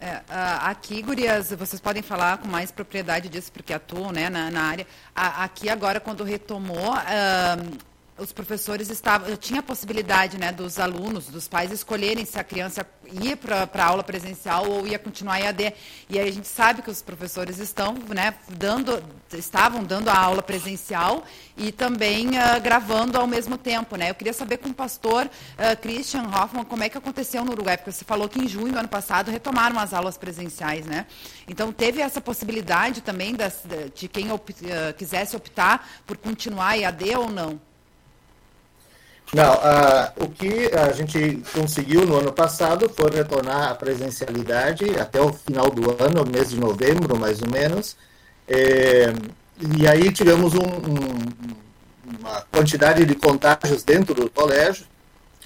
É, 0.00 0.20
aqui, 0.62 1.02
gurias, 1.02 1.50
vocês 1.50 1.80
podem 1.80 2.02
falar 2.02 2.38
com 2.38 2.46
mais 2.46 2.70
propriedade 2.70 3.28
disso, 3.28 3.50
porque 3.50 3.72
atuam 3.72 4.12
né, 4.12 4.30
na, 4.30 4.48
na 4.48 4.62
área. 4.62 4.86
aqui 5.14 5.68
agora, 5.68 5.98
quando 5.98 6.22
retomou, 6.22 6.94
os 8.18 8.32
professores 8.32 8.90
estavam, 8.90 9.36
tinha 9.36 9.60
a 9.60 9.62
possibilidade, 9.62 10.38
né, 10.38 10.52
dos 10.52 10.78
alunos, 10.78 11.26
dos 11.26 11.46
pais 11.46 11.70
escolherem 11.70 12.24
se 12.24 12.38
a 12.38 12.44
criança 12.44 12.86
ia 13.22 13.36
para 13.36 13.68
a 13.72 13.84
aula 13.86 14.02
presencial 14.02 14.68
ou 14.68 14.86
ia 14.86 14.98
continuar 14.98 15.40
EAD. 15.40 15.72
E 16.10 16.18
aí 16.18 16.28
a 16.28 16.32
gente 16.32 16.48
sabe 16.48 16.82
que 16.82 16.90
os 16.90 17.00
professores 17.00 17.58
estão, 17.58 17.94
né, 18.14 18.34
dando, 18.48 19.02
estavam 19.32 19.84
dando 19.84 20.08
a 20.08 20.18
aula 20.18 20.42
presencial 20.42 21.24
e 21.56 21.70
também 21.72 22.28
uh, 22.30 22.60
gravando 22.62 23.18
ao 23.18 23.26
mesmo 23.26 23.56
tempo, 23.56 23.96
né? 23.96 24.10
Eu 24.10 24.14
queria 24.14 24.32
saber 24.32 24.58
com 24.58 24.68
o 24.68 24.74
pastor 24.74 25.26
uh, 25.26 25.80
Christian 25.80 26.22
Hoffman 26.22 26.64
como 26.64 26.82
é 26.82 26.88
que 26.88 26.98
aconteceu 26.98 27.44
no 27.44 27.52
Uruguai, 27.52 27.76
porque 27.76 27.92
você 27.92 28.04
falou 28.04 28.28
que 28.28 28.40
em 28.40 28.48
junho 28.48 28.72
do 28.72 28.78
ano 28.78 28.88
passado 28.88 29.30
retomaram 29.30 29.78
as 29.78 29.92
aulas 29.92 30.16
presenciais, 30.18 30.86
né? 30.86 31.06
Então 31.46 31.72
teve 31.72 32.00
essa 32.00 32.20
possibilidade 32.20 33.00
também 33.00 33.34
das, 33.34 33.62
de 33.94 34.08
quem 34.08 34.30
op, 34.32 34.52
uh, 34.52 34.94
quisesse 34.96 35.36
optar 35.36 35.88
por 36.06 36.16
continuar 36.16 36.76
EAD 36.78 37.16
ou 37.16 37.30
não? 37.30 37.67
Não, 39.32 39.52
uh, 39.52 40.24
o 40.24 40.28
que 40.28 40.70
a 40.74 40.90
gente 40.92 41.42
conseguiu 41.52 42.06
no 42.06 42.18
ano 42.18 42.32
passado 42.32 42.88
foi 42.88 43.10
retornar 43.10 43.70
à 43.70 43.74
presencialidade 43.74 44.84
até 44.98 45.20
o 45.20 45.32
final 45.32 45.70
do 45.70 45.90
ano, 46.02 46.24
mês 46.30 46.50
de 46.50 46.58
novembro, 46.58 47.18
mais 47.18 47.42
ou 47.42 47.50
menos. 47.50 47.94
É, 48.48 49.12
e 49.76 49.86
aí 49.86 50.10
tivemos 50.10 50.54
um, 50.54 50.64
um, 50.64 52.18
uma 52.20 52.40
quantidade 52.50 53.04
de 53.04 53.14
contágios 53.14 53.82
dentro 53.82 54.14
do 54.14 54.30
colégio, 54.30 54.86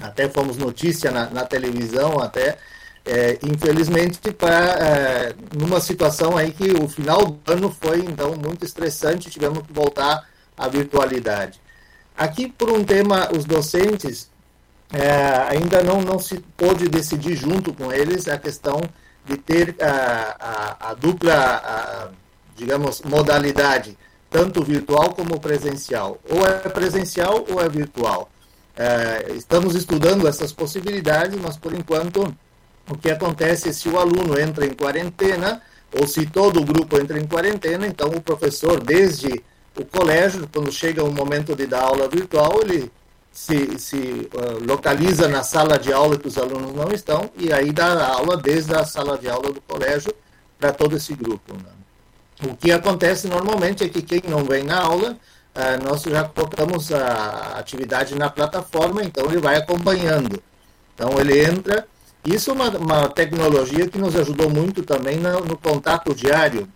até 0.00 0.28
fomos 0.28 0.56
notícia 0.56 1.10
na, 1.10 1.28
na 1.30 1.44
televisão, 1.44 2.20
até, 2.20 2.58
é, 3.04 3.38
infelizmente, 3.42 4.32
para 4.32 4.76
é, 4.78 5.34
numa 5.58 5.80
situação 5.80 6.36
aí 6.36 6.52
que 6.52 6.70
o 6.70 6.88
final 6.88 7.26
do 7.26 7.52
ano 7.52 7.76
foi, 7.80 7.98
então, 8.00 8.36
muito 8.36 8.64
estressante, 8.64 9.28
tivemos 9.28 9.66
que 9.66 9.72
voltar 9.72 10.28
à 10.56 10.68
virtualidade. 10.68 11.61
Aqui, 12.16 12.48
por 12.48 12.70
um 12.70 12.84
tema, 12.84 13.30
os 13.36 13.44
docentes 13.44 14.30
é, 14.92 15.46
ainda 15.48 15.82
não, 15.82 16.02
não 16.02 16.18
se 16.18 16.38
pôde 16.56 16.88
decidir 16.88 17.34
junto 17.34 17.72
com 17.72 17.90
eles 17.92 18.28
a 18.28 18.38
questão 18.38 18.80
de 19.24 19.36
ter 19.36 19.76
a, 19.80 20.36
a, 20.38 20.90
a 20.90 20.94
dupla, 20.94 21.34
a, 21.34 22.08
digamos, 22.56 23.00
modalidade, 23.02 23.96
tanto 24.30 24.62
virtual 24.62 25.14
como 25.14 25.40
presencial. 25.40 26.18
Ou 26.28 26.46
é 26.46 26.58
presencial 26.68 27.44
ou 27.48 27.60
é 27.60 27.68
virtual. 27.68 28.30
É, 28.76 29.32
estamos 29.34 29.74
estudando 29.74 30.26
essas 30.26 30.52
possibilidades, 30.52 31.38
mas 31.40 31.56
por 31.56 31.72
enquanto 31.74 32.34
o 32.88 32.96
que 32.96 33.10
acontece 33.10 33.68
é 33.68 33.72
se 33.72 33.88
o 33.88 33.98
aluno 33.98 34.38
entra 34.38 34.66
em 34.66 34.74
quarentena, 34.74 35.62
ou 35.98 36.06
se 36.06 36.26
todo 36.26 36.60
o 36.60 36.64
grupo 36.64 36.98
entra 36.98 37.18
em 37.18 37.26
quarentena, 37.26 37.86
então 37.86 38.08
o 38.08 38.20
professor, 38.20 38.82
desde 38.82 39.42
o 39.76 39.84
colégio, 39.84 40.48
quando 40.52 40.70
chega 40.70 41.02
o 41.02 41.12
momento 41.12 41.56
de 41.56 41.66
dar 41.66 41.82
aula 41.82 42.08
virtual, 42.08 42.60
ele 42.62 42.90
se, 43.30 43.78
se 43.78 44.28
uh, 44.34 44.64
localiza 44.66 45.26
na 45.28 45.42
sala 45.42 45.78
de 45.78 45.92
aula 45.92 46.18
que 46.18 46.28
os 46.28 46.36
alunos 46.36 46.74
não 46.74 46.92
estão 46.92 47.30
e 47.36 47.52
aí 47.52 47.72
dá 47.72 48.06
aula 48.08 48.36
desde 48.36 48.74
a 48.74 48.84
sala 48.84 49.16
de 49.16 49.28
aula 49.28 49.50
do 49.50 49.60
colégio 49.62 50.14
para 50.58 50.72
todo 50.72 50.96
esse 50.96 51.14
grupo. 51.14 51.54
Né? 51.54 52.50
O 52.50 52.54
que 52.54 52.70
acontece 52.70 53.26
normalmente 53.26 53.82
é 53.84 53.88
que 53.88 54.02
quem 54.02 54.22
não 54.28 54.44
vem 54.44 54.62
na 54.62 54.78
aula, 54.78 55.12
uh, 55.56 55.84
nós 55.84 56.02
já 56.02 56.24
colocamos 56.24 56.92
a 56.92 57.54
atividade 57.58 58.14
na 58.14 58.28
plataforma, 58.28 59.02
então 59.02 59.24
ele 59.26 59.38
vai 59.38 59.56
acompanhando. 59.56 60.42
Então 60.94 61.18
ele 61.18 61.42
entra. 61.42 61.86
Isso 62.24 62.50
é 62.50 62.52
uma, 62.52 62.68
uma 62.68 63.08
tecnologia 63.08 63.88
que 63.88 63.98
nos 63.98 64.14
ajudou 64.14 64.48
muito 64.48 64.84
também 64.84 65.16
no, 65.16 65.40
no 65.40 65.56
contato 65.56 66.14
diário, 66.14 66.68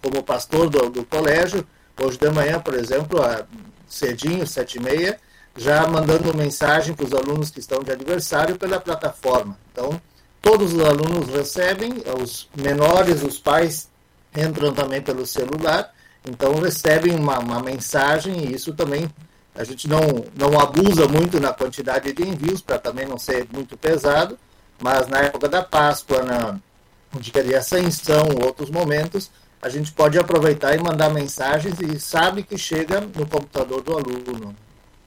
como 0.00 0.22
pastor 0.22 0.70
do, 0.70 0.88
do 0.88 1.04
colégio 1.04 1.66
Hoje 2.00 2.16
de 2.16 2.30
manhã, 2.30 2.60
por 2.60 2.74
exemplo, 2.74 3.18
cedinho, 3.88 4.46
sete 4.46 4.78
e 4.78 4.80
meia, 4.80 5.18
já 5.56 5.86
mandando 5.88 6.36
mensagem 6.36 6.94
para 6.94 7.06
os 7.06 7.12
alunos 7.12 7.50
que 7.50 7.58
estão 7.58 7.82
de 7.82 7.90
aniversário 7.90 8.56
pela 8.56 8.78
plataforma. 8.78 9.58
Então, 9.72 10.00
todos 10.40 10.72
os 10.72 10.84
alunos 10.84 11.28
recebem, 11.28 11.94
os 12.22 12.48
menores, 12.56 13.22
os 13.22 13.38
pais 13.38 13.88
entram 14.36 14.72
também 14.72 15.02
pelo 15.02 15.26
celular, 15.26 15.92
então 16.24 16.54
recebem 16.54 17.16
uma, 17.16 17.38
uma 17.40 17.60
mensagem 17.60 18.44
e 18.44 18.54
isso 18.54 18.72
também 18.72 19.10
a 19.54 19.64
gente 19.64 19.88
não, 19.88 20.00
não 20.36 20.60
abusa 20.60 21.08
muito 21.08 21.40
na 21.40 21.52
quantidade 21.52 22.12
de 22.12 22.22
envios 22.22 22.60
para 22.60 22.78
também 22.78 23.06
não 23.06 23.18
ser 23.18 23.48
muito 23.52 23.76
pesado, 23.76 24.38
mas 24.80 25.08
na 25.08 25.18
época 25.18 25.48
da 25.48 25.64
Páscoa, 25.64 26.22
na 26.22 26.60
dia 27.18 27.42
de 27.42 27.54
ascensão, 27.56 28.28
outros 28.44 28.70
momentos, 28.70 29.30
a 29.60 29.68
gente 29.68 29.92
pode 29.92 30.18
aproveitar 30.18 30.74
e 30.74 30.78
mandar 30.78 31.10
mensagens 31.10 31.80
e 31.80 31.98
sabe 31.98 32.42
que 32.42 32.56
chega 32.56 33.00
no 33.00 33.26
computador 33.26 33.82
do 33.82 33.96
aluno. 33.96 34.54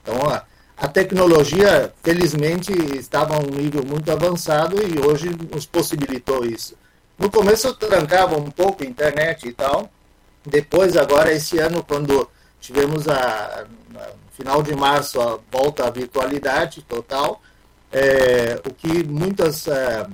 Então, 0.01 0.17
a, 0.29 0.43
a 0.77 0.87
tecnologia, 0.87 1.93
felizmente, 2.03 2.71
estava 2.97 3.35
a 3.35 3.39
um 3.39 3.45
nível 3.45 3.83
muito 3.85 4.11
avançado 4.11 4.75
e 4.81 4.99
hoje 5.05 5.29
nos 5.51 5.65
possibilitou 5.65 6.45
isso. 6.45 6.75
No 7.17 7.29
começo 7.29 7.67
eu 7.67 7.73
trancava 7.75 8.35
um 8.35 8.49
pouco 8.51 8.83
a 8.83 8.85
internet 8.85 9.47
e 9.47 9.53
tal. 9.53 9.89
Depois, 10.45 10.97
agora, 10.97 11.31
esse 11.31 11.59
ano, 11.59 11.83
quando 11.83 12.27
tivemos 12.59 13.07
a, 13.07 13.65
no 13.89 14.31
final 14.31 14.63
de 14.63 14.75
março 14.75 15.21
a 15.21 15.39
volta 15.51 15.85
à 15.85 15.89
virtualidade 15.91 16.81
total, 16.81 17.41
é, 17.91 18.59
o 18.65 18.73
que 18.73 19.03
muitas 19.03 19.67
é, 19.67 20.07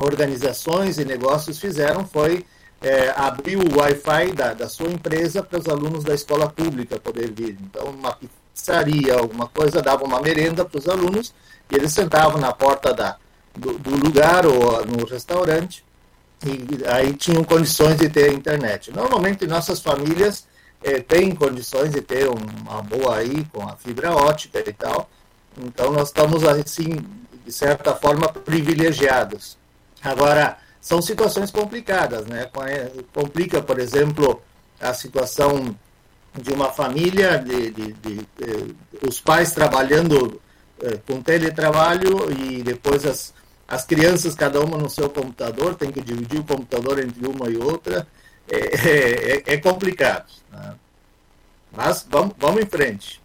organizações 0.00 0.98
e 0.98 1.04
negócios 1.04 1.58
fizeram 1.58 2.06
foi 2.06 2.44
é, 2.80 3.10
abriu 3.16 3.60
o 3.60 3.78
Wi-Fi 3.78 4.32
da, 4.32 4.54
da 4.54 4.68
sua 4.68 4.88
empresa 4.88 5.42
para 5.42 5.58
os 5.58 5.66
alunos 5.66 6.04
da 6.04 6.14
escola 6.14 6.48
pública 6.48 6.98
poder 6.98 7.32
vir. 7.32 7.56
Então, 7.60 7.86
uma 7.86 8.16
pizzaria, 8.54 9.14
alguma 9.14 9.48
coisa, 9.48 9.82
dava 9.82 10.04
uma 10.04 10.20
merenda 10.20 10.64
para 10.64 10.78
os 10.78 10.88
alunos 10.88 11.34
e 11.70 11.74
eles 11.74 11.92
sentavam 11.92 12.40
na 12.40 12.52
porta 12.52 12.94
da, 12.94 13.16
do, 13.54 13.78
do, 13.78 13.90
lugar 13.96 14.46
ou 14.46 14.86
no 14.86 15.04
restaurante 15.04 15.84
e 16.44 16.86
aí 16.86 17.12
tinham 17.14 17.42
condições 17.42 17.96
de 17.96 18.08
ter 18.08 18.32
internet. 18.32 18.92
Normalmente, 18.92 19.46
nossas 19.46 19.80
famílias 19.80 20.46
é, 20.82 21.00
têm 21.00 21.34
condições 21.34 21.90
de 21.90 22.00
ter 22.00 22.28
uma 22.28 22.80
boa 22.82 23.16
aí 23.16 23.44
com 23.52 23.68
a 23.68 23.74
fibra 23.74 24.12
ótica 24.12 24.62
e 24.64 24.72
tal. 24.72 25.10
Então, 25.56 25.90
nós 25.90 26.08
estamos, 26.08 26.44
assim, 26.44 27.04
de 27.44 27.52
certa 27.52 27.92
forma, 27.96 28.28
privilegiados. 28.28 29.58
Agora, 30.00 30.56
são 30.88 31.02
situações 31.02 31.50
complicadas, 31.50 32.24
né? 32.24 32.50
Complica, 33.12 33.60
por 33.60 33.78
exemplo, 33.78 34.40
a 34.80 34.94
situação 34.94 35.76
de 36.32 36.50
uma 36.50 36.72
família, 36.72 37.36
de, 37.36 37.70
de, 37.70 37.92
de, 37.92 38.14
de 38.16 38.76
os 39.06 39.20
pais 39.20 39.52
trabalhando 39.52 40.40
eh, 40.82 40.98
com 41.06 41.20
teletrabalho 41.20 42.32
e 42.32 42.62
depois 42.62 43.04
as, 43.04 43.34
as 43.68 43.84
crianças, 43.84 44.34
cada 44.34 44.64
uma 44.64 44.78
no 44.78 44.88
seu 44.88 45.10
computador, 45.10 45.74
tem 45.74 45.92
que 45.92 46.00
dividir 46.00 46.40
o 46.40 46.44
computador 46.44 46.98
entre 46.98 47.28
uma 47.28 47.50
e 47.50 47.58
outra. 47.58 48.08
É, 48.48 48.56
é, 48.56 49.54
é 49.54 49.56
complicado. 49.58 50.32
Né? 50.50 50.74
Mas 51.70 52.06
vamos, 52.10 52.34
vamos 52.38 52.62
em 52.62 52.66
frente. 52.66 53.20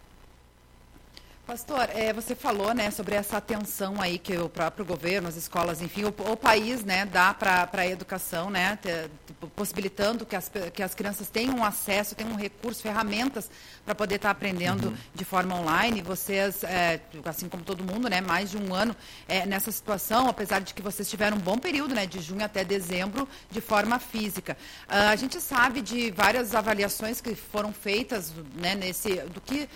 Pastor, 1.46 1.90
é, 1.94 2.10
você 2.10 2.34
falou 2.34 2.72
né, 2.72 2.90
sobre 2.90 3.14
essa 3.14 3.36
atenção 3.36 4.00
aí 4.00 4.18
que 4.18 4.34
o 4.38 4.48
próprio 4.48 4.82
governo, 4.82 5.28
as 5.28 5.36
escolas, 5.36 5.82
enfim, 5.82 6.04
o, 6.04 6.08
o 6.08 6.36
país 6.38 6.82
né, 6.82 7.04
dá 7.04 7.34
para 7.34 7.68
a 7.70 7.86
educação, 7.86 8.48
né, 8.48 8.78
te, 8.80 9.10
possibilitando 9.54 10.24
que 10.24 10.34
as, 10.34 10.50
que 10.72 10.82
as 10.82 10.94
crianças 10.94 11.28
tenham 11.28 11.62
acesso, 11.62 12.14
tenham 12.14 12.34
recursos, 12.34 12.80
ferramentas 12.80 13.50
para 13.84 13.94
poder 13.94 14.14
estar 14.14 14.28
tá 14.28 14.32
aprendendo 14.32 14.88
uhum. 14.88 14.96
de 15.14 15.22
forma 15.22 15.54
online. 15.54 16.00
Vocês, 16.00 16.64
é, 16.64 16.98
assim 17.26 17.46
como 17.46 17.62
todo 17.62 17.84
mundo, 17.84 18.08
né, 18.08 18.22
mais 18.22 18.50
de 18.50 18.56
um 18.56 18.74
ano 18.74 18.96
é, 19.28 19.44
nessa 19.44 19.70
situação, 19.70 20.28
apesar 20.28 20.60
de 20.60 20.72
que 20.72 20.80
vocês 20.80 21.10
tiveram 21.10 21.36
um 21.36 21.40
bom 21.40 21.58
período, 21.58 21.94
né, 21.94 22.06
de 22.06 22.20
junho 22.20 22.42
até 22.42 22.64
dezembro, 22.64 23.28
de 23.50 23.60
forma 23.60 23.98
física. 23.98 24.56
Uh, 24.88 25.10
a 25.12 25.16
gente 25.16 25.38
sabe 25.42 25.82
de 25.82 26.10
várias 26.10 26.54
avaliações 26.54 27.20
que 27.20 27.34
foram 27.34 27.70
feitas 27.70 28.32
né, 28.54 28.74
nesse, 28.74 29.16
do 29.24 29.42
que 29.42 29.64
uh, 29.64 29.68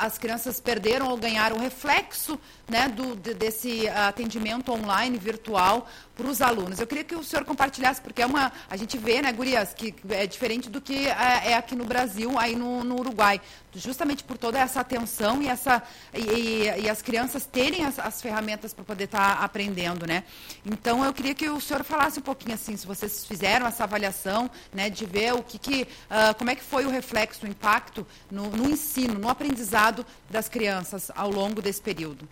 as 0.00 0.16
crianças 0.16 0.58
perderam 0.60 0.93
perderam 0.94 1.10
ou 1.10 1.16
ganharam 1.16 1.58
reflexo 1.58 2.38
né, 2.68 2.88
do, 2.88 3.16
de, 3.16 3.34
desse 3.34 3.88
atendimento 3.88 4.72
online 4.72 5.18
virtual 5.18 5.88
para 6.14 6.26
os 6.28 6.40
alunos. 6.40 6.78
Eu 6.78 6.86
queria 6.86 7.04
que 7.04 7.14
o 7.14 7.24
senhor 7.24 7.44
compartilhasse, 7.44 8.00
porque 8.00 8.22
é 8.22 8.26
uma. 8.26 8.52
A 8.70 8.76
gente 8.76 8.96
vê, 8.96 9.20
né, 9.20 9.32
Gurias, 9.32 9.74
que 9.74 9.94
é 10.10 10.26
diferente 10.26 10.70
do 10.70 10.80
que 10.80 11.08
é, 11.08 11.50
é 11.50 11.54
aqui 11.56 11.74
no 11.74 11.84
Brasil, 11.84 12.38
aí 12.38 12.54
no, 12.54 12.84
no, 12.84 13.00
Uruguai. 13.00 13.40
Justamente 13.74 14.22
por 14.22 14.38
toda 14.38 14.58
essa 14.58 14.80
atenção 14.80 15.42
e, 15.42 15.48
essa, 15.48 15.82
e, 16.14 16.82
e 16.82 16.88
as 16.88 17.02
crianças 17.02 17.44
terem 17.44 17.84
as, 17.84 17.98
as 17.98 18.22
ferramentas 18.22 18.72
para 18.72 18.84
poder 18.84 19.04
estar 19.04 19.38
tá 19.38 19.44
aprendendo, 19.44 20.06
né? 20.06 20.22
Então 20.64 21.04
eu 21.04 21.12
queria 21.12 21.34
que 21.34 21.48
o 21.48 21.60
senhor 21.60 21.82
falasse 21.82 22.20
um 22.20 22.22
pouquinho 22.22 22.54
assim, 22.54 22.76
se 22.76 22.86
vocês 22.86 23.26
fizeram 23.26 23.66
essa 23.66 23.82
avaliação, 23.82 24.48
né, 24.72 24.88
de 24.88 25.04
ver 25.04 25.34
o 25.34 25.42
que, 25.42 25.58
que 25.58 25.82
uh, 25.82 26.34
como 26.38 26.50
é 26.50 26.54
que 26.54 26.62
foi 26.62 26.86
o 26.86 26.90
reflexo, 26.90 27.46
o 27.46 27.48
impacto 27.48 28.06
no, 28.30 28.48
no 28.50 28.70
ensino, 28.70 29.18
no 29.18 29.28
aprendizado 29.28 30.06
das 30.30 30.48
crianças 30.48 31.10
ao 31.14 31.30
longo 31.30 31.60
desse 31.60 31.82
período. 31.82 32.28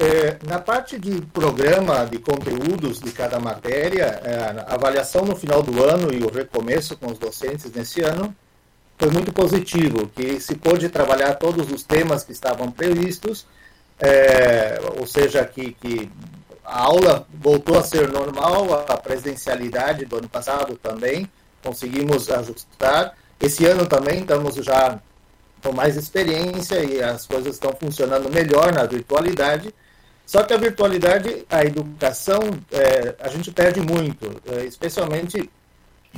É, 0.00 0.38
na 0.46 0.60
parte 0.60 0.96
de 0.96 1.20
programa 1.32 2.06
de 2.06 2.20
conteúdos 2.20 3.00
de 3.00 3.10
cada 3.10 3.40
matéria, 3.40 4.20
é, 4.22 4.64
a 4.64 4.74
avaliação 4.74 5.24
no 5.24 5.34
final 5.34 5.60
do 5.60 5.82
ano 5.82 6.14
e 6.14 6.22
o 6.22 6.30
recomeço 6.30 6.96
com 6.96 7.10
os 7.10 7.18
docentes 7.18 7.72
nesse 7.72 8.00
ano 8.02 8.34
foi 8.96 9.10
muito 9.10 9.32
positivo, 9.32 10.08
que 10.08 10.40
se 10.40 10.54
pôde 10.54 10.88
trabalhar 10.88 11.34
todos 11.34 11.70
os 11.72 11.82
temas 11.82 12.22
que 12.22 12.30
estavam 12.30 12.70
previstos, 12.70 13.44
é, 13.98 14.80
ou 14.98 15.06
seja, 15.06 15.44
que, 15.44 15.72
que 15.72 16.08
a 16.64 16.82
aula 16.82 17.26
voltou 17.32 17.76
a 17.76 17.82
ser 17.82 18.08
normal, 18.08 18.84
a 18.88 18.96
presencialidade 18.96 20.04
do 20.04 20.18
ano 20.18 20.28
passado 20.28 20.76
também 20.76 21.28
conseguimos 21.62 22.30
ajustar. 22.30 23.16
Esse 23.40 23.66
ano 23.66 23.86
também 23.86 24.20
estamos 24.20 24.54
já 24.56 25.00
com 25.62 25.72
mais 25.72 25.96
experiência 25.96 26.84
e 26.84 27.02
as 27.02 27.26
coisas 27.26 27.54
estão 27.54 27.72
funcionando 27.72 28.30
melhor 28.30 28.72
na 28.72 28.84
virtualidade. 28.84 29.74
Só 30.28 30.42
que 30.42 30.52
a 30.52 30.58
virtualidade, 30.58 31.46
a 31.48 31.64
educação, 31.64 32.38
é, 32.70 33.14
a 33.18 33.28
gente 33.28 33.50
perde 33.50 33.80
muito, 33.80 34.30
é, 34.46 34.66
especialmente 34.66 35.48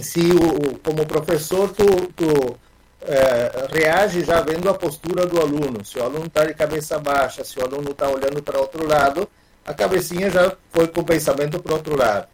se, 0.00 0.32
o, 0.32 0.76
como 0.80 1.06
professor, 1.06 1.72
tu, 1.72 1.86
tu 2.16 2.58
é, 3.02 3.68
reage 3.70 4.24
já 4.24 4.40
vendo 4.40 4.68
a 4.68 4.74
postura 4.74 5.24
do 5.26 5.40
aluno. 5.40 5.84
Se 5.84 5.96
o 6.00 6.02
aluno 6.02 6.26
está 6.26 6.44
de 6.44 6.54
cabeça 6.54 6.98
baixa, 6.98 7.44
se 7.44 7.56
o 7.60 7.62
aluno 7.62 7.92
está 7.92 8.08
olhando 8.08 8.42
para 8.42 8.58
outro 8.58 8.84
lado, 8.84 9.28
a 9.64 9.72
cabecinha 9.72 10.28
já 10.28 10.56
foi 10.72 10.88
com 10.88 11.02
o 11.02 11.04
pensamento 11.04 11.62
para 11.62 11.74
outro 11.74 11.96
lado. 11.96 12.26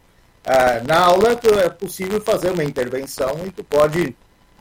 Ah, 0.43 0.81
na 0.83 0.97
aula 0.97 1.39
é 1.63 1.69
possível 1.69 2.19
fazer 2.19 2.49
uma 2.49 2.63
intervenção 2.63 3.45
e 3.45 3.51
tu 3.51 3.63
pode 3.63 4.15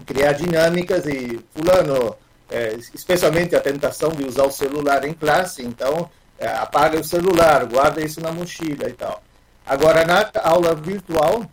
criar 0.04 0.34
dinâmicas 0.34 1.06
e 1.06 1.40
fulano, 1.54 2.14
é, 2.50 2.74
especialmente 2.92 3.56
a 3.56 3.60
tentação 3.60 4.10
de 4.10 4.22
usar 4.22 4.44
o 4.44 4.52
celular 4.52 5.02
em 5.06 5.14
classe, 5.14 5.62
então 5.62 6.10
apaga 6.44 7.00
o 7.00 7.04
celular, 7.04 7.64
guarda 7.66 8.04
isso 8.04 8.20
na 8.20 8.32
mochila 8.32 8.88
e 8.88 8.92
tal. 8.92 9.22
Agora, 9.64 10.04
na 10.04 10.30
aula 10.42 10.74
virtual, 10.74 11.44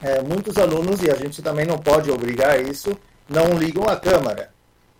é, 0.00 0.20
muitos 0.22 0.56
alunos, 0.58 1.02
e 1.02 1.10
a 1.10 1.14
gente 1.14 1.42
também 1.42 1.64
não 1.64 1.78
pode 1.78 2.10
obrigar 2.10 2.60
isso, 2.60 2.96
não 3.28 3.56
ligam 3.56 3.84
a 3.88 3.96
câmera. 3.96 4.50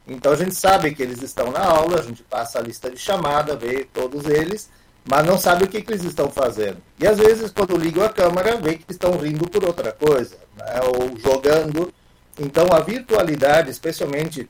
Então, 0.06 0.32
a 0.32 0.36
gente 0.36 0.54
sabe 0.54 0.94
que 0.94 1.02
eles 1.02 1.22
estão 1.22 1.50
na 1.50 1.64
aula, 1.64 2.00
a 2.00 2.02
gente 2.02 2.22
passa 2.22 2.58
a 2.58 2.62
lista 2.62 2.90
de 2.90 2.98
chamada, 2.98 3.56
vê 3.56 3.84
todos 3.92 4.26
eles, 4.26 4.70
mas 5.04 5.26
não 5.26 5.38
sabe 5.38 5.64
o 5.64 5.68
que, 5.68 5.82
que 5.82 5.92
eles 5.92 6.04
estão 6.04 6.30
fazendo. 6.30 6.76
E, 6.98 7.06
às 7.06 7.18
vezes, 7.18 7.50
quando 7.50 7.76
ligam 7.76 8.04
a 8.04 8.08
câmera, 8.08 8.56
vê 8.56 8.76
que 8.76 8.90
estão 8.90 9.16
rindo 9.16 9.48
por 9.48 9.64
outra 9.64 9.92
coisa, 9.92 10.36
né, 10.56 10.80
ou 10.84 11.18
jogando. 11.18 11.92
Então, 12.38 12.66
a 12.72 12.80
virtualidade, 12.80 13.70
especialmente 13.70 14.48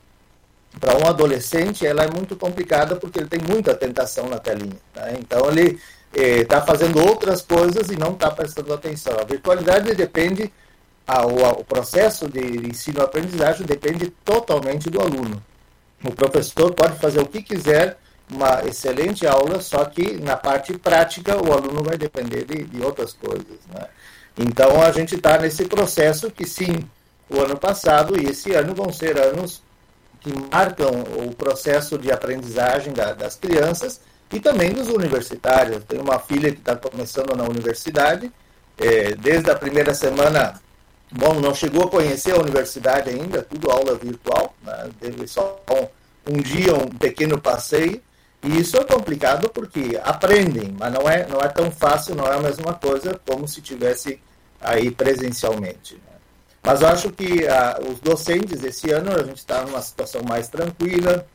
para 0.80 0.96
um 0.96 1.06
adolescente, 1.06 1.86
ela 1.86 2.04
é 2.04 2.10
muito 2.10 2.36
complicada 2.36 2.96
porque 2.96 3.18
ele 3.18 3.28
tem 3.28 3.40
muita 3.40 3.74
tentação 3.74 4.28
na 4.28 4.38
telinha. 4.38 4.76
Né? 4.94 5.16
Então, 5.18 5.50
ele 5.50 5.78
está 6.14 6.58
eh, 6.58 6.66
fazendo 6.66 7.00
outras 7.00 7.42
coisas 7.42 7.88
e 7.90 7.96
não 7.96 8.12
está 8.12 8.30
prestando 8.30 8.72
atenção. 8.72 9.16
A 9.18 9.24
virtualidade 9.24 9.94
depende, 9.94 10.52
o 11.58 11.64
processo 11.64 12.28
de 12.28 12.68
ensino-aprendizagem 12.68 13.66
depende 13.66 14.10
totalmente 14.24 14.88
do 14.88 15.00
aluno. 15.00 15.42
O 16.02 16.10
professor 16.12 16.72
pode 16.74 16.98
fazer 16.98 17.20
o 17.20 17.26
que 17.26 17.42
quiser, 17.42 17.98
uma 18.30 18.62
excelente 18.66 19.26
aula, 19.26 19.60
só 19.60 19.84
que 19.84 20.14
na 20.20 20.36
parte 20.36 20.76
prática 20.78 21.36
o 21.36 21.52
aluno 21.52 21.82
vai 21.82 21.98
depender 21.98 22.44
de, 22.44 22.64
de 22.64 22.82
outras 22.82 23.12
coisas. 23.12 23.58
Né? 23.72 23.86
Então, 24.38 24.80
a 24.80 24.90
gente 24.90 25.16
está 25.16 25.38
nesse 25.38 25.66
processo 25.66 26.30
que, 26.30 26.46
sim, 26.46 26.82
o 27.28 27.40
ano 27.40 27.58
passado 27.58 28.18
e 28.18 28.26
esse 28.26 28.52
ano 28.52 28.74
vão 28.74 28.92
ser 28.92 29.18
anos 29.18 29.62
que 30.22 30.32
marcam 30.52 31.02
o 31.26 31.34
processo 31.34 31.98
de 31.98 32.12
aprendizagem 32.12 32.92
da, 32.92 33.12
das 33.12 33.36
crianças 33.36 34.00
e 34.32 34.38
também 34.38 34.72
dos 34.72 34.88
universitários. 34.88 35.84
Tenho 35.84 36.02
uma 36.02 36.18
filha 36.18 36.52
que 36.52 36.58
está 36.58 36.76
começando 36.76 37.36
na 37.36 37.44
universidade, 37.44 38.32
é, 38.78 39.14
desde 39.16 39.50
a 39.50 39.54
primeira 39.54 39.92
semana, 39.92 40.60
bom, 41.10 41.34
não 41.34 41.54
chegou 41.54 41.84
a 41.84 41.90
conhecer 41.90 42.32
a 42.32 42.40
universidade 42.40 43.10
ainda, 43.10 43.42
tudo 43.42 43.70
aula 43.70 43.96
virtual, 43.96 44.54
né? 44.62 44.90
teve 45.00 45.26
só 45.26 45.60
um, 45.70 46.34
um 46.34 46.40
dia, 46.40 46.74
um 46.74 46.88
pequeno 46.88 47.40
passeio, 47.40 48.00
e 48.42 48.60
isso 48.60 48.76
é 48.76 48.84
complicado 48.84 49.48
porque 49.50 50.00
aprendem, 50.02 50.74
mas 50.78 50.92
não 50.92 51.08
é, 51.08 51.26
não 51.28 51.40
é 51.40 51.48
tão 51.48 51.70
fácil, 51.70 52.14
não 52.14 52.26
é 52.26 52.34
a 52.34 52.40
mesma 52.40 52.74
coisa 52.74 53.20
como 53.26 53.46
se 53.46 53.60
tivesse 53.60 54.20
aí 54.60 54.90
presencialmente. 54.90 55.94
Né? 55.94 56.11
Mas 56.62 56.82
acho 56.82 57.10
que 57.10 57.46
ah, 57.48 57.78
os 57.90 57.98
docentes, 58.00 58.62
esse 58.62 58.90
ano, 58.90 59.12
a 59.12 59.22
gente 59.24 59.38
está 59.38 59.62
numa 59.64 59.82
situação 59.82 60.22
mais 60.22 60.48
tranquila. 60.48 61.26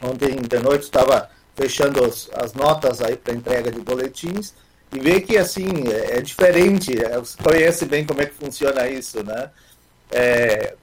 Ontem 0.00 0.36
de 0.36 0.58
noite 0.58 0.84
estava 0.84 1.28
fechando 1.56 2.06
os, 2.06 2.30
as 2.34 2.52
notas 2.52 3.00
aí 3.00 3.16
para 3.16 3.34
entrega 3.34 3.70
de 3.70 3.80
boletins 3.80 4.54
e 4.92 5.00
vê 5.00 5.20
que, 5.20 5.36
assim, 5.36 5.88
é, 5.88 6.18
é 6.18 6.20
diferente. 6.20 6.92
É, 7.02 7.18
você 7.18 7.36
conhece 7.42 7.84
bem 7.86 8.04
como 8.06 8.22
é 8.22 8.26
que 8.26 8.34
funciona 8.34 8.86
isso, 8.88 9.22
né? 9.24 9.50
É, 10.10 10.74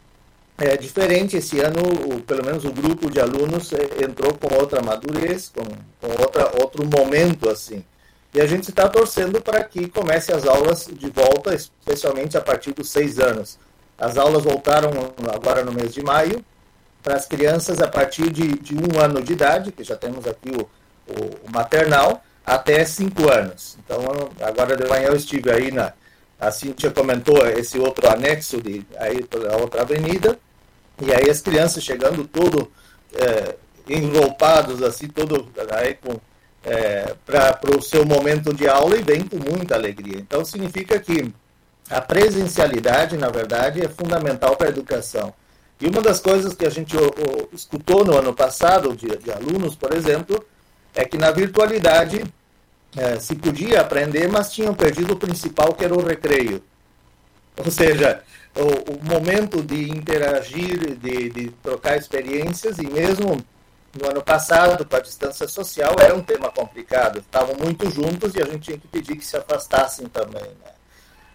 é 0.58 0.78
diferente 0.78 1.38
esse 1.38 1.60
ano, 1.60 1.82
o, 1.82 2.22
pelo 2.22 2.46
menos 2.46 2.66
o 2.66 2.72
grupo 2.72 3.10
de 3.10 3.20
alunos 3.20 3.72
é, 3.72 4.04
entrou 4.04 4.34
com 4.34 4.54
outra 4.56 4.82
madurez, 4.82 5.50
com, 5.50 5.64
com 5.64 6.22
outra, 6.22 6.52
outro 6.62 6.86
momento, 6.86 7.50
assim. 7.50 7.84
E 8.34 8.42
a 8.42 8.46
gente 8.46 8.70
está 8.70 8.90
torcendo 8.90 9.42
para 9.42 9.64
que 9.64 9.88
comece 9.88 10.34
as 10.34 10.46
aulas 10.46 10.90
de 10.92 11.10
volta, 11.10 11.54
especialmente 11.56 12.38
a 12.38 12.42
partir 12.42 12.74
dos 12.74 12.90
seis 12.90 13.20
anos. 13.20 13.58
As 14.04 14.18
aulas 14.18 14.44
voltaram 14.44 14.92
agora 15.34 15.64
no 15.64 15.72
mês 15.72 15.94
de 15.94 16.04
maio 16.04 16.44
para 17.02 17.16
as 17.16 17.26
crianças 17.26 17.82
a 17.82 17.88
partir 17.88 18.30
de, 18.30 18.60
de 18.60 18.76
um 18.76 19.00
ano 19.00 19.22
de 19.22 19.32
idade, 19.32 19.72
que 19.72 19.84
já 19.84 19.96
temos 19.96 20.28
aqui 20.28 20.50
o, 20.50 20.70
o, 21.08 21.48
o 21.48 21.52
maternal, 21.52 22.22
até 22.46 22.84
cinco 22.84 23.32
anos. 23.32 23.78
Então, 23.80 24.00
agora 24.42 24.76
de 24.76 24.86
manhã 24.90 25.08
eu 25.08 25.16
estive 25.16 25.50
aí 25.50 25.72
na. 25.72 25.94
A 26.38 26.52
Cintia 26.52 26.92
comentou 26.92 27.48
esse 27.48 27.80
outro 27.80 28.10
anexo 28.10 28.62
de, 28.62 28.86
aí 29.00 29.24
pela 29.24 29.56
outra 29.56 29.84
avenida, 29.84 30.38
e 31.02 31.14
aí 31.14 31.30
as 31.30 31.40
crianças 31.40 31.82
chegando 31.82 32.28
todo 32.28 32.70
é, 33.16 33.56
assim, 34.86 35.08
todo 35.08 35.50
aí 35.72 35.96
com. 35.96 36.20
É, 36.66 37.14
para 37.26 37.78
o 37.78 37.82
seu 37.82 38.06
momento 38.06 38.54
de 38.54 38.68
aula 38.68 38.98
e 38.98 39.02
vem 39.02 39.26
com 39.26 39.38
muita 39.38 39.76
alegria. 39.76 40.18
Então, 40.18 40.44
significa 40.46 40.98
que 40.98 41.34
a 41.90 42.02
presencialidade, 42.02 43.18
na 43.18 43.30
verdade, 43.30 43.84
é 43.84 43.88
fundamental 43.88 44.56
para 44.56 44.68
a 44.68 44.70
educação. 44.70 45.34
E 45.80 45.88
uma 45.88 46.02
das 46.02 46.20
coisas 46.20 46.54
que 46.54 46.66
a 46.66 46.70
gente 46.70 46.96
escutou 47.52 48.06
no 48.06 48.18
ano 48.18 48.34
passado, 48.34 48.96
de, 48.96 49.08
de, 49.18 49.32
alunos, 49.32 49.76
por 49.76 49.94
exemplo, 49.94 50.44
é 50.96 51.04
que 51.04 51.18
na 51.18 51.32
virtualidade 51.32 52.24
é, 52.96 53.20
se 53.20 53.36
podia 53.36 53.82
aprender, 53.82 54.30
mas 54.30 54.52
tinham 54.52 54.74
perdido 54.74 55.14
o 55.14 55.20
principal, 55.20 55.74
que 55.74 55.84
era 55.84 55.94
o 55.94 56.06
recreio. 56.06 56.64
Ou 57.58 57.70
seja, 57.70 58.24
o, 58.56 58.94
o 58.94 59.04
momento 59.04 59.62
de 59.62 59.90
interagir, 59.90 60.96
de, 60.96 61.30
de 61.30 61.50
trocar 61.62 61.98
experiências, 61.98 62.78
e 62.78 62.88
mesmo 62.88 63.44
no 64.00 64.10
ano 64.10 64.24
passado, 64.24 64.86
com 64.86 64.96
a 64.96 65.00
distância 65.00 65.48
social, 65.48 65.96
era 66.00 66.16
um 66.16 66.22
tema 66.22 66.52
complicado. 66.52 67.20
Estavam 67.20 67.56
muito 67.56 67.90
juntos 67.92 68.34
e 68.36 68.42
a 68.42 68.46
gente 68.46 68.60
tinha 68.60 68.78
que 68.78 68.88
pedir 68.88 69.16
que 69.18 69.26
se 69.26 69.38
afastassem 69.38 70.08
também. 70.08 70.42
Né? 70.42 70.63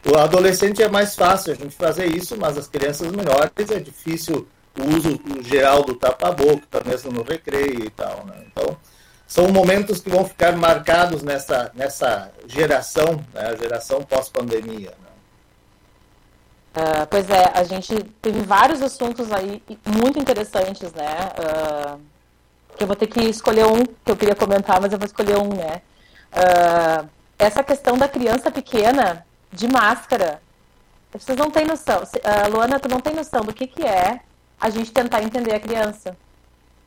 O 0.06 0.16
adolescente 0.16 0.82
é 0.82 0.88
mais 0.88 1.14
fácil 1.14 1.52
a 1.52 1.56
gente 1.56 1.74
fazer 1.74 2.06
isso, 2.06 2.36
mas 2.36 2.56
as 2.56 2.68
crianças 2.68 3.10
menores 3.10 3.70
é 3.70 3.80
difícil 3.80 4.46
o 4.78 4.96
uso 4.96 5.20
geral 5.42 5.82
do 5.82 5.94
tapa-boca, 5.94 6.82
mesmo 6.86 7.10
no 7.10 7.22
recreio 7.22 7.84
e 7.84 7.90
tal. 7.90 8.24
Né? 8.24 8.34
Então, 8.46 8.76
são 9.26 9.48
momentos 9.48 10.00
que 10.00 10.08
vão 10.08 10.24
ficar 10.24 10.56
marcados 10.56 11.22
nessa, 11.22 11.70
nessa 11.74 12.30
geração, 12.46 13.22
né? 13.34 13.48
a 13.48 13.56
geração 13.56 14.02
pós-pandemia. 14.02 14.90
Né? 14.90 15.08
Uh, 16.76 17.06
pois 17.10 17.28
é, 17.28 17.50
a 17.54 17.64
gente 17.64 17.94
teve 18.22 18.40
vários 18.40 18.80
assuntos 18.80 19.32
aí 19.32 19.62
muito 19.84 20.18
interessantes, 20.18 20.92
né? 20.92 21.30
Uh, 21.38 22.00
que 22.76 22.84
eu 22.84 22.86
vou 22.86 22.94
ter 22.94 23.08
que 23.08 23.20
escolher 23.20 23.66
um 23.66 23.84
que 23.84 24.12
eu 24.12 24.16
queria 24.16 24.34
comentar, 24.34 24.80
mas 24.80 24.92
eu 24.92 24.98
vou 24.98 25.06
escolher 25.06 25.38
um, 25.38 25.48
né? 25.48 25.82
Uh, 26.32 27.08
essa 27.36 27.64
questão 27.64 27.98
da 27.98 28.06
criança 28.06 28.50
pequena 28.50 29.26
de 29.52 29.68
máscara. 29.68 30.40
Vocês 31.12 31.38
não 31.38 31.50
têm 31.50 31.64
noção. 31.64 32.02
Uh, 32.02 32.50
Luana, 32.50 32.78
tu 32.78 32.88
não 32.88 33.00
tem 33.00 33.14
noção 33.14 33.40
do 33.40 33.52
que, 33.52 33.66
que 33.66 33.82
é 33.82 34.20
a 34.60 34.70
gente 34.70 34.92
tentar 34.92 35.22
entender 35.22 35.54
a 35.54 35.60
criança. 35.60 36.16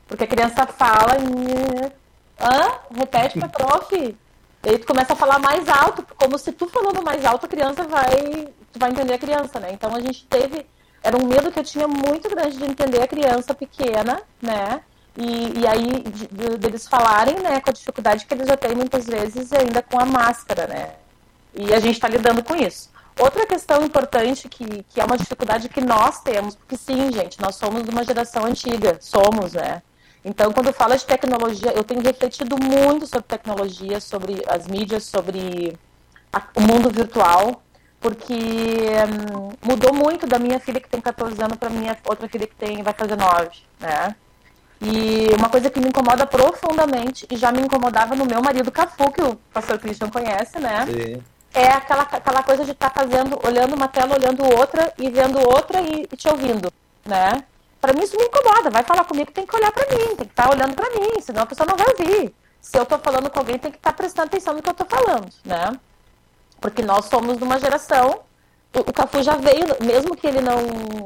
Porque 0.08 0.24
a 0.24 0.28
criança 0.28 0.66
fala 0.68 1.18
e. 1.20 1.92
Hã? 2.40 2.80
Repete 2.96 3.40
pra 3.40 3.48
prof. 3.48 3.96
E 3.96 4.70
aí 4.70 4.78
tu 4.78 4.86
começa 4.86 5.14
a 5.14 5.16
falar 5.16 5.40
mais 5.40 5.68
alto, 5.68 6.06
como 6.16 6.38
se 6.38 6.52
tu 6.52 6.68
falando 6.68 7.02
mais 7.02 7.26
alto, 7.26 7.46
a 7.46 7.50
criança 7.50 7.84
vai. 7.84 8.48
Tu 8.72 8.80
vai 8.80 8.92
entender 8.92 9.14
a 9.14 9.20
criança, 9.20 9.60
né? 9.60 9.72
Então 9.72 9.96
a 9.96 10.00
gente 10.00 10.26
teve. 10.26 10.66
Era 11.04 11.18
um 11.18 11.26
medo 11.26 11.52
que 11.52 11.60
eu 11.60 11.64
tinha 11.64 11.88
muito 11.88 12.30
grande 12.30 12.58
de 12.58 12.64
entender 12.64 13.02
a 13.02 13.08
criança 13.08 13.56
pequena, 13.56 14.22
né? 14.42 14.82
E, 15.18 15.60
e 15.60 15.68
aí, 15.68 16.04
de, 16.04 16.28
de, 16.28 16.58
deles 16.58 16.88
falarem, 16.88 17.40
né, 17.40 17.60
com 17.60 17.70
a 17.70 17.74
dificuldade 17.74 18.26
que 18.26 18.34
eles 18.34 18.48
já 18.48 18.56
têm 18.56 18.76
muitas 18.76 19.08
vezes 19.08 19.52
ainda 19.52 19.82
com 19.82 20.00
a 20.00 20.06
máscara, 20.06 20.68
né? 20.68 20.94
E 21.54 21.74
a 21.74 21.80
gente 21.80 21.96
está 21.96 22.08
lidando 22.08 22.44
com 22.44 22.56
isso. 22.56 22.90
Outra 23.20 23.46
questão 23.46 23.84
importante 23.84 24.48
que, 24.48 24.84
que 24.84 25.00
é 25.00 25.04
uma 25.04 25.18
dificuldade 25.18 25.68
que 25.70 25.82
nós 25.82 26.22
temos, 26.22 26.56
porque 26.56 26.78
sim, 26.78 27.12
gente, 27.12 27.42
nós 27.42 27.56
somos 27.56 27.84
de 27.84 27.90
uma 27.90 28.04
geração 28.04 28.46
antiga, 28.46 28.98
somos, 29.02 29.54
né? 29.54 29.82
Então, 30.24 30.54
quando 30.54 30.72
fala 30.72 30.98
de 30.98 31.06
tecnologia, 31.06 31.74
eu 31.76 31.84
tenho 31.84 32.02
refletido 32.02 32.56
muito 32.64 33.08
sobre 33.08 33.24
tecnologia, 33.24 34.00
sobre 34.00 34.44
as 34.48 34.68
mídias, 34.68 35.04
sobre 35.04 35.78
a, 36.32 36.42
o 36.56 36.62
mundo 36.62 36.90
virtual, 36.90 37.62
porque 38.00 38.34
hum, 38.34 39.52
mudou 39.62 39.94
muito 39.94 40.26
da 40.26 40.40
minha 40.40 40.60
filha 40.60 40.80
que 40.80 40.90
tem 40.90 41.02
14 41.02 41.42
anos 41.44 41.58
para 41.58 41.70
minha 41.70 41.98
outra 42.06 42.30
filha 42.30 42.48
que 42.48 42.56
tem 42.56 42.82
vai 42.82 42.94
fazer 42.94 43.16
9, 43.18 43.50
né? 43.80 44.16
E 44.82 45.28
uma 45.38 45.50
coisa 45.50 45.70
que 45.70 45.80
me 45.80 45.90
incomoda 45.90 46.26
profundamente, 46.26 47.28
e 47.30 47.38
já 47.38 47.52
me 47.52 47.62
incomodava 47.62 48.16
no 48.16 48.26
meu 48.26 48.42
marido 48.42 48.72
Cafu, 48.72 49.12
que 49.12 49.22
o 49.22 49.36
pastor 49.54 49.78
Christian 49.78 50.10
conhece, 50.10 50.60
né? 50.60 50.86
Sim. 50.88 51.24
É 51.54 51.68
aquela, 51.68 52.04
aquela 52.04 52.44
coisa 52.44 52.64
de 52.64 52.72
estar 52.72 52.90
tá 52.90 53.02
fazendo, 53.02 53.40
olhando 53.46 53.76
uma 53.76 53.88
tela, 53.88 54.16
olhando 54.16 54.44
outra, 54.58 54.94
e 54.98 55.10
vendo 55.10 55.38
outra 55.40 55.82
e, 55.82 56.08
e 56.12 56.16
te 56.16 56.30
ouvindo, 56.30 56.72
né? 57.06 57.44
Para 57.82 57.94
mim 57.94 58.04
isso 58.04 58.16
me 58.16 58.26
incomoda. 58.26 58.70
Vai 58.70 58.84
falar 58.84 59.04
comigo, 59.04 59.32
tem 59.32 59.46
que 59.46 59.56
olhar 59.56 59.72
para 59.72 59.90
mim, 59.90 60.16
tem 60.16 60.16
que 60.16 60.24
estar 60.24 60.48
tá 60.48 60.52
olhando 60.52 60.76
para 60.76 60.90
mim, 60.92 61.20
senão 61.20 61.44
a 61.44 61.46
pessoa 61.46 61.68
não 61.68 61.76
vai 61.76 61.88
ouvir. 61.88 62.34
Se 62.62 62.78
eu 62.78 62.84
estou 62.84 63.00
falando 63.00 63.30
com 63.30 63.40
alguém, 63.40 63.58
tem 63.58 63.72
que 63.72 63.78
estar 63.78 63.92
tá 63.92 63.98
prestando 63.98 64.28
atenção 64.28 64.54
no 64.54 64.62
que 64.62 64.70
eu 64.70 64.74
estou 64.74 64.88
falando, 64.88 65.28
né? 65.44 65.72
Porque 66.62 66.84
nós 66.84 67.06
somos 67.06 67.38
de 67.38 67.44
uma 67.44 67.60
geração. 67.60 68.22
O, 68.74 68.80
o 68.80 68.94
Cafu 68.94 69.22
já 69.24 69.36
veio, 69.36 69.66
mesmo 69.82 70.16
que 70.16 70.28
ele 70.28 70.40
não, 70.42 70.58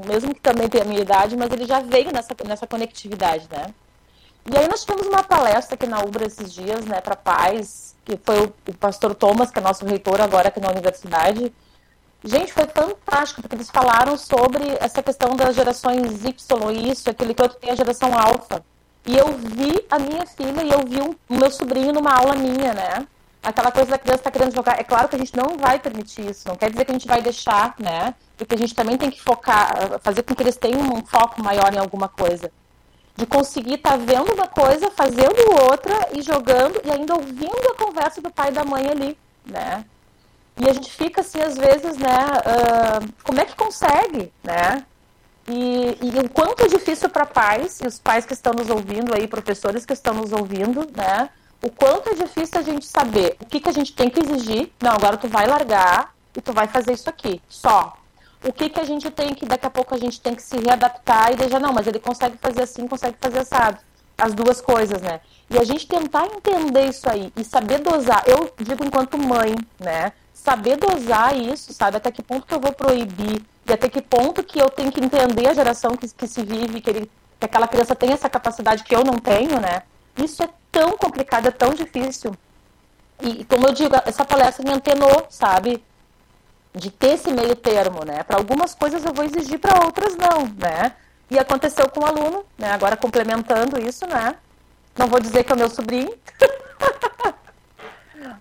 mesmo 0.06 0.36
que 0.36 0.42
também 0.42 0.68
tenha 0.70 0.84
a 0.84 0.88
minha 0.88 1.02
idade, 1.02 1.38
mas 1.38 1.52
ele 1.52 1.66
já 1.66 1.80
veio 1.80 2.12
nessa, 2.12 2.36
nessa 2.46 2.68
conectividade, 2.68 3.48
né? 3.50 3.74
E 4.46 4.56
aí 4.56 4.68
nós 4.68 4.82
tivemos 4.82 5.08
uma 5.08 5.24
palestra 5.24 5.74
aqui 5.74 5.88
na 5.88 6.00
Ubra 6.02 6.28
esses 6.28 6.54
dias, 6.54 6.86
né, 6.86 7.02
para 7.02 7.16
pais, 7.16 7.95
que 8.06 8.18
foi 8.24 8.46
o, 8.46 8.54
o 8.70 8.74
pastor 8.76 9.16
Thomas, 9.16 9.52
que 9.52 9.60
é 9.60 9.62
nosso 9.62 9.86
reitor 9.86 10.22
agora 10.22 10.48
aqui 10.48 10.60
na 10.60 10.70
universidade, 10.70 11.52
Gente, 12.28 12.52
foi 12.52 12.66
fantástico, 12.66 13.44
porque 13.44 13.56
eles 13.56 13.70
falaram 13.70 14.18
sobre 14.18 14.64
essa 14.80 15.04
questão 15.04 15.36
das 15.36 15.56
gerações 15.56 16.26
Y, 16.26 16.92
isso, 16.92 17.08
aquele 17.08 17.36
que 17.36 17.42
outro 17.44 17.60
tem 17.60 17.70
a 17.70 17.76
geração 17.76 18.18
alfa. 18.18 18.66
E 19.06 19.16
eu 19.16 19.38
vi 19.38 19.86
a 19.92 20.00
minha 20.00 20.26
filha 20.26 20.64
e 20.64 20.72
eu 20.72 20.80
vi 20.80 21.00
o 21.02 21.16
meu 21.30 21.52
sobrinho 21.52 21.94
numa 21.94 22.12
aula 22.16 22.36
minha, 22.36 22.74
né? 22.74 23.08
Aquela 23.44 23.72
coisa 23.72 23.92
da 23.92 24.00
criança 24.00 24.22
estar 24.22 24.32
tá 24.32 24.40
querendo 24.40 24.56
jogar. 24.56 24.80
É 24.80 24.84
claro 24.84 25.08
que 25.08 25.16
a 25.16 25.20
gente 25.20 25.38
não 25.38 25.56
vai 25.56 25.78
permitir 25.78 26.28
isso, 26.32 26.48
não 26.48 26.56
quer 26.56 26.72
dizer 26.72 26.86
que 26.86 26.92
a 26.92 26.96
gente 26.96 27.08
vai 27.08 27.22
deixar, 27.22 27.76
né? 27.78 28.16
Porque 28.36 28.56
a 28.56 28.58
gente 28.58 28.74
também 28.74 28.98
tem 28.98 29.12
que 29.12 29.22
focar, 29.22 30.00
fazer 30.02 30.24
com 30.24 30.34
que 30.34 30.42
eles 30.42 30.58
tenham 30.58 30.82
um 30.82 31.06
foco 31.06 31.44
maior 31.44 31.72
em 31.72 31.78
alguma 31.78 32.10
coisa. 32.10 32.52
De 33.16 33.26
conseguir 33.26 33.76
estar 33.76 33.92
tá 33.92 33.98
vendo 33.98 34.34
uma 34.34 34.48
coisa, 34.48 34.92
fazendo 34.92 35.40
outra 35.70 36.10
e 36.14 36.22
jogando 36.22 36.82
e 36.84 36.92
ainda 36.92 37.16
ouvindo 37.16 37.70
a 37.72 37.76
conversa 37.76 38.22
do 38.22 38.30
pai 38.30 38.50
e 38.50 38.54
da 38.54 38.64
mãe 38.64 38.88
ali, 38.88 39.18
né? 39.46 39.86
E 40.58 40.70
a 40.70 40.74
gente 40.74 40.92
fica 40.92 41.22
assim, 41.22 41.42
às 41.42 41.58
vezes, 41.58 41.98
né? 41.98 42.18
Uh, 42.46 43.14
como 43.24 43.40
é 43.40 43.46
que 43.46 43.56
consegue, 43.56 44.32
né? 44.44 44.86
E, 45.48 45.98
e 46.02 46.20
o 46.20 46.30
quanto 46.30 46.64
é 46.64 46.68
difícil 46.68 47.10
para 47.10 47.26
pais, 47.26 47.80
e 47.82 47.88
os 47.88 48.00
pais 48.00 48.26
que 48.26 48.34
estão 48.34 48.54
nos 48.54 48.70
ouvindo 48.70 49.14
aí, 49.14 49.28
professores 49.28 49.86
que 49.86 49.94
estão 49.94 50.14
nos 50.14 50.32
ouvindo, 50.32 50.88
né? 50.96 51.30
O 51.62 51.70
quanto 51.70 52.10
é 52.10 52.14
difícil 52.14 52.60
a 52.60 52.62
gente 52.62 52.86
saber 52.86 53.38
o 53.40 53.46
que, 53.46 53.60
que 53.60 53.70
a 53.70 53.74
gente 53.74 53.94
tem 53.94 54.10
que 54.10 54.20
exigir. 54.20 54.72
Não, 54.82 54.92
agora 54.92 55.18
tu 55.18 55.28
vai 55.28 55.46
largar 55.46 56.14
e 56.36 56.42
tu 56.42 56.54
vai 56.54 56.68
fazer 56.68 56.94
isso 56.94 57.10
aqui, 57.10 57.42
só. 57.48 57.98
O 58.46 58.54
que, 58.54 58.70
que 58.70 58.80
a 58.80 58.84
gente 58.84 59.10
tem 59.10 59.34
que, 59.34 59.46
daqui 59.46 59.66
a 59.66 59.70
pouco 59.70 59.96
a 59.96 59.98
gente 59.98 60.22
tem 60.22 60.36
que 60.36 60.42
se 60.42 60.58
readaptar 60.58 61.32
e 61.32 61.36
deixar, 61.36 61.60
não, 61.60 61.74
mas 61.74 61.88
ele 61.88 62.00
consegue 62.00 62.38
fazer 62.38 62.64
assim, 62.64 62.88
consegue 62.88 63.18
fazer 63.20 63.40
assado. 63.40 63.80
As 64.18 64.34
duas 64.34 64.62
coisas, 64.62 65.02
né? 65.02 65.20
E 65.50 65.58
a 65.58 65.64
gente 65.64 65.88
tentar 65.88 66.26
entender 66.28 66.86
isso 66.86 67.10
aí 67.10 67.34
e 67.36 67.44
saber 67.44 67.80
dosar. 67.80 68.24
Eu 68.26 68.54
digo 68.58 68.86
enquanto 68.86 69.18
mãe, 69.18 69.54
né? 69.78 70.14
saber 70.46 70.78
dosar 70.78 71.36
isso, 71.36 71.74
sabe? 71.74 71.98
Até 71.98 72.12
que 72.12 72.22
ponto 72.22 72.46
que 72.46 72.54
eu 72.54 72.60
vou 72.60 72.72
proibir 72.72 73.42
e 73.68 73.74
até 73.74 73.90
que 73.90 74.02
ponto 74.02 74.44
que 74.44 74.60
eu 74.60 74.70
tenho 74.70 74.92
que 74.92 75.04
entender 75.04 75.48
a 75.48 75.54
geração 75.56 75.98
que, 75.98 76.08
que 76.08 76.28
se 76.28 76.44
vive, 76.44 76.82
que, 76.82 76.90
ele, 76.90 77.12
que 77.40 77.46
aquela 77.46 77.68
criança 77.68 77.96
tem 77.96 78.12
essa 78.12 78.30
capacidade 78.30 78.84
que 78.84 78.96
eu 78.96 79.04
não 79.04 79.18
tenho, 79.18 79.60
né? 79.60 79.82
Isso 80.16 80.44
é 80.44 80.50
tão 80.72 80.96
complicado, 80.98 81.48
é 81.48 81.52
tão 81.52 81.74
difícil. 81.74 82.32
E, 83.20 83.44
como 83.46 83.66
eu 83.68 83.74
digo, 83.74 83.96
essa 84.06 84.24
palestra 84.24 84.64
me 84.64 84.72
antenou, 84.72 85.26
sabe? 85.30 85.84
De 86.76 86.92
ter 86.92 87.14
esse 87.14 87.32
meio 87.32 87.56
termo, 87.56 88.04
né? 88.04 88.24
Para 88.24 88.38
algumas 88.38 88.76
coisas 88.76 89.06
eu 89.06 89.14
vou 89.14 89.24
exigir, 89.24 89.60
para 89.60 89.86
outras 89.86 90.18
não, 90.18 90.46
né? 90.58 90.94
E 91.30 91.40
aconteceu 91.40 91.90
com 91.90 92.02
o 92.02 92.04
um 92.04 92.08
aluno, 92.08 92.46
né? 92.58 92.72
Agora 92.72 92.98
complementando 92.98 93.80
isso, 93.80 94.06
né? 94.06 94.36
Não 94.98 95.08
vou 95.08 95.20
dizer 95.20 95.44
que 95.44 95.52
é 95.52 95.56
o 95.56 95.58
meu 95.58 95.70
sobrinho. 95.70 96.14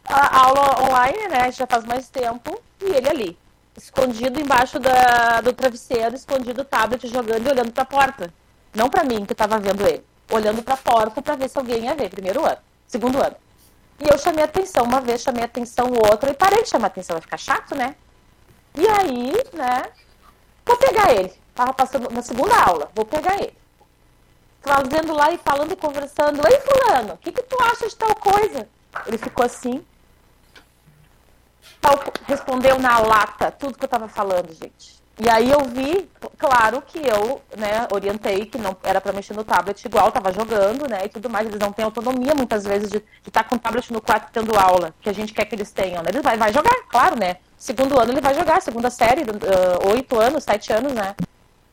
a 0.05 0.45
aula 0.45 0.83
online, 0.83 1.29
né? 1.29 1.53
Já 1.53 1.67
faz 1.67 1.85
mais 1.85 2.09
tempo. 2.09 2.61
E 2.81 2.87
ele 2.87 3.09
ali, 3.09 3.39
escondido 3.77 4.41
embaixo 4.41 4.79
da, 4.79 5.41
do 5.41 5.53
travesseiro, 5.53 6.15
escondido 6.15 6.63
o 6.63 6.65
tablet, 6.65 7.07
jogando 7.09 7.47
e 7.47 7.51
olhando 7.51 7.73
para 7.73 7.83
a 7.83 7.87
porta. 7.87 8.33
Não 8.75 8.91
para 8.91 9.05
mim, 9.05 9.25
que 9.25 9.33
estava 9.33 9.59
vendo 9.59 9.87
ele. 9.87 10.05
Olhando 10.31 10.63
para 10.63 10.75
a 10.75 10.79
porta 10.79 11.23
para 11.23 11.37
ver 11.37 11.49
se 11.49 11.59
alguém 11.59 11.85
ia 11.85 11.95
ver. 11.95 12.11
Primeiro 12.11 12.45
ano, 12.45 12.59
segundo 12.87 13.23
ano. 13.23 13.37
E 14.01 14.09
eu 14.09 14.19
chamei 14.19 14.45
atenção 14.45 14.85
uma 14.85 15.01
vez, 15.01 15.23
chamei 15.23 15.45
atenção 15.45 15.91
outra 16.11 16.31
e 16.31 16.35
parei 16.35 16.63
de 16.63 16.69
chamar 16.69 16.89
atenção. 16.89 17.15
Vai 17.15 17.23
ficar 17.23 17.37
chato, 17.37 17.75
né? 17.75 17.95
E 18.75 18.87
aí, 18.89 19.33
né? 19.53 19.83
Vou 20.65 20.77
pegar 20.77 21.13
ele. 21.13 21.33
Tava 21.55 21.73
passando 21.73 22.11
na 22.11 22.23
segunda 22.23 22.57
aula. 22.57 22.91
Vou 22.95 23.05
pegar 23.05 23.37
ele. 23.41 23.57
Fazendo 24.61 25.13
lá 25.13 25.31
e 25.31 25.39
falando 25.39 25.73
e 25.73 25.77
conversando. 25.77 26.41
Ei, 26.47 26.61
fulano, 26.61 27.15
o 27.15 27.19
que, 27.19 27.31
que 27.31 27.43
tu 27.43 27.57
acha 27.63 27.89
de 27.89 27.97
tal 27.97 28.15
coisa? 28.17 28.69
Ele 29.07 29.19
ficou 29.19 29.45
assim. 29.45 29.85
Respondeu 32.27 32.79
na 32.79 32.99
lata 32.99 33.51
tudo 33.51 33.77
que 33.77 33.85
eu 33.85 33.87
estava 33.87 34.09
falando, 34.09 34.53
gente. 34.53 35.05
E 35.17 35.29
aí 35.29 35.49
eu 35.49 35.65
vi, 35.67 36.11
claro 36.37 36.83
que 36.83 36.99
eu, 36.99 37.41
né, 37.57 37.87
orientei 37.93 38.47
que 38.47 38.59
não 38.59 38.77
era 38.83 39.01
para 39.01 39.13
mexer 39.13 39.33
no 39.33 39.45
tablet 39.45 39.85
igual, 39.85 40.09
estava 40.09 40.33
jogando, 40.33 40.89
né, 40.89 41.05
e 41.05 41.09
tudo 41.09 41.31
mais. 41.31 41.47
Eles 41.47 41.61
não 41.61 41.73
têm 41.73 41.85
autonomia 41.85 42.35
muitas 42.35 42.65
vezes 42.65 42.91
de 42.91 42.97
estar 43.25 43.45
tá 43.45 43.49
com 43.49 43.55
o 43.55 43.59
tablet 43.59 43.93
no 43.93 44.01
quarto 44.01 44.33
tendo 44.33 44.59
aula, 44.59 44.93
que 45.01 45.09
a 45.09 45.13
gente 45.13 45.33
quer 45.33 45.45
que 45.45 45.55
eles 45.55 45.71
tenham. 45.71 46.03
Né? 46.03 46.09
Ele 46.09 46.21
vai, 46.21 46.37
vai 46.37 46.53
jogar, 46.53 46.75
claro, 46.89 47.17
né? 47.17 47.37
Segundo 47.65 47.99
ano 47.99 48.13
ele 48.13 48.21
vai 48.21 48.35
jogar, 48.35 48.61
segunda 48.61 48.91
série, 48.91 49.23
oito 49.87 50.17
uh, 50.17 50.21
anos, 50.21 50.45
sete 50.45 50.71
anos, 50.71 50.93
né? 50.93 51.15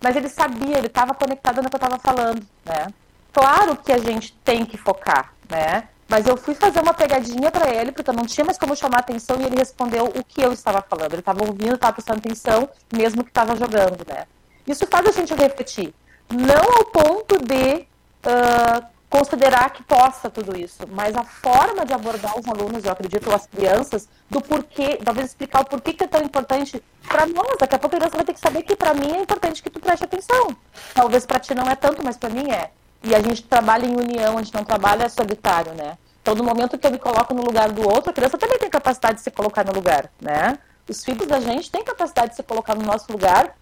Mas 0.02 0.16
ele 0.16 0.30
sabia, 0.30 0.78
ele 0.78 0.88
estava 0.88 1.14
conectado 1.14 1.62
no 1.62 1.70
que 1.70 1.76
eu 1.76 1.78
estava 1.78 2.00
falando, 2.00 2.48
né? 2.64 2.88
Claro 3.34 3.76
que 3.76 3.92
a 3.92 3.98
gente 3.98 4.32
tem 4.42 4.66
que 4.66 4.78
focar, 4.78 5.34
né? 5.50 5.90
Mas 6.08 6.26
eu 6.28 6.38
fui 6.38 6.56
fazer 6.56 6.80
uma 6.80 6.94
pegadinha 6.94 7.52
para 7.52 7.70
ele, 7.70 7.92
porque 7.92 8.10
eu 8.10 8.14
não 8.14 8.26
tinha 8.26 8.46
mais 8.46 8.58
como 8.58 8.74
chamar 8.74 9.00
atenção, 9.00 9.36
e 9.42 9.44
ele 9.44 9.58
respondeu 9.58 10.06
o 10.06 10.24
que 10.24 10.42
eu 10.42 10.54
estava 10.54 10.82
falando. 10.82 11.12
Ele 11.12 11.20
estava 11.20 11.44
ouvindo, 11.44 11.76
estava 11.76 11.92
prestando 11.92 12.20
atenção, 12.20 12.70
mesmo 12.94 13.22
que 13.26 13.30
estava 13.30 13.54
jogando, 13.58 14.08
né? 14.08 14.24
Isso 14.66 14.88
faz 14.88 15.06
a 15.06 15.12
gente 15.12 15.34
refletir. 15.34 15.94
Não 16.30 16.78
ao 16.78 16.86
ponto 16.86 17.38
de 17.38 17.86
uh, 18.26 18.86
considerar 19.12 19.70
que 19.72 19.84
possa 19.84 20.30
tudo 20.30 20.58
isso, 20.58 20.88
mas 20.90 21.14
a 21.18 21.24
forma 21.24 21.86
de 21.86 21.94
abordar 21.94 22.40
os 22.40 22.48
alunos, 22.48 22.86
eu 22.86 22.94
acredito, 22.94 23.30
as 23.30 23.46
crianças, 23.46 24.08
do 24.30 24.40
porquê, 24.40 24.98
talvez 25.04 25.28
explicar 25.28 25.64
o 25.64 25.66
porquê 25.66 25.92
que 25.92 26.06
é 26.06 26.08
tão 26.08 26.22
importante 26.22 26.82
para 27.06 27.26
nós. 27.26 27.58
Daqui 27.60 27.76
a 27.76 27.78
pouco 27.78 27.98
a 27.98 28.00
criança 28.00 28.16
vai 28.16 28.26
ter 28.26 28.34
que 28.34 28.40
saber 28.40 28.64
que 28.64 28.74
para 28.74 28.94
mim 28.94 29.12
é 29.12 29.20
importante 29.20 29.62
que 29.62 29.70
tu 29.70 29.82
preste 29.82 30.06
atenção. 30.06 30.56
Talvez 30.94 31.26
para 31.26 31.42
ti 31.42 31.54
não 31.54 31.70
é 31.70 31.76
tanto, 31.76 32.02
mas 32.02 32.16
para 32.16 32.30
mim 32.30 32.50
é. 32.50 32.72
E 33.04 33.14
a 33.14 33.20
gente 33.20 33.44
trabalha 33.44 33.86
em 33.86 33.98
união, 33.98 34.38
a 34.38 34.42
gente 34.42 34.54
não 34.54 34.64
trabalha 34.64 35.10
solitário, 35.10 35.74
né? 35.74 35.98
Então, 36.22 36.34
no 36.34 36.46
momento 36.46 36.78
que 36.78 36.88
eu 36.88 36.92
me 36.92 37.00
coloco 37.00 37.34
no 37.34 37.44
lugar 37.44 37.70
do 37.70 37.82
outro, 37.82 38.12
a 38.12 38.14
criança 38.14 38.38
também 38.38 38.60
tem 38.60 38.70
capacidade 38.70 39.16
de 39.16 39.22
se 39.24 39.32
colocar 39.32 39.66
no 39.66 39.74
lugar, 39.74 40.10
né? 40.22 40.58
Os 40.88 41.04
filhos 41.04 41.28
da 41.28 41.42
gente 41.42 41.70
têm 41.70 41.84
capacidade 41.84 42.30
de 42.30 42.36
se 42.38 42.44
colocar 42.44 42.76
no 42.76 42.84
nosso 42.84 43.12
lugar 43.12 43.56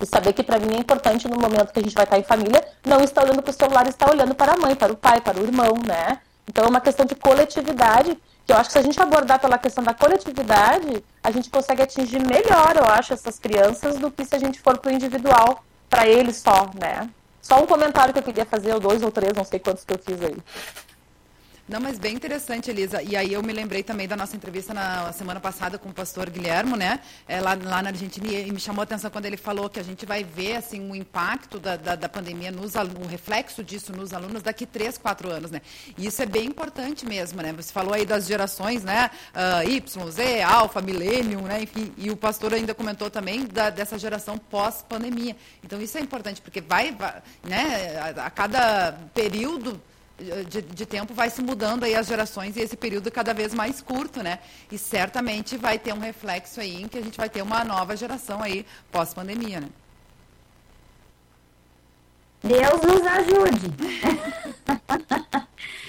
e 0.00 0.06
saber 0.06 0.32
que 0.32 0.42
para 0.42 0.58
mim 0.58 0.74
é 0.74 0.78
importante 0.78 1.28
no 1.28 1.36
momento 1.36 1.72
que 1.72 1.78
a 1.78 1.82
gente 1.82 1.94
vai 1.94 2.04
estar 2.04 2.18
em 2.18 2.22
família, 2.22 2.66
não 2.84 3.02
estar 3.02 3.22
olhando 3.22 3.42
para 3.42 3.50
o 3.50 3.54
celular, 3.54 3.86
estar 3.86 4.10
olhando 4.10 4.34
para 4.34 4.52
a 4.52 4.56
mãe, 4.56 4.74
para 4.74 4.92
o 4.92 4.96
pai, 4.96 5.20
para 5.20 5.38
o 5.38 5.42
irmão, 5.42 5.74
né? 5.86 6.18
Então, 6.48 6.64
é 6.64 6.68
uma 6.68 6.80
questão 6.80 7.06
de 7.06 7.14
coletividade 7.14 8.18
que 8.46 8.52
eu 8.52 8.56
acho 8.56 8.68
que 8.68 8.72
se 8.74 8.78
a 8.78 8.82
gente 8.82 9.00
abordar 9.00 9.40
pela 9.40 9.56
questão 9.56 9.82
da 9.82 9.94
coletividade, 9.94 11.02
a 11.22 11.30
gente 11.30 11.48
consegue 11.48 11.82
atingir 11.82 12.20
melhor, 12.20 12.76
eu 12.76 12.84
acho, 12.84 13.14
essas 13.14 13.38
crianças 13.38 13.96
do 13.96 14.10
que 14.10 14.24
se 14.24 14.34
a 14.34 14.38
gente 14.38 14.60
for 14.60 14.78
para 14.78 14.90
o 14.90 14.94
individual, 14.94 15.64
para 15.88 16.06
eles 16.06 16.36
só, 16.36 16.70
né? 16.78 17.08
Só 17.40 17.62
um 17.62 17.66
comentário 17.66 18.12
que 18.12 18.18
eu 18.18 18.22
queria 18.22 18.44
fazer, 18.44 18.74
ou 18.74 18.80
dois 18.80 19.02
ou 19.02 19.10
três, 19.10 19.32
não 19.34 19.44
sei 19.44 19.58
quantos 19.58 19.84
que 19.84 19.94
eu 19.94 19.98
fiz 19.98 20.20
aí. 20.20 20.36
Não, 21.66 21.80
mas 21.80 21.98
bem 21.98 22.14
interessante, 22.14 22.70
Elisa. 22.70 23.02
E 23.02 23.16
aí 23.16 23.32
eu 23.32 23.42
me 23.42 23.50
lembrei 23.50 23.82
também 23.82 24.06
da 24.06 24.14
nossa 24.14 24.36
entrevista 24.36 24.74
na 24.74 25.10
semana 25.14 25.40
passada 25.40 25.78
com 25.78 25.88
o 25.88 25.94
pastor 25.94 26.28
Guilhermo, 26.28 26.76
né? 26.76 27.00
É, 27.26 27.40
lá, 27.40 27.54
lá 27.54 27.82
na 27.82 27.88
Argentina, 27.88 28.26
e 28.26 28.52
me 28.52 28.60
chamou 28.60 28.82
a 28.82 28.84
atenção 28.84 29.10
quando 29.10 29.24
ele 29.24 29.38
falou 29.38 29.70
que 29.70 29.80
a 29.80 29.82
gente 29.82 30.04
vai 30.04 30.22
ver 30.22 30.56
assim 30.56 30.90
o 30.90 30.94
impacto 30.94 31.58
da, 31.58 31.76
da, 31.76 31.96
da 31.96 32.06
pandemia, 32.06 32.50
nos, 32.50 32.74
o 32.74 33.06
reflexo 33.08 33.64
disso 33.64 33.92
nos 33.92 34.12
alunos 34.12 34.42
daqui 34.42 34.66
três, 34.66 34.98
quatro 34.98 35.30
anos, 35.30 35.50
né? 35.50 35.62
E 35.96 36.04
isso 36.06 36.20
é 36.20 36.26
bem 36.26 36.48
importante 36.48 37.06
mesmo, 37.06 37.40
né? 37.40 37.50
Você 37.54 37.72
falou 37.72 37.94
aí 37.94 38.04
das 38.04 38.26
gerações, 38.26 38.84
né? 38.84 39.10
Uh, 39.34 39.66
y, 39.66 40.10
Z, 40.10 40.42
Alpha, 40.42 40.82
Millennium, 40.82 41.42
né? 41.42 41.62
Enfim, 41.62 41.94
e 41.96 42.10
o 42.10 42.16
pastor 42.16 42.52
ainda 42.52 42.74
comentou 42.74 43.08
também 43.08 43.46
da, 43.46 43.70
dessa 43.70 43.98
geração 43.98 44.36
pós-pandemia. 44.36 45.34
Então 45.62 45.80
isso 45.80 45.96
é 45.96 46.02
importante, 46.02 46.42
porque 46.42 46.60
vai, 46.60 46.92
vai 46.92 47.22
né? 47.42 47.96
a, 48.18 48.26
a 48.26 48.30
cada 48.30 48.92
período 49.14 49.80
de, 50.16 50.62
de, 50.62 50.86
tempo 50.86 51.12
vai 51.12 51.28
se 51.28 51.42
mudando 51.42 51.84
aí 51.84 51.94
as 51.94 52.06
gerações 52.06 52.56
e 52.56 52.60
esse 52.60 52.76
período 52.76 53.08
é 53.08 53.10
cada 53.10 53.34
vez 53.34 53.52
mais 53.52 53.80
curto, 53.80 54.22
né? 54.22 54.38
E 54.70 54.78
certamente 54.78 55.56
vai 55.56 55.78
ter 55.78 55.92
um 55.92 55.98
reflexo 55.98 56.60
aí 56.60 56.82
em 56.82 56.88
que 56.88 56.98
a 56.98 57.02
gente 57.02 57.16
vai 57.16 57.28
ter 57.28 57.42
uma 57.42 57.64
nova 57.64 57.96
geração 57.96 58.40
aí 58.40 58.64
pós-pandemia, 58.92 59.60
né? 59.60 59.68
Deus 62.42 62.80
nos 62.82 63.06
ajude. 63.06 63.74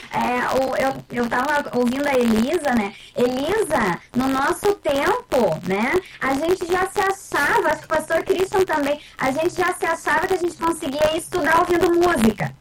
é, 0.10 1.16
eu 1.16 1.26
estava 1.26 1.78
ouvindo 1.78 2.08
a 2.08 2.18
Elisa, 2.18 2.74
né? 2.74 2.96
Elisa, 3.16 4.00
no 4.16 4.28
nosso 4.30 4.74
tempo, 4.76 5.60
né? 5.68 5.94
A 6.20 6.34
gente 6.34 6.66
já 6.66 6.88
se 6.90 7.00
achava, 7.00 7.68
acho 7.68 7.80
que 7.80 7.86
o 7.86 7.90
pastor 7.90 8.24
Christian 8.24 8.64
também, 8.64 9.00
a 9.18 9.32
gente 9.32 9.54
já 9.54 9.72
se 9.74 9.86
achava 9.86 10.26
que 10.26 10.34
a 10.34 10.38
gente 10.38 10.58
conseguia 10.58 11.16
estudar 11.16 11.60
ouvindo 11.60 11.94
música 11.94 12.56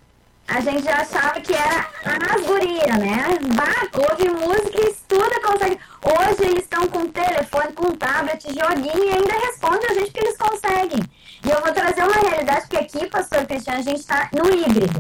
a 0.47 0.61
gente 0.61 0.89
achava 0.89 1.41
que 1.41 1.55
era 1.55 1.87
as 2.35 2.47
gurias, 2.47 2.99
né? 2.99 3.39
Bah, 3.55 3.89
ouve 4.11 4.29
música 4.29 4.89
estuda, 4.89 5.41
consegue. 5.41 5.79
Hoje 6.05 6.51
eles 6.51 6.65
estão 6.65 6.87
com 6.87 7.07
telefone, 7.09 7.73
com 7.73 7.91
tablet, 7.93 8.43
joguinho 8.43 9.05
e 9.05 9.11
ainda 9.11 9.47
respondem 9.47 9.91
a 9.91 9.95
gente 9.95 10.11
que 10.11 10.21
eles 10.21 10.37
conseguem. 10.37 11.01
E 11.45 11.51
eu 11.51 11.61
vou 11.61 11.73
trazer 11.73 12.03
uma 12.03 12.29
realidade, 12.29 12.67
porque 12.69 12.77
aqui, 12.77 13.07
pastor 13.09 13.47
Cristiano, 13.47 13.81
a 13.81 13.83
gente 13.83 14.01
está 14.01 14.29
no 14.33 14.55
híbrido. 14.55 14.99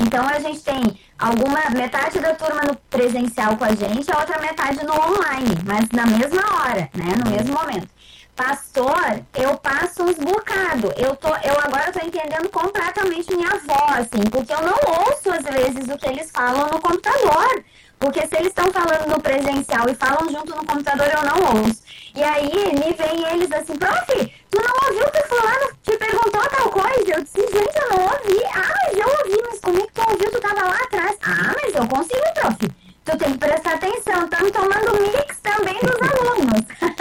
Então 0.00 0.26
a 0.26 0.38
gente 0.40 0.60
tem 0.60 0.98
alguma 1.18 1.70
metade 1.70 2.18
da 2.18 2.34
turma 2.34 2.62
no 2.62 2.74
presencial 2.90 3.56
com 3.56 3.64
a 3.64 3.74
gente, 3.74 4.10
a 4.10 4.18
outra 4.18 4.40
metade 4.40 4.84
no 4.84 4.92
online, 4.92 5.56
mas 5.64 5.88
na 5.92 6.06
mesma 6.06 6.42
hora, 6.60 6.90
né? 6.94 7.14
No 7.24 7.30
mesmo 7.30 7.54
momento 7.54 7.94
pastor, 8.34 9.22
eu 9.34 9.56
passo 9.58 10.02
uns 10.02 10.16
bocados. 10.16 10.92
Eu, 10.96 11.14
tô, 11.16 11.28
eu 11.28 11.58
agora 11.62 11.90
estou 11.90 12.06
entendendo 12.06 12.48
completamente 12.50 13.34
minha 13.34 13.50
voz, 13.66 14.00
assim, 14.00 14.22
porque 14.30 14.52
eu 14.52 14.62
não 14.62 14.76
ouço 15.00 15.30
às 15.30 15.44
vezes 15.44 15.88
o 15.88 15.98
que 15.98 16.08
eles 16.08 16.30
falam 16.30 16.68
no 16.68 16.80
computador. 16.80 17.64
Porque 17.98 18.26
se 18.26 18.36
eles 18.36 18.48
estão 18.48 18.70
falando 18.70 19.08
no 19.08 19.20
presencial 19.20 19.88
e 19.88 19.94
falam 19.94 20.28
junto 20.30 20.54
no 20.54 20.66
computador, 20.66 21.06
eu 21.06 21.22
não 21.22 21.62
ouço. 21.62 21.82
E 22.14 22.22
aí 22.22 22.74
me 22.74 22.92
vem 22.92 23.26
eles 23.32 23.50
assim, 23.52 23.76
prof, 23.76 24.34
tu 24.50 24.62
não 24.62 24.88
ouviu 24.88 25.10
que 25.10 25.22
fulano 25.28 25.72
te 25.82 25.96
perguntou 25.96 26.42
tal 26.50 26.70
coisa? 26.70 27.12
Eu 27.16 27.22
disse, 27.22 27.40
gente, 27.40 27.76
eu 27.76 27.96
não 27.96 28.04
ouvi. 28.04 28.44
Ah, 28.54 28.74
mas 28.84 28.98
eu 28.98 29.08
ouvi, 29.08 29.42
mas 29.48 29.60
como 29.60 29.78
é 29.78 29.86
que 29.86 29.92
tu 29.92 30.10
ouviu? 30.10 30.30
Tu 30.30 30.40
tava 30.40 30.68
lá 30.68 30.76
atrás. 30.76 31.16
Ah, 31.22 31.54
mas 31.62 31.74
eu 31.74 31.88
consigo, 31.88 32.34
prof. 32.34 32.84
Tu 33.04 33.18
tem 33.18 33.32
que 33.32 33.38
prestar 33.38 33.74
atenção. 33.74 34.24
Estamos 34.24 34.50
tomando 34.52 35.00
mix 35.00 35.38
também 35.42 35.78
dos 35.82 36.08
alunos. 36.10 36.64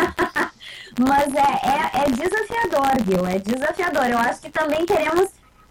Mas 0.99 1.33
é, 1.33 1.39
é, 1.39 2.03
é, 2.03 2.11
desafiador, 2.11 3.03
viu? 3.03 3.25
É 3.25 3.39
desafiador. 3.39 4.05
Eu 4.05 4.17
acho 4.19 4.41
que 4.41 4.49
também 4.49 4.85
teremos 4.85 5.29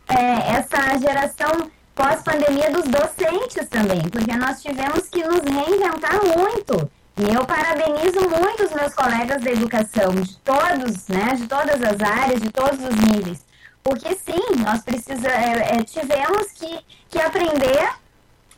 é, 0.09 0.57
essa 0.57 0.99
geração 0.99 1.71
pós-pandemia 1.95 2.71
dos 2.71 2.85
docentes 2.85 3.69
também, 3.69 4.03
porque 4.11 4.35
nós 4.37 4.61
tivemos 4.63 5.09
que 5.09 5.23
nos 5.23 5.41
reinventar 5.41 6.19
muito. 6.25 6.91
E 7.17 7.35
eu 7.35 7.45
parabenizo 7.45 8.21
muito 8.21 8.65
os 8.65 8.73
meus 8.73 8.95
colegas 8.95 9.43
da 9.43 9.51
educação, 9.51 10.15
de 10.15 10.37
todos, 10.39 11.09
né, 11.09 11.35
de 11.37 11.47
todas 11.47 11.83
as 11.83 12.01
áreas, 12.01 12.41
de 12.41 12.51
todos 12.51 12.81
os 12.83 12.97
níveis. 12.97 13.45
Porque 13.85 14.15
sim, 14.15 14.63
nós 14.65 14.83
precisa, 14.83 15.29
é, 15.29 15.77
é, 15.77 15.85
tivemos 15.85 16.53
que, 16.53 16.81
que 17.11 17.21
aprender 17.21 17.91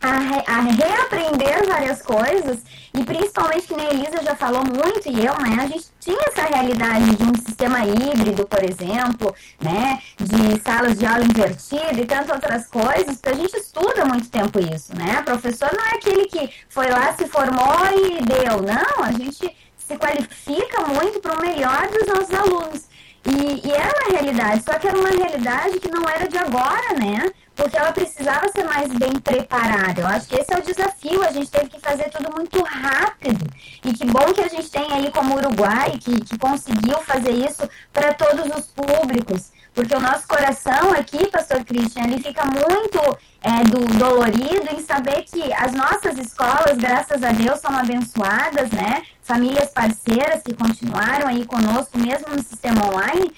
a, 0.04 0.18
re, 0.18 0.44
a, 0.46 0.60
reaprender 0.60 1.66
várias 1.66 2.02
coisas, 2.02 2.58
e 2.92 3.02
principalmente 3.02 3.66
que 3.66 3.74
nem 3.74 3.86
a 3.86 3.90
Elisa 3.90 4.22
já 4.22 4.36
falou 4.36 4.62
muito, 4.62 5.08
e 5.08 5.24
eu, 5.24 5.34
né, 5.38 5.56
a 5.62 5.66
gente 5.66 5.86
tinha 5.98 6.18
essa 6.28 6.42
realidade 6.42 7.16
de 7.16 7.22
um 7.22 7.34
sistema 7.34 7.86
híbrido, 7.86 8.46
por 8.46 8.62
exemplo, 8.62 9.34
né, 9.60 9.98
de 10.18 10.60
salas 10.60 10.98
de 10.98 11.06
aula 11.06 11.24
invertida 11.24 11.98
e 11.98 12.04
tantas 12.04 12.28
outras 12.34 12.66
coisas, 12.66 13.16
porque 13.16 13.30
a 13.30 13.34
gente 13.34 13.56
estuda 13.56 14.04
muito 14.04 14.28
tempo 14.28 14.60
isso, 14.60 14.94
né, 14.94 15.20
o 15.20 15.24
professor 15.24 15.70
não 15.74 15.84
é 15.84 15.94
aquele 15.94 16.26
que 16.26 16.50
foi 16.68 16.88
lá, 16.90 17.14
se 17.14 17.26
formou 17.26 17.86
e 17.94 18.22
deu, 18.22 18.60
não, 18.60 19.04
a 19.04 19.10
gente 19.12 19.56
se 19.78 19.96
qualifica 19.96 20.82
muito 20.82 21.18
para 21.20 21.34
o 21.34 21.40
melhor 21.40 21.88
dos 21.88 22.06
nossos 22.06 22.34
alunos. 22.34 22.94
E, 23.26 23.66
e 23.66 23.72
era 23.72 23.90
uma 23.90 24.18
realidade, 24.18 24.62
só 24.62 24.78
que 24.78 24.86
era 24.86 24.98
uma 24.98 25.08
realidade 25.08 25.80
que 25.80 25.90
não 25.90 26.06
era 26.06 26.28
de 26.28 26.36
agora, 26.36 26.92
né? 26.98 27.32
Porque 27.54 27.76
ela 27.76 27.92
precisava 27.92 28.48
ser 28.48 28.64
mais 28.64 28.88
bem 28.92 29.12
preparada. 29.12 30.02
Eu 30.02 30.06
acho 30.06 30.26
que 30.26 30.36
esse 30.36 30.52
é 30.52 30.58
o 30.58 30.62
desafio, 30.62 31.22
a 31.22 31.32
gente 31.32 31.50
teve 31.50 31.68
que 31.68 31.80
fazer 31.80 32.10
tudo 32.10 32.34
muito 32.34 32.62
rápido. 32.62 33.44
E 33.84 33.92
que 33.92 34.04
bom 34.06 34.32
que 34.32 34.40
a 34.40 34.48
gente 34.48 34.70
tem 34.70 34.92
aí 34.92 35.10
como 35.10 35.36
Uruguai, 35.36 35.98
que, 35.98 36.20
que 36.20 36.38
conseguiu 36.38 36.98
fazer 37.00 37.32
isso 37.32 37.68
para 37.92 38.14
todos 38.14 38.46
os 38.56 38.66
públicos. 38.66 39.52
Porque 39.74 39.94
o 39.94 40.00
nosso 40.00 40.26
coração 40.28 40.92
aqui, 40.92 41.28
pastor 41.30 41.64
Christian, 41.64 42.04
ele 42.04 42.22
fica 42.22 42.44
muito 42.44 43.18
é, 43.42 43.64
do, 43.64 43.84
dolorido 43.98 44.72
em 44.72 44.80
saber 44.80 45.24
que 45.24 45.52
as 45.52 45.72
nossas 45.72 46.16
escolas, 46.16 46.78
graças 46.78 47.22
a 47.24 47.32
Deus, 47.32 47.58
são 47.58 47.76
abençoadas, 47.76 48.70
né? 48.70 49.02
Famílias 49.22 49.70
parceiras 49.70 50.42
que 50.42 50.54
continuaram 50.54 51.26
aí 51.26 51.44
conosco, 51.44 51.98
mesmo 51.98 52.36
no 52.36 52.42
sistema 52.42 52.86
online, 52.86 53.32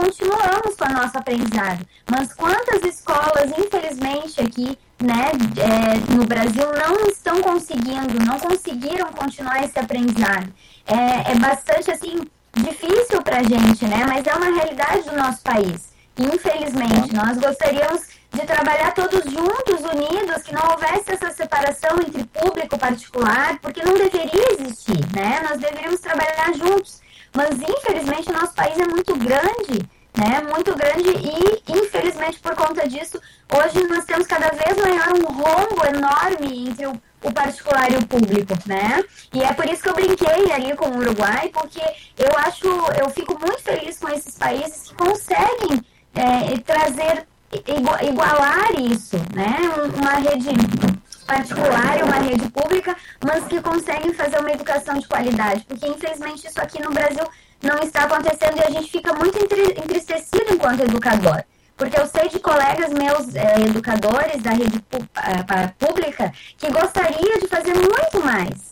continuamos 0.00 0.76
com 0.76 0.84
a 0.84 0.88
nossa 0.88 1.18
aprendizado. 1.18 1.86
Mas 2.10 2.32
quantas 2.34 2.82
escolas, 2.84 3.50
infelizmente, 3.56 4.40
aqui 4.40 4.78
né, 5.02 5.30
é, 5.56 6.14
no 6.14 6.24
Brasil 6.24 6.66
não 6.72 7.06
estão 7.08 7.40
conseguindo, 7.40 8.24
não 8.24 8.38
conseguiram 8.38 9.12
continuar 9.12 9.62
esse 9.64 9.78
aprendizado. 9.78 10.52
É, 10.86 11.32
é 11.32 11.34
bastante 11.36 11.90
assim 11.90 12.20
difícil 12.56 13.22
para 13.22 13.38
a 13.38 13.42
gente, 13.42 13.84
né? 13.86 14.04
Mas 14.06 14.26
é 14.26 14.34
uma 14.34 14.56
realidade 14.56 15.02
do 15.08 15.16
nosso 15.16 15.40
país. 15.42 15.90
Infelizmente, 16.18 17.14
nós 17.14 17.38
gostaríamos 17.38 18.02
de 18.32 18.46
trabalhar 18.46 18.92
todos 18.92 19.24
juntos, 19.24 19.80
unidos, 19.92 20.42
que 20.42 20.54
não 20.54 20.62
houvesse 20.70 21.12
essa 21.12 21.30
separação 21.30 21.98
entre 22.00 22.24
público 22.24 22.76
e 22.76 22.78
particular, 22.78 23.58
porque 23.60 23.82
não 23.82 23.94
deveria 23.94 24.52
existir, 24.58 25.00
né? 25.14 25.40
Nós 25.48 25.60
deveríamos 25.60 26.00
trabalhar 26.00 26.52
juntos. 26.54 27.00
Mas, 27.34 27.50
infelizmente, 27.60 28.30
o 28.30 28.32
nosso 28.32 28.54
país 28.54 28.78
é 28.78 28.86
muito 28.86 29.14
grande, 29.16 29.88
né? 30.16 30.42
Muito 30.52 30.74
grande 30.76 31.10
e, 31.10 31.62
infelizmente, 31.72 32.38
por 32.40 32.54
conta 32.54 32.88
disso, 32.88 33.20
hoje 33.52 33.86
nós 33.88 34.04
temos 34.04 34.26
cada 34.26 34.50
vez 34.50 34.76
maior 34.76 35.12
um 35.14 35.24
rombo 35.32 35.86
enorme 35.86 36.68
entre 36.68 36.86
o 36.86 37.00
o 37.22 37.32
particular 37.32 37.90
e 37.92 37.96
o 37.96 38.06
público, 38.06 38.54
né? 38.66 39.02
E 39.34 39.42
é 39.42 39.52
por 39.52 39.66
isso 39.66 39.82
que 39.82 39.88
eu 39.88 39.94
brinquei 39.94 40.52
ali 40.52 40.74
com 40.76 40.88
o 40.88 40.98
Uruguai, 40.98 41.50
porque 41.52 41.80
eu 42.18 42.30
acho, 42.38 42.66
eu 42.98 43.10
fico 43.10 43.38
muito 43.38 43.62
feliz 43.62 43.98
com 43.98 44.08
esses 44.08 44.36
países 44.36 44.88
que 44.88 44.94
conseguem 44.94 45.84
é, 46.14 46.58
trazer, 46.60 47.26
igualar 48.08 48.72
isso, 48.80 49.16
né? 49.34 49.56
Uma 49.96 50.12
rede 50.14 50.48
particular 51.30 51.98
e 51.98 52.02
uma 52.02 52.16
rede 52.16 52.50
pública, 52.50 52.96
mas 53.24 53.44
que 53.44 53.60
conseguem 53.60 54.12
fazer 54.12 54.40
uma 54.40 54.50
educação 54.50 54.98
de 54.98 55.06
qualidade, 55.06 55.64
porque 55.64 55.86
infelizmente 55.86 56.48
isso 56.48 56.60
aqui 56.60 56.82
no 56.82 56.90
Brasil 56.90 57.24
não 57.62 57.78
está 57.78 58.04
acontecendo 58.04 58.56
e 58.56 58.64
a 58.64 58.70
gente 58.70 58.90
fica 58.90 59.12
muito 59.14 59.38
entristecido 59.38 60.46
enquanto 60.50 60.80
educador. 60.80 61.44
Porque 61.76 61.98
eu 61.98 62.06
sei 62.06 62.28
de 62.28 62.40
colegas 62.40 62.92
meus 62.92 63.34
é, 63.34 63.60
educadores 63.60 64.42
da 64.42 64.50
rede 64.50 64.84
é, 64.92 65.68
pública 65.78 66.32
que 66.58 66.70
gostaria 66.70 67.38
de 67.38 67.46
fazer 67.46 67.74
muito 67.74 68.24
mais, 68.24 68.69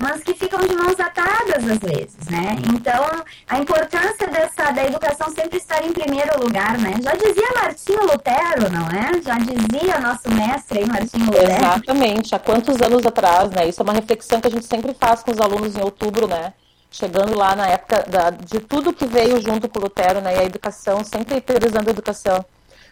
mas 0.00 0.22
que 0.22 0.34
ficam 0.34 0.60
de 0.60 0.74
mãos 0.74 0.98
atadas 0.98 1.64
às 1.68 1.78
vezes, 1.78 2.28
né? 2.28 2.56
Então, 2.74 3.04
a 3.48 3.58
importância 3.58 4.26
dessa 4.26 4.70
da 4.72 4.84
educação 4.84 5.30
sempre 5.34 5.58
estar 5.58 5.84
em 5.84 5.92
primeiro 5.92 6.42
lugar, 6.42 6.78
né? 6.78 6.94
Já 7.02 7.12
dizia 7.12 7.48
Martinho 7.54 8.02
Lutero, 8.02 8.70
não 8.72 8.86
é? 8.88 9.22
Já 9.22 9.38
dizia 9.38 10.00
nosso 10.00 10.30
mestre 10.30 10.86
Martinho 10.86 11.26
Lutero. 11.26 11.52
Exatamente. 11.52 12.34
Há 12.34 12.38
quantos 12.38 12.80
anos 12.80 13.04
atrás, 13.06 13.50
né? 13.50 13.68
Isso 13.68 13.80
é 13.80 13.84
uma 13.84 13.92
reflexão 13.92 14.40
que 14.40 14.48
a 14.48 14.50
gente 14.50 14.64
sempre 14.64 14.94
faz 14.94 15.22
com 15.22 15.30
os 15.30 15.40
alunos 15.40 15.76
em 15.76 15.82
outubro, 15.82 16.26
né? 16.26 16.54
chegando 16.90 17.38
lá 17.38 17.54
na 17.54 17.68
época 17.68 18.02
da, 18.08 18.30
de 18.30 18.58
tudo 18.58 18.92
que 18.92 19.06
veio 19.06 19.40
junto 19.40 19.68
com 19.68 19.78
o 19.78 19.82
Lutero, 19.82 20.20
né, 20.20 20.34
e 20.34 20.38
a 20.40 20.44
educação, 20.44 21.04
sempre 21.04 21.40
priorizando 21.40 21.88
a 21.88 21.92
educação. 21.92 22.44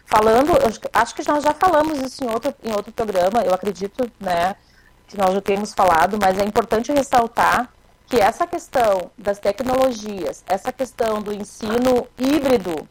Falando, 0.05 0.53
acho 0.93 1.13
que 1.13 1.27
nós 1.27 1.43
já 1.43 1.53
falamos 1.53 1.99
isso 1.99 2.23
em 2.23 2.29
outro, 2.29 2.55
em 2.63 2.71
outro 2.71 2.93
programa, 2.93 3.41
eu 3.43 3.53
acredito, 3.53 4.09
né, 4.19 4.55
que 5.09 5.17
nós 5.17 5.33
já 5.33 5.41
temos 5.41 5.73
falado, 5.73 6.17
mas 6.21 6.37
é 6.37 6.45
importante 6.45 6.93
ressaltar 6.93 7.69
que 8.07 8.17
essa 8.17 8.47
questão 8.47 9.11
das 9.17 9.39
tecnologias, 9.39 10.43
essa 10.47 10.71
questão 10.71 11.21
do 11.21 11.33
ensino 11.33 12.07
híbrido 12.17 12.87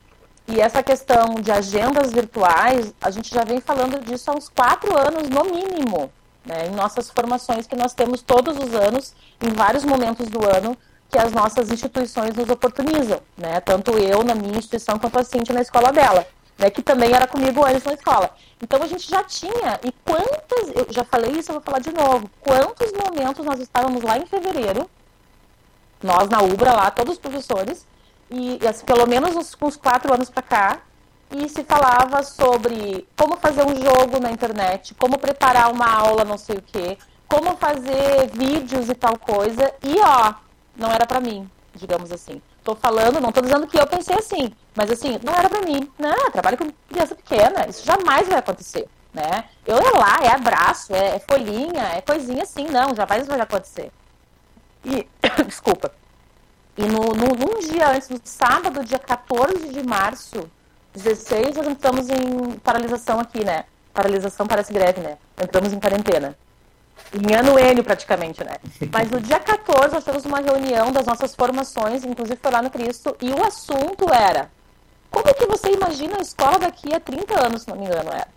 e 0.46 0.60
essa 0.60 0.82
questão 0.82 1.34
de 1.40 1.50
agendas 1.50 2.12
virtuais, 2.12 2.92
a 3.00 3.10
gente 3.10 3.30
já 3.34 3.44
vem 3.44 3.60
falando 3.60 3.98
disso 4.04 4.30
há 4.30 4.34
uns 4.34 4.48
quatro 4.48 4.96
anos, 4.98 5.28
no 5.28 5.44
mínimo. 5.44 6.10
né, 6.44 6.66
em 6.66 6.70
nossas 6.70 7.10
formações 7.10 7.66
que 7.66 7.76
nós 7.76 7.92
temos 7.94 8.22
todos 8.22 8.56
os 8.56 8.74
anos, 8.74 9.14
em 9.40 9.50
vários 9.50 9.84
momentos 9.84 10.28
do 10.28 10.44
ano, 10.48 10.76
que 11.10 11.18
as 11.18 11.32
nossas 11.32 11.70
instituições 11.70 12.34
nos 12.34 12.48
oportunizam, 12.48 13.20
né? 13.36 13.60
Tanto 13.60 13.98
eu 13.98 14.22
na 14.24 14.34
minha 14.34 14.58
instituição 14.58 14.98
quanto 14.98 15.18
a 15.18 15.24
Cintia 15.24 15.54
na 15.54 15.60
escola 15.62 15.92
dela, 15.92 16.26
né? 16.58 16.70
Que 16.70 16.82
também 16.82 17.12
era 17.12 17.26
comigo 17.26 17.64
antes 17.64 17.84
na 17.84 17.92
escola. 17.92 18.30
Então 18.60 18.82
a 18.82 18.86
gente 18.86 19.08
já 19.08 19.22
tinha, 19.22 19.78
e 19.84 19.92
quantas, 20.04 20.74
eu 20.74 20.86
já 20.90 21.04
falei 21.04 21.32
isso, 21.32 21.50
eu 21.50 21.54
vou 21.54 21.62
falar 21.62 21.78
de 21.78 21.92
novo, 21.92 22.28
quantos 22.40 22.92
momentos 22.92 23.46
nós 23.46 23.60
estávamos 23.60 24.02
lá 24.02 24.18
em 24.18 24.26
fevereiro, 24.26 24.90
nós 26.02 26.28
na 26.28 26.42
UBRA 26.42 26.72
lá, 26.72 26.90
todos 26.90 27.14
os 27.14 27.18
professores, 27.20 27.86
e, 28.30 28.58
e 28.60 28.66
assim, 28.66 28.84
pelo 28.84 29.06
menos 29.06 29.36
uns, 29.36 29.56
uns 29.62 29.76
quatro 29.76 30.12
anos 30.12 30.28
para 30.28 30.42
cá, 30.42 30.80
e 31.30 31.48
se 31.48 31.62
falava 31.62 32.22
sobre 32.22 33.06
como 33.16 33.36
fazer 33.36 33.62
um 33.62 33.76
jogo 33.76 34.18
na 34.20 34.30
internet, 34.30 34.94
como 34.94 35.18
preparar 35.18 35.70
uma 35.70 35.86
aula, 35.86 36.24
não 36.24 36.38
sei 36.38 36.56
o 36.56 36.62
quê, 36.62 36.96
como 37.28 37.56
fazer 37.56 38.28
vídeos 38.32 38.88
e 38.88 38.94
tal 38.94 39.18
coisa. 39.18 39.72
E 39.82 40.00
ó, 40.00 40.34
não 40.74 40.90
era 40.90 41.06
para 41.06 41.20
mim, 41.20 41.48
digamos 41.74 42.10
assim. 42.10 42.40
Tô 42.68 42.74
falando, 42.74 43.18
não 43.18 43.32
tô 43.32 43.40
dizendo 43.40 43.66
que 43.66 43.80
eu 43.80 43.86
pensei 43.86 44.14
assim, 44.14 44.52
mas 44.76 44.90
assim, 44.90 45.18
não 45.24 45.32
era 45.32 45.48
para 45.48 45.62
mim. 45.62 45.90
Não, 45.98 46.30
trabalho 46.30 46.58
com 46.58 46.70
criança 46.86 47.14
pequena, 47.14 47.66
isso 47.66 47.82
jamais 47.82 48.28
vai 48.28 48.40
acontecer, 48.40 48.86
né? 49.10 49.44
Eu 49.64 49.78
é 49.78 49.90
lá, 49.92 50.18
é 50.22 50.34
abraço, 50.34 50.94
é, 50.94 51.16
é 51.16 51.18
folhinha, 51.18 51.82
é 51.94 52.02
coisinha 52.02 52.42
assim, 52.42 52.68
não, 52.68 52.94
jamais 52.94 53.26
vai 53.26 53.40
acontecer. 53.40 53.90
E, 54.84 55.08
desculpa. 55.46 55.90
E 56.76 56.82
no, 56.82 57.04
no, 57.14 57.34
num 57.34 57.58
dia 57.58 57.88
antes, 57.88 58.10
no 58.10 58.20
sábado, 58.22 58.84
dia 58.84 58.98
14 58.98 59.70
de 59.70 59.82
março, 59.82 60.50
16 60.92 61.56
nós 61.56 61.68
entramos 61.68 62.10
em 62.10 62.58
paralisação 62.58 63.18
aqui, 63.18 63.46
né? 63.46 63.64
Paralisação 63.94 64.46
parece 64.46 64.74
greve, 64.74 65.00
né? 65.00 65.16
Entramos 65.42 65.72
em 65.72 65.80
quarentena. 65.80 66.36
Em 67.12 67.34
ano 67.34 67.58
N, 67.58 67.82
praticamente, 67.82 68.44
né? 68.44 68.56
Mas 68.92 69.10
no 69.10 69.20
dia 69.20 69.40
14 69.40 69.94
nós 69.94 70.04
tivemos 70.04 70.24
uma 70.24 70.40
reunião 70.40 70.92
das 70.92 71.06
nossas 71.06 71.34
formações, 71.34 72.04
inclusive 72.04 72.38
foi 72.40 72.50
lá 72.50 72.62
no 72.62 72.70
Cristo, 72.70 73.16
e 73.20 73.30
o 73.30 73.44
assunto 73.44 74.12
era 74.12 74.50
como 75.10 75.34
que 75.34 75.46
você 75.46 75.72
imagina 75.72 76.18
a 76.18 76.20
escola 76.20 76.58
daqui 76.58 76.94
a 76.94 77.00
30 77.00 77.46
anos, 77.46 77.62
se 77.62 77.68
não 77.68 77.76
me 77.76 77.86
engano, 77.86 78.10
era. 78.10 78.28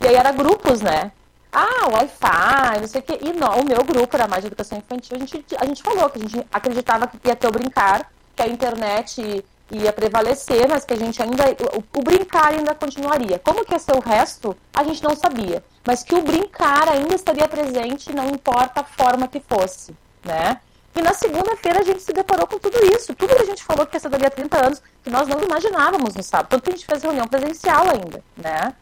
E 0.00 0.06
aí 0.06 0.14
era 0.14 0.32
grupos, 0.32 0.80
né? 0.80 1.12
Ah, 1.52 1.88
Wi-Fi, 1.92 2.80
não 2.80 2.86
sei 2.86 3.00
o 3.00 3.04
quê. 3.04 3.18
E 3.20 3.32
não, 3.32 3.60
o 3.60 3.64
meu 3.64 3.84
grupo 3.84 4.16
era 4.16 4.26
mais 4.26 4.42
de 4.42 4.46
educação 4.46 4.78
infantil, 4.78 5.16
a 5.16 5.20
gente, 5.20 5.44
a 5.58 5.64
gente 5.66 5.82
falou 5.82 6.08
que 6.08 6.18
a 6.18 6.22
gente 6.22 6.46
acreditava 6.52 7.06
que 7.06 7.28
ia 7.28 7.36
ter 7.36 7.48
o 7.48 7.52
brincar, 7.52 8.10
que 8.34 8.42
a 8.42 8.48
internet 8.48 9.44
ia 9.78 9.92
prevalecer, 9.92 10.68
mas 10.68 10.84
que 10.84 10.94
a 10.94 10.96
gente 10.96 11.22
ainda. 11.22 11.44
O, 11.74 11.98
o, 11.98 12.02
brincar 12.02 12.52
ainda 12.52 12.74
continuaria. 12.74 13.38
Como 13.38 13.64
que 13.64 13.72
ia 13.72 13.78
ser 13.78 13.96
o 13.96 14.00
resto, 14.00 14.56
a 14.74 14.84
gente 14.84 15.02
não 15.02 15.16
sabia. 15.16 15.64
Mas 15.86 16.02
que 16.02 16.14
o 16.14 16.22
brincar 16.22 16.88
ainda 16.88 17.14
estaria 17.14 17.48
presente, 17.48 18.12
não 18.12 18.28
importa 18.28 18.80
a 18.80 18.84
forma 18.84 19.28
que 19.28 19.40
fosse, 19.40 19.94
né? 20.24 20.60
E 20.94 21.00
na 21.00 21.14
segunda-feira 21.14 21.80
a 21.80 21.82
gente 21.82 22.02
se 22.02 22.12
deparou 22.12 22.46
com 22.46 22.58
tudo 22.58 22.76
isso. 22.94 23.14
Tudo 23.14 23.34
que 23.34 23.42
a 23.42 23.46
gente 23.46 23.64
falou 23.64 23.86
que 23.86 23.96
ia 23.96 24.00
ser 24.00 24.10
dali 24.10 24.26
a 24.26 24.30
30 24.30 24.66
anos, 24.66 24.82
que 25.02 25.08
nós 25.08 25.26
não 25.26 25.42
imaginávamos 25.42 26.14
no 26.14 26.22
sábado. 26.22 26.50
Tanto 26.50 26.64
que 26.64 26.70
a 26.70 26.76
gente 26.76 26.86
fez 26.86 27.02
reunião 27.02 27.26
presencial 27.26 27.84
ainda, 27.88 28.22
né? 28.36 28.74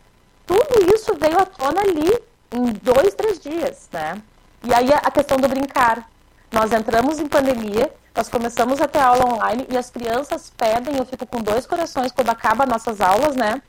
Tudo 0.45 0.93
isso 0.95 1.15
veio 1.15 1.39
à 1.39 1.47
tona 1.47 1.81
ali 1.83 2.13
em 2.53 2.73
dois, 2.73 3.15
três 3.15 3.39
dias, 3.39 3.89
né? 3.93 4.21
E 4.65 4.75
aí 4.75 4.93
a 4.93 5.11
questão 5.11 5.37
do 5.37 5.49
brincar. 5.49 6.11
Nós 6.51 6.73
entramos 6.73 7.21
em 7.21 7.29
pandemia, 7.29 7.93
nós 8.21 8.29
começamos 8.29 8.83
a 8.83 8.87
ter 8.87 8.99
aula 8.99 9.33
online 9.33 9.67
e 9.71 9.79
as 9.79 9.89
crianças 9.89 10.53
pedem, 10.55 10.95
eu 10.95 11.07
fico 11.07 11.25
com 11.25 11.41
dois 11.41 11.65
corações 11.65 12.13
quando 12.13 12.29
acaba 12.29 12.67
nossas 12.67 13.01
aulas, 13.01 13.35
né? 13.35 13.63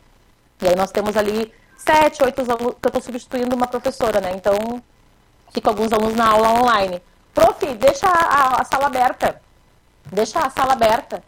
E 0.62 0.68
aí 0.68 0.76
nós 0.76 0.92
temos 0.92 1.16
ali 1.16 1.54
sete, 1.78 2.22
oito 2.22 2.42
alunos, 2.42 2.76
que 2.76 2.86
eu 2.86 2.90
estou 2.90 3.02
substituindo 3.02 3.56
uma 3.56 3.66
professora, 3.66 4.20
né? 4.20 4.34
Então, 4.36 4.84
fico 5.54 5.70
alguns 5.70 5.94
alunos 5.94 6.16
na 6.16 6.28
aula 6.28 6.50
online. 6.50 7.02
Prof, 7.34 7.66
deixa 7.76 8.08
a, 8.10 8.62
a, 8.62 8.66
sala 8.66 8.88
aberta. 8.88 9.42
Deixa 10.12 10.40
a 10.40 10.50
sala 10.50 10.74
aberta. 10.74 11.24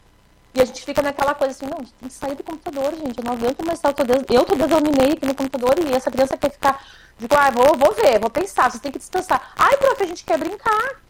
E 0.53 0.61
a 0.61 0.65
gente 0.65 0.83
fica 0.83 1.01
naquela 1.01 1.33
coisa 1.33 1.53
assim, 1.53 1.65
não, 1.65 1.77
tem 1.77 2.09
que 2.09 2.13
sair 2.13 2.35
do 2.35 2.43
computador, 2.43 2.93
gente. 2.93 3.19
Eu 3.19 3.23
não 3.23 3.33
aguento 3.35 3.65
mais 3.65 3.79
estar. 3.79 3.91
Eu 3.91 3.93
tô, 3.93 4.03
des... 4.03 4.17
eu 4.29 4.41
aqui 4.41 5.25
no 5.25 5.33
computador 5.33 5.75
e 5.79 5.93
essa 5.93 6.11
criança 6.11 6.35
quer 6.35 6.51
ficar. 6.51 6.85
Digo, 7.17 7.33
ah, 7.37 7.49
vou, 7.51 7.77
vou 7.77 7.93
ver, 7.93 8.19
vou 8.19 8.29
pensar, 8.29 8.69
vocês 8.69 8.81
têm 8.81 8.91
que 8.91 8.99
descansar. 8.99 9.53
Ai, 9.55 9.77
prof, 9.77 10.03
a 10.03 10.07
gente 10.07 10.25
quer 10.25 10.37
brincar. 10.37 11.03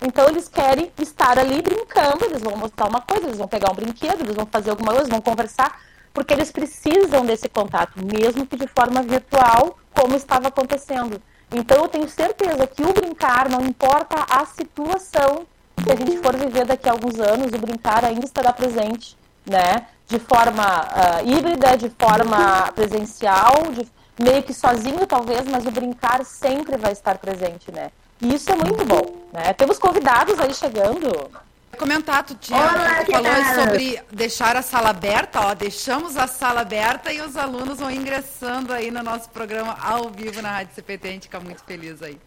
Então 0.00 0.28
eles 0.28 0.48
querem 0.48 0.92
estar 0.98 1.38
ali 1.38 1.62
brincando, 1.62 2.24
eles 2.24 2.42
vão 2.42 2.56
mostrar 2.56 2.86
uma 2.86 3.00
coisa, 3.00 3.26
eles 3.26 3.38
vão 3.38 3.48
pegar 3.48 3.72
um 3.72 3.74
brinquedo, 3.74 4.20
eles 4.20 4.34
vão 4.34 4.46
fazer 4.46 4.70
alguma 4.70 4.92
coisa, 4.92 5.08
vão 5.08 5.20
conversar, 5.20 5.80
porque 6.12 6.34
eles 6.34 6.50
precisam 6.52 7.24
desse 7.24 7.48
contato, 7.48 7.98
mesmo 8.04 8.46
que 8.46 8.56
de 8.56 8.66
forma 8.66 9.02
virtual, 9.02 9.78
como 9.94 10.14
estava 10.14 10.48
acontecendo. 10.48 11.20
Então 11.50 11.82
eu 11.82 11.88
tenho 11.88 12.08
certeza 12.08 12.66
que 12.66 12.82
o 12.82 12.92
brincar, 12.92 13.48
não 13.48 13.64
importa 13.64 14.26
a 14.28 14.44
situação 14.44 15.46
que 15.82 15.92
a 15.92 15.96
gente 15.96 16.18
for 16.18 16.36
viver 16.36 16.64
daqui 16.64 16.88
a 16.88 16.92
alguns 16.92 17.18
anos, 17.20 17.52
o 17.52 17.58
brincar 17.58 18.04
ainda 18.04 18.24
estará 18.24 18.52
presente, 18.52 19.16
né? 19.44 19.86
De 20.06 20.18
forma 20.18 20.64
uh, 20.64 21.28
híbrida, 21.28 21.76
de 21.76 21.90
forma 21.90 22.72
presencial, 22.72 23.54
de, 23.72 23.86
meio 24.22 24.42
que 24.42 24.52
sozinho 24.52 25.06
talvez, 25.06 25.46
mas 25.46 25.66
o 25.66 25.70
brincar 25.70 26.24
sempre 26.24 26.76
vai 26.76 26.92
estar 26.92 27.18
presente, 27.18 27.70
né? 27.70 27.90
E 28.20 28.34
isso 28.34 28.50
é 28.50 28.56
muito 28.56 28.84
bom. 28.84 29.28
Né? 29.32 29.52
Temos 29.52 29.78
convidados 29.78 30.38
aí 30.40 30.54
chegando. 30.54 31.30
Comentar, 31.76 32.24
tu, 32.24 32.34
tinha, 32.36 32.58
Olá, 32.58 33.04
tu 33.04 33.12
falou 33.12 33.44
sobre 33.54 34.02
deixar 34.10 34.56
a 34.56 34.62
sala 34.62 34.90
aberta, 34.90 35.40
ó, 35.40 35.54
deixamos 35.54 36.16
a 36.16 36.26
sala 36.26 36.62
aberta 36.62 37.12
e 37.12 37.20
os 37.20 37.36
alunos 37.36 37.78
vão 37.78 37.90
ingressando 37.90 38.72
aí 38.72 38.90
no 38.90 39.02
nosso 39.02 39.28
programa 39.28 39.76
ao 39.78 40.08
vivo 40.10 40.40
na 40.40 40.52
Rádio 40.52 40.74
CPT, 40.74 41.08
a 41.08 41.10
gente 41.10 41.22
fica 41.24 41.38
muito 41.38 41.62
feliz 41.64 42.02
aí. 42.02 42.18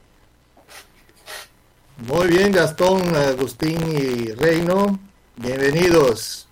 Muy 1.97 2.27
bien, 2.27 2.51
Gastón, 2.51 3.01
Agustín 3.15 3.79
y 3.91 4.31
Reino, 4.33 4.99
bienvenidos. 5.35 6.47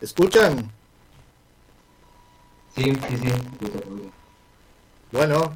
¿Escuchan? 0.00 0.70
Sí, 2.76 2.84
sí, 2.84 3.16
sí. 3.16 4.12
Bueno, 5.10 5.52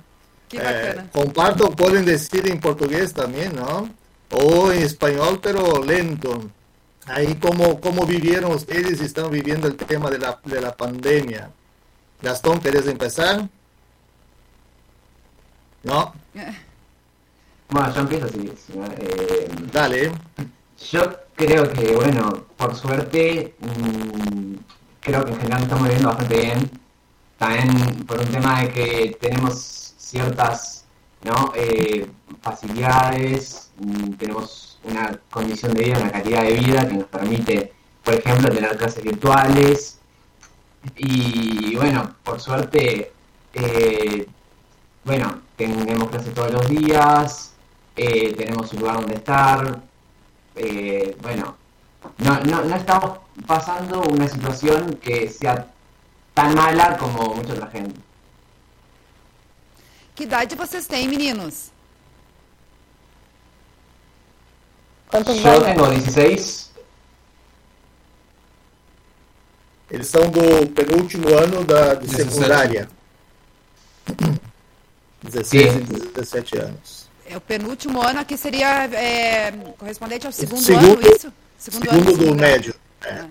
eh, 0.60 1.08
comparto, 1.12 1.70
pueden 1.70 2.04
decir 2.04 2.48
en 2.48 2.60
portugués 2.60 3.12
también, 3.12 3.54
¿no? 3.56 3.88
O 4.30 4.72
en 4.72 4.82
español, 4.82 5.40
pero 5.42 5.82
lento. 5.84 6.50
Ahí 7.06 7.34
cómo, 7.34 7.80
cómo 7.80 8.06
vivieron 8.06 8.52
ustedes 8.52 9.00
y 9.00 9.04
están 9.04 9.30
viviendo 9.30 9.66
el 9.68 9.76
tema 9.76 10.10
de 10.10 10.18
la, 10.18 10.38
de 10.44 10.60
la 10.60 10.74
pandemia. 10.74 11.50
Gastón, 12.22 12.60
¿querés 12.60 12.86
empezar? 12.86 13.48
No. 15.82 16.14
Bueno, 17.68 17.94
yo 17.94 18.00
empiezo 18.00 18.26
así. 18.26 18.52
Eh, 18.98 19.48
Dale. 19.70 20.12
Yo 20.90 21.02
creo 21.36 21.70
que, 21.72 21.94
bueno, 21.94 22.46
por 22.56 22.74
suerte, 22.74 23.54
mmm, 23.60 24.54
creo 25.00 25.24
que 25.24 25.32
en 25.32 25.40
general 25.40 25.62
estamos 25.62 25.84
viviendo 25.84 26.08
bastante 26.08 26.40
bien. 26.40 26.70
También 27.38 28.04
por 28.06 28.20
un 28.20 28.26
tema 28.28 28.62
de 28.62 28.70
que 28.70 29.16
tenemos 29.20 29.83
ciertas 30.14 30.84
¿no? 31.24 31.52
Eh, 31.56 32.08
facilidades, 32.42 33.70
mm, 33.78 34.12
tenemos 34.12 34.78
una 34.84 35.18
condición 35.30 35.74
de 35.74 35.84
vida, 35.84 35.98
una 35.98 36.12
calidad 36.12 36.42
de 36.42 36.52
vida 36.52 36.86
que 36.86 36.94
nos 36.94 37.06
permite, 37.06 37.72
por 38.04 38.14
ejemplo, 38.14 38.50
tener 38.50 38.76
clases 38.76 39.02
virtuales. 39.02 39.98
Y 40.96 41.74
bueno, 41.76 42.14
por 42.22 42.40
suerte, 42.40 43.12
eh, 43.54 44.28
bueno, 45.04 45.40
tenemos 45.56 46.10
clases 46.10 46.34
todos 46.34 46.52
los 46.52 46.68
días, 46.68 47.54
eh, 47.96 48.34
tenemos 48.36 48.72
un 48.72 48.80
lugar 48.80 48.96
donde 48.96 49.14
estar. 49.14 49.82
bueno, 51.22 51.56
no, 52.18 52.40
no, 52.40 52.64
no 52.64 52.76
estamos 52.76 53.18
pasando 53.46 54.02
una 54.02 54.28
situación 54.28 54.98
que 55.02 55.28
sea 55.30 55.68
tan 56.34 56.54
mala 56.54 56.96
como 56.98 57.34
mucha 57.34 57.54
otra 57.54 57.68
gente. 57.68 58.00
Que 60.14 60.24
idade 60.24 60.54
vocês 60.54 60.86
têm, 60.86 61.08
meninos? 61.08 61.72
Quantos 65.08 65.36
tenho 65.40 66.00
16. 66.00 66.70
Eles 69.90 70.08
são 70.08 70.28
do 70.28 70.66
penúltimo 70.72 71.28
ano 71.28 71.64
da, 71.64 71.94
de 71.94 72.08
secundária. 72.08 72.88
16 75.22 75.72
Sim. 75.72 75.78
e 75.78 76.12
17 76.12 76.58
anos. 76.58 77.08
É 77.26 77.36
o 77.36 77.40
penúltimo 77.40 78.02
ano 78.02 78.20
aqui 78.20 78.36
seria 78.36 78.84
é, 78.86 79.52
correspondente 79.78 80.26
ao 80.26 80.32
segundo, 80.32 80.60
segundo 80.60 80.98
ano, 80.98 81.14
isso? 81.14 81.32
Segundo, 81.58 81.84
segundo 81.84 81.90
ano, 81.90 82.04
do 82.04 82.16
segundo 82.16 82.40
médio. 82.40 82.74
É. 83.02 83.24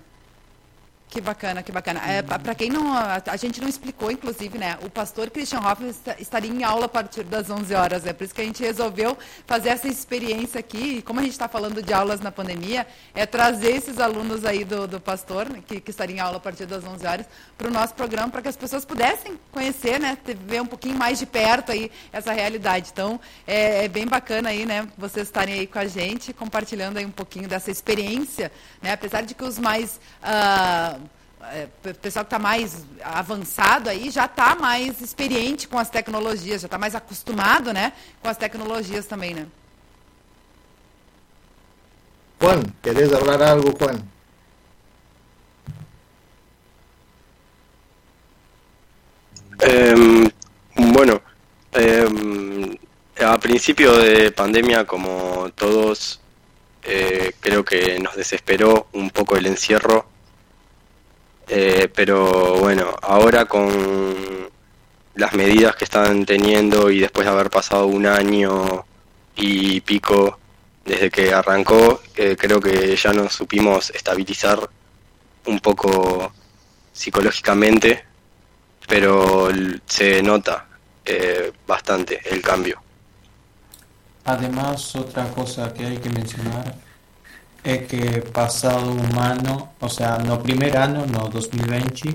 Que 1.14 1.22
bacana, 1.22 1.61
que 1.61 1.72
bacana. 1.72 2.01
É, 2.07 2.24
para 2.24 2.55
quem 2.55 2.72
não. 2.72 2.91
A, 2.91 3.22
a, 3.28 3.38
gente 3.38 3.61
não 3.61 3.70
explicou, 3.70 4.09
inclusive, 4.09 4.57
né? 4.57 4.80
O 4.82 4.89
pastor 4.89 5.30
Christian 5.30 5.59
Hoffman 5.59 5.93
estaria 6.18 6.49
em 6.49 6.64
aula 6.64 6.86
a 6.86 6.89
partir 6.89 7.24
das 7.24 7.51
11 7.51 7.76
horas. 7.76 8.07
É 8.07 8.14
por 8.14 8.24
isso 8.24 8.34
que 8.34 8.41
a 8.41 8.43
gente 8.43 8.64
resolveu 8.64 9.16
fazer 9.45 9.70
essa 9.70 9.88
experiência 9.88 10.59
aqui. 10.59 10.97
E 10.97 11.01
como 11.03 11.20
a 11.20 11.24
gente 11.24 11.34
está 11.34 11.47
falando 11.47 11.84
de 11.84 11.93
aulas 11.93 12.20
na 12.20 12.32
pandemia, 12.32 12.88
é 13.14 13.28
trazer 13.28 13.76
esses 13.76 13.99
alunos 13.99 14.43
aí 14.43 14.66
do, 14.66 14.88
do 14.88 14.99
pastor, 14.99 15.47
né, 15.47 15.59
que, 15.68 15.80
que 15.80 15.91
estaria 15.91 16.16
em 16.16 16.20
aula 16.20 16.38
a 16.38 16.39
partir 16.39 16.66
das 16.66 16.84
11 16.84 17.05
horas, 17.05 17.28
para 17.55 17.68
o 17.68 17.72
nosso 17.72 17.93
programa, 17.93 18.30
para 18.30 18.41
que 18.41 18.47
as 18.47 18.57
pessoas 18.57 18.84
pudessem 18.84 19.39
conhecer, 19.51 19.99
né? 19.99 20.18
Ver 20.47 20.64
um 20.64 20.66
pouquinho 20.66 20.97
mais 20.97 21.20
de 21.20 21.28
perto 21.28 21.72
aí 21.72 21.91
essa 22.11 22.34
realidade. 22.34 22.89
Então, 22.91 23.20
é, 23.45 23.86
é 23.86 23.88
bem 23.88 24.07
bacana 24.07 24.49
aí, 24.49 24.66
né? 24.66 24.88
Vocês 24.97 25.28
estarem 25.28 25.59
aí 25.59 25.68
com 25.68 25.78
a 25.78 25.86
gente, 25.86 26.34
compartilhando 26.34 26.97
aí 26.97 27.05
um 27.05 27.11
pouquinho 27.11 27.47
dessa 27.47 27.70
experiência, 27.70 28.51
né? 28.82 28.93
Apesar 28.93 29.22
de 29.22 29.36
que 29.36 29.43
os 29.43 29.59
mais. 29.59 29.99
Uh, 30.24 31.03
é, 31.52 31.68
o 31.86 31.94
pessoal 31.96 32.24
que 32.24 32.28
está 32.28 32.39
mais 32.39 32.86
avançado 33.04 33.89
aí 33.89 34.10
já 34.10 34.26
está 34.26 34.56
mais 34.56 35.02
experiente 35.02 35.68
com 35.68 35.78
as 35.78 35.89
tecnologias, 35.89 36.62
já 36.62 36.68
está 36.68 36.78
mais 36.78 36.96
acostumado 36.96 37.74
né, 37.74 37.94
com 38.22 38.30
as 38.30 38.38
tecnologias 38.38 39.06
também, 39.06 39.34
né? 39.34 39.48
Juan, 42.39 42.62
¿querés 42.82 43.14
hablar 43.14 43.41
algo, 43.41 43.74
Juan? 43.78 44.04
Eh, 49.62 50.30
bueno, 50.76 51.22
eh, 51.72 52.78
a 53.24 53.38
principio 53.38 53.98
de 53.98 54.32
pandemia, 54.32 54.86
como 54.86 55.50
todos, 55.56 56.20
eh, 56.84 57.34
creo 57.39 57.64
que 57.64 57.98
nos 58.00 58.16
desesperó 58.16 58.88
un 58.91 59.10
poco 59.10 59.38
el 59.38 59.46
encierro 59.46 60.12
eh, 61.48 61.89
pero 61.94 62.58
bueno, 62.60 62.96
ahora 63.02 63.46
con 63.46 63.70
las 65.16 65.34
medidas 65.34 65.76
que 65.76 65.84
están 65.84 66.26
teniendo 66.26 66.89
y 66.89 67.00
después 67.00 67.26
de 67.26 67.32
haber 67.32 67.50
pasado 67.50 67.86
un 67.88 68.06
año 68.06 68.86
y 69.36 69.82
pico 69.82 70.39
desde 70.86 71.10
que 71.10 71.34
arrancó, 71.34 72.02
eh, 72.16 72.36
creo 72.38 72.60
que 72.60 72.96
ya 72.96 73.14
nos 73.14 73.34
supimos 73.34 73.89
estabilizar 73.91 74.70
un 75.46 75.60
poco 75.60 76.32
psicológicamente, 76.91 78.06
pero 78.88 79.50
se 79.86 80.22
nota 80.22 80.68
eh, 81.06 81.52
bastante 81.66 82.22
el 82.30 82.41
cambio. 82.41 82.82
Además, 84.26 84.96
otra 84.96 85.30
cosa 85.30 85.74
que 85.74 85.86
hay 85.86 85.98
que 85.98 86.10
mencionar 86.10 86.76
é 87.64 87.78
que 87.78 88.22
passado 88.32 88.91
um 88.91 89.20
ano, 89.20 89.70
ou 89.80 89.89
seja, 89.89 90.18
no 90.20 90.38
primeiro 90.39 90.78
ano, 90.78 91.05
no 91.05 91.30
2020, 91.30 92.14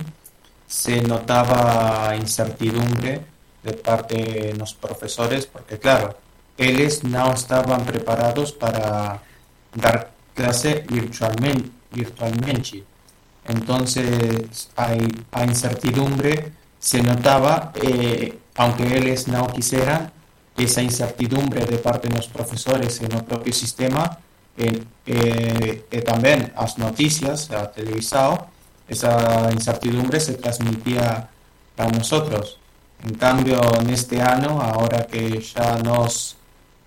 se 0.67 1.01
notava 1.01 2.15
incertidumbre 2.17 3.23
de 3.65 3.73
parte 3.73 4.53
dos 4.55 4.75
professores, 4.75 5.47
porque, 5.47 5.79
claro, 5.79 6.15
eles 6.57 7.03
não 7.03 7.33
estavam 7.33 7.81
preparados 7.85 8.51
para 8.53 9.21
dar 9.75 10.11
clase 10.35 10.85
virtualmente. 11.91 12.85
Entonces, 13.49 14.69
a 15.33 15.45
incertidumbre 15.45 16.53
se 16.79 17.01
notaba, 17.03 17.73
eh, 17.83 18.35
aunque 18.57 18.83
eles 18.83 19.27
não 19.27 19.47
quisieran, 19.47 20.13
esa 20.59 20.83
incertidumbre 20.83 21.65
de 21.65 21.79
parte 21.79 22.09
de 22.09 22.17
los 22.17 22.27
profesores 22.27 23.01
en 23.01 23.13
el 23.13 23.25
propio 23.25 23.53
sistema 23.53 24.19
eh, 24.59 25.87
eh, 25.91 26.03
también 26.03 26.53
las 26.57 26.79
noticias, 26.79 27.51
a 27.51 27.71
televisado, 27.71 28.49
esa 28.89 29.51
incertidumbre 29.53 30.19
se 30.19 30.35
transmitía 30.35 31.29
a 31.77 31.87
nosotros. 31.87 32.59
En 33.05 33.15
cambio, 33.15 33.61
en 33.81 33.91
este 33.91 34.21
año, 34.21 34.61
ahora 34.61 35.07
que 35.07 35.41
ya 35.41 35.79
nos 35.79 36.37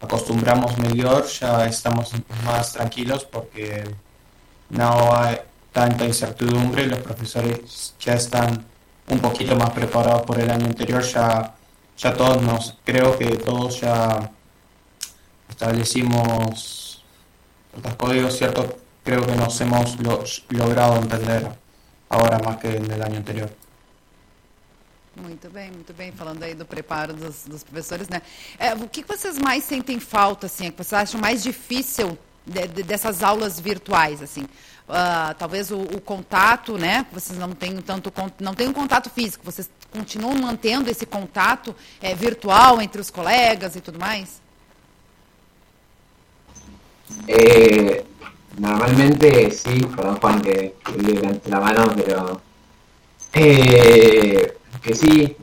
acostumbramos 0.01 0.78
mejor, 0.78 1.26
ya 1.28 1.65
estamos 1.65 2.11
más 2.43 2.74
tranquilos 2.74 3.24
porque 3.24 3.84
no 4.69 5.15
hay 5.15 5.38
tanta 5.72 6.05
incertidumbre, 6.05 6.88
los 6.88 6.99
profesores 6.99 7.95
ya 7.99 8.15
están 8.15 8.65
un 9.07 9.19
poquito 9.19 9.55
más 9.55 9.69
preparados 9.69 10.24
por 10.24 10.39
el 10.39 10.49
año 10.49 10.65
anterior, 10.65 11.01
ya, 11.03 11.55
ya 11.97 12.13
todos 12.13 12.41
nos, 12.41 12.78
creo 12.84 13.17
que 13.17 13.38
todos 13.38 13.80
ya 13.80 14.30
establecimos 15.49 16.80
los 17.84 17.95
códigos, 17.95 18.38
¿cierto? 18.38 18.78
Creo 19.03 19.26
que 19.26 19.36
nos 19.36 19.59
hemos 19.61 19.99
lo, 19.99 20.24
logrado 20.49 20.97
entender 20.97 21.47
agora 22.09 22.39
mais 22.39 22.57
que 22.57 22.80
no 22.80 22.93
ano 22.93 23.17
anterior. 23.17 23.49
Muito 25.15 25.49
bem, 25.49 25.72
muito 25.72 25.93
bem. 25.93 26.11
Falando 26.11 26.43
aí 26.43 26.53
do 26.55 26.65
preparo 26.65 27.13
dos, 27.13 27.45
dos 27.45 27.63
professores, 27.63 28.07
né? 28.07 28.22
É, 28.57 28.74
o 28.74 28.88
que 28.88 29.03
vocês 29.03 29.38
mais 29.38 29.63
sentem 29.63 29.99
falta, 29.99 30.45
assim? 30.45 30.67
É 30.67 30.72
que 30.72 30.78
vocês 30.78 30.93
acham 30.93 31.19
mais 31.19 31.43
difícil 31.43 32.17
de, 32.45 32.67
de, 32.67 32.84
dessas 32.84 33.22
aulas 33.22 33.59
virtuais, 33.59 34.22
assim? 34.22 34.43
Uh, 34.43 35.34
talvez 35.38 35.69
o, 35.72 35.80
o, 35.80 36.01
contato, 36.01 36.78
né? 36.78 37.05
Vocês 37.11 37.38
não 37.38 37.51
têm 37.51 37.78
tanto, 37.82 38.11
não 38.39 38.53
têm 38.53 38.67
um 38.67 38.74
contato 38.74 39.09
físico. 39.09 39.43
Vocês 39.43 39.69
continuam 39.91 40.36
mantendo 40.36 40.89
esse 40.89 41.05
contato 41.05 41.76
é, 42.01 42.15
virtual 42.15 42.82
entre 42.82 42.99
os 42.99 43.09
colegas 43.09 43.76
e 43.76 43.82
tudo 43.82 43.99
mais? 43.99 44.41
Eh, 47.28 48.05
normalmente 48.57 49.51
sí, 49.51 49.82
perdón 49.95 50.18
Juan 50.18 50.41
que, 50.41 50.76
que 50.84 51.49
la 51.49 51.59
mano, 51.59 51.91
pero 51.95 52.41
eh, 53.34 54.57
que 54.82 54.95
sí, 54.95 55.38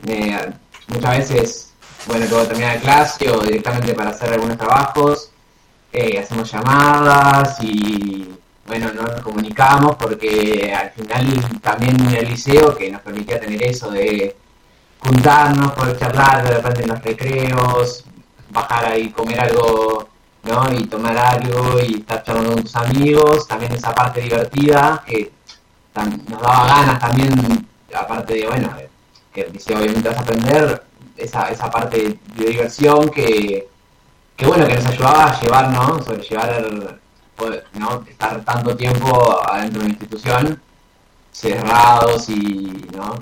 muchas 0.87 1.17
veces, 1.17 1.73
bueno, 2.07 2.25
luego 2.29 2.45
terminar 2.45 2.75
la 2.75 2.81
clase 2.81 3.29
o 3.31 3.41
directamente 3.41 3.93
para 3.93 4.11
hacer 4.11 4.33
algunos 4.33 4.57
trabajos, 4.57 5.31
eh, 5.91 6.19
hacemos 6.19 6.51
llamadas 6.51 7.57
y 7.61 8.29
bueno, 8.67 8.91
nos 8.93 9.21
comunicamos 9.21 9.95
porque 9.95 10.71
al 10.71 10.91
final 10.91 11.59
también 11.61 11.99
el 12.15 12.29
liceo 12.29 12.75
que 12.77 12.91
nos 12.91 13.01
permitía 13.01 13.39
tener 13.39 13.63
eso 13.63 13.89
de 13.89 14.35
juntarnos, 14.99 15.71
poder 15.71 15.97
charlar 15.97 16.43
de 16.43 16.55
repente 16.55 16.83
en 16.83 16.89
los 16.89 17.01
recreos, 17.01 18.03
bajar 18.51 18.85
ahí, 18.85 19.09
comer 19.09 19.39
algo 19.39 20.08
¿no? 20.43 20.71
Y 20.73 20.85
tomar 20.85 21.17
algo 21.17 21.79
y 21.79 21.95
estar 21.95 22.23
charlando 22.23 22.53
con 22.53 22.63
tus 22.63 22.75
amigos, 22.75 23.47
también 23.47 23.73
esa 23.73 23.93
parte 23.93 24.21
divertida 24.21 25.03
que 25.05 25.31
nos 26.29 26.41
daba 26.41 26.67
ganas 26.67 26.99
también, 26.99 27.67
aparte 27.93 28.33
de, 28.35 28.47
bueno, 28.47 28.69
que 29.33 29.45
dice 29.45 29.75
obviamente 29.75 30.09
vas 30.09 30.17
a 30.17 30.21
aprender, 30.21 30.83
esa, 31.17 31.49
esa 31.49 31.69
parte 31.69 32.19
de 32.35 32.45
diversión 32.45 33.09
que, 33.09 33.67
que, 34.35 34.45
bueno, 34.45 34.65
que 34.67 34.75
nos 34.75 34.85
ayudaba 34.85 35.25
a 35.25 35.41
llevar, 35.41 35.69
¿no? 35.69 36.01
Sobrellevar, 36.01 36.99
¿no? 37.73 38.03
Estar 38.07 38.43
tanto 38.45 38.75
tiempo 38.75 39.41
adentro 39.49 39.79
de 39.79 39.85
una 39.85 39.93
institución, 39.93 40.61
cerrados 41.31 42.29
y, 42.29 42.87
¿no? 42.95 43.15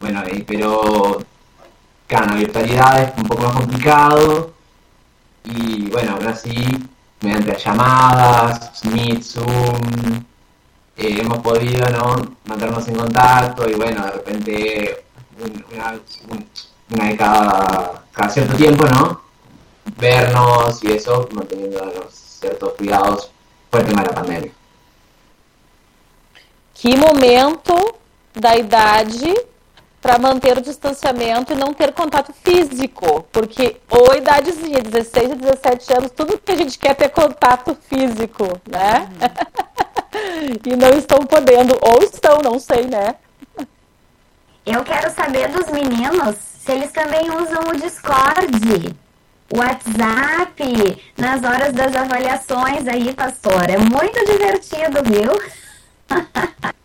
Bueno, 0.00 0.22
pero, 0.46 1.22
claro, 2.06 2.26
la 2.26 2.34
virtualidad 2.34 3.02
es 3.02 3.12
un 3.18 3.24
poco 3.24 3.42
más 3.42 3.56
complicado, 3.56 4.54
y 5.44 5.90
bueno, 5.90 6.12
ahora 6.12 6.30
así, 6.30 6.54
mediante 7.20 7.56
llamadas, 7.58 8.84
Meet, 8.84 9.22
Zoom, 9.22 10.24
eh, 10.96 11.18
hemos 11.20 11.38
podido 11.38 11.88
¿no? 11.90 12.36
mantenernos 12.44 12.88
en 12.88 12.96
contacto 12.96 13.68
y 13.68 13.74
bueno, 13.74 14.04
de 14.04 14.10
repente 14.10 15.04
una, 15.72 16.00
una 16.90 17.08
de 17.08 17.16
cada, 17.16 18.04
cierto 18.30 18.56
tiempo, 18.56 18.86
¿no? 18.86 19.20
Vernos 19.98 20.82
y 20.82 20.92
eso, 20.92 21.28
manteniendo 21.32 22.08
ciertos 22.10 22.72
cuidados 22.74 23.30
por 23.70 23.80
el 23.80 23.86
tema 23.86 24.02
de 24.02 24.08
la 24.08 24.14
pandemia. 24.14 24.52
Que 26.74 26.96
momento 26.96 27.98
da 28.34 28.56
idade 28.56 29.46
para 30.04 30.18
manter 30.18 30.58
o 30.58 30.60
distanciamento 30.60 31.54
e 31.54 31.56
não 31.56 31.72
ter 31.72 31.90
contato 31.94 32.30
físico. 32.34 33.26
Porque, 33.32 33.78
ou 33.88 34.14
idadezinha, 34.14 34.82
16 34.82 35.30
e 35.30 35.34
17 35.36 35.92
anos, 35.94 36.10
tudo 36.10 36.36
que 36.36 36.52
a 36.52 36.56
gente 36.56 36.78
quer 36.78 36.90
é 36.90 36.94
ter 36.94 37.08
contato 37.08 37.74
físico, 37.88 38.44
né? 38.70 39.08
Uhum. 40.12 40.60
e 40.62 40.76
não 40.76 40.90
estão 40.98 41.20
podendo, 41.20 41.78
ou 41.80 42.02
estão, 42.02 42.42
não 42.42 42.58
sei, 42.58 42.84
né? 42.84 43.14
Eu 44.66 44.84
quero 44.84 45.10
saber 45.10 45.48
dos 45.48 45.70
meninos 45.70 46.36
se 46.36 46.72
eles 46.72 46.92
também 46.92 47.30
usam 47.30 47.62
o 47.70 47.76
Discord, 47.80 48.94
o 49.54 49.58
WhatsApp, 49.58 51.02
nas 51.16 51.42
horas 51.42 51.72
das 51.72 51.96
avaliações 51.96 52.86
aí, 52.86 53.14
pastor. 53.14 53.70
É 53.70 53.78
muito 53.78 54.22
divertido, 54.26 55.02
viu? 55.02 55.32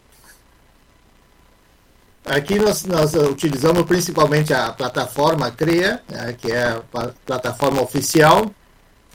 Aqui 2.30 2.60
nós, 2.60 2.86
nós 2.86 3.14
utilizamos 3.16 3.84
principalmente 3.84 4.54
a 4.54 4.72
plataforma 4.72 5.50
CREA, 5.52 6.00
né, 6.08 6.36
que 6.38 6.52
é 6.52 6.64
a 6.64 6.82
plataforma 7.26 7.82
oficial, 7.82 8.46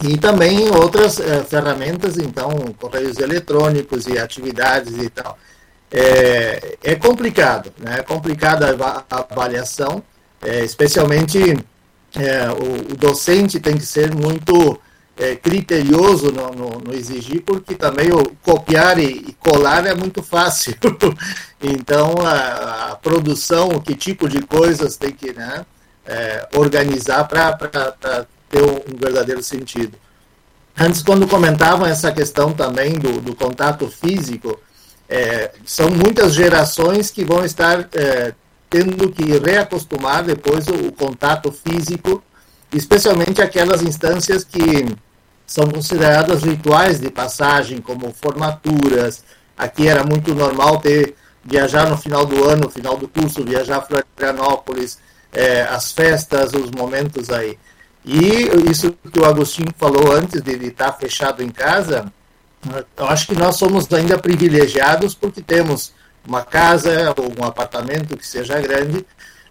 e 0.02 0.18
também 0.18 0.68
outras 0.70 1.20
eh, 1.20 1.44
ferramentas, 1.44 2.18
então, 2.18 2.50
correios 2.80 3.18
eletrônicos 3.18 4.08
e 4.08 4.18
atividades 4.18 4.96
e 4.98 5.08
tal. 5.08 5.38
é, 5.92 6.76
é 6.82 6.94
complicado, 6.96 7.72
né? 7.78 8.00
É 8.00 8.02
complicada 8.02 8.76
a 9.08 9.18
avaliação, 9.20 10.02
é, 10.42 10.64
especialmente 10.64 11.38
é, 12.16 12.48
o, 12.50 12.92
o, 12.92 12.96
docente 12.96 13.60
tem 13.60 13.76
que 13.76 13.86
ser 13.86 14.12
muito 14.12 14.80
é, 15.16 15.36
criterioso 15.36 16.32
no, 16.32 16.50
no, 16.50 16.70
no, 16.80 16.92
exigir, 16.92 17.42
porque 17.42 17.76
também 17.76 18.10
o 18.10 18.24
copiar 18.42 18.98
e, 18.98 19.04
e 19.04 19.36
colar 19.38 19.86
é 19.86 19.94
muito 19.94 20.22
fácil. 20.22 20.74
então, 21.66 22.14
a, 22.20 22.92
a, 22.92 22.96
produção, 22.96 23.80
que 23.80 23.94
tipo 23.94 24.28
de 24.28 24.42
coisas 24.42 24.96
tem 24.96 25.12
que 25.12 25.32
né, 25.32 25.64
é, 26.06 26.48
organizar 26.54 27.24
para 27.28 27.52
ter 28.48 28.62
um, 28.62 28.96
verdadeiro 28.96 29.42
sentido. 29.42 29.96
Antes, 30.78 31.02
quando 31.02 31.26
comentavam 31.26 31.86
essa 31.86 32.10
questão 32.10 32.52
também 32.52 32.94
do, 32.94 33.20
do 33.20 33.34
contato 33.34 33.88
físico, 33.88 34.58
é, 35.08 35.52
são 35.64 35.90
muitas 35.90 36.34
gerações 36.34 37.10
que 37.10 37.24
vão 37.24 37.44
estar 37.44 37.88
é, 37.92 38.34
tendo 38.68 39.10
que 39.10 39.38
reacostumar 39.38 40.24
depois 40.24 40.66
o, 40.66 40.88
o, 40.88 40.92
contato 40.92 41.52
físico, 41.52 42.22
especialmente 42.72 43.40
aquelas 43.40 43.82
instâncias 43.82 44.42
que 44.42 44.86
são 45.46 45.68
consideradas 45.68 46.42
rituais 46.42 46.98
de 46.98 47.10
passagem, 47.10 47.80
como 47.80 48.12
formaturas. 48.12 49.22
Aqui 49.56 49.86
era 49.86 50.02
muito 50.02 50.34
normal 50.34 50.78
ter 50.80 51.14
viajar 51.44 51.88
no 51.88 51.96
final 51.96 52.24
do 52.24 52.44
ano, 52.48 52.62
no 52.64 52.70
final 52.70 52.96
do 52.96 53.06
curso, 53.06 53.44
viajar 53.44 53.80
para 53.82 54.04
Florianópolis, 54.16 54.98
é, 55.32 55.62
as 55.62 55.92
festas, 55.92 56.52
os 56.52 56.70
momentos 56.70 57.30
aí. 57.30 57.58
E 58.04 58.70
isso 58.70 58.94
que 59.12 59.18
o 59.18 59.24
Agostinho 59.24 59.72
falou 59.76 60.12
antes 60.12 60.42
de 60.42 60.52
estar 60.66 60.92
fechado 60.92 61.42
em 61.42 61.50
casa, 61.50 62.12
eu 62.96 63.06
acho 63.06 63.26
que 63.26 63.34
nós 63.34 63.56
somos 63.56 63.90
ainda 63.92 64.18
privilegiados 64.18 65.14
porque 65.14 65.42
temos 65.42 65.92
uma 66.26 66.42
casa 66.42 67.14
ou 67.16 67.32
um 67.38 67.46
apartamento 67.46 68.16
que 68.16 68.26
seja 68.26 68.60
grande, 68.60 69.04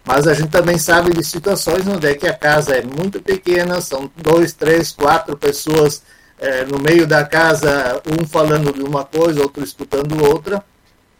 mas 0.04 0.26
a 0.26 0.34
gente 0.34 0.50
também 0.50 0.76
sabe 0.78 1.12
de 1.12 1.24
situações 1.24 1.86
onde 1.86 2.06
é 2.06 2.14
que 2.14 2.26
a 2.26 2.34
casa 2.34 2.76
é 2.76 2.82
muito 2.82 3.20
pequena, 3.20 3.80
são 3.80 4.10
dois, 4.16 4.52
três, 4.52 4.92
quatro 4.92 5.36
pessoas 5.36 6.02
é, 6.38 6.64
no 6.64 6.78
meio 6.78 7.06
da 7.06 7.24
casa, 7.24 8.02
um 8.06 8.26
falando 8.26 8.72
de 8.72 8.82
uma 8.82 9.04
coisa, 9.04 9.40
outro 9.42 9.62
escutando 9.62 10.22
outra. 10.22 10.62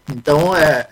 Então 0.08 0.54
é, 0.56 0.86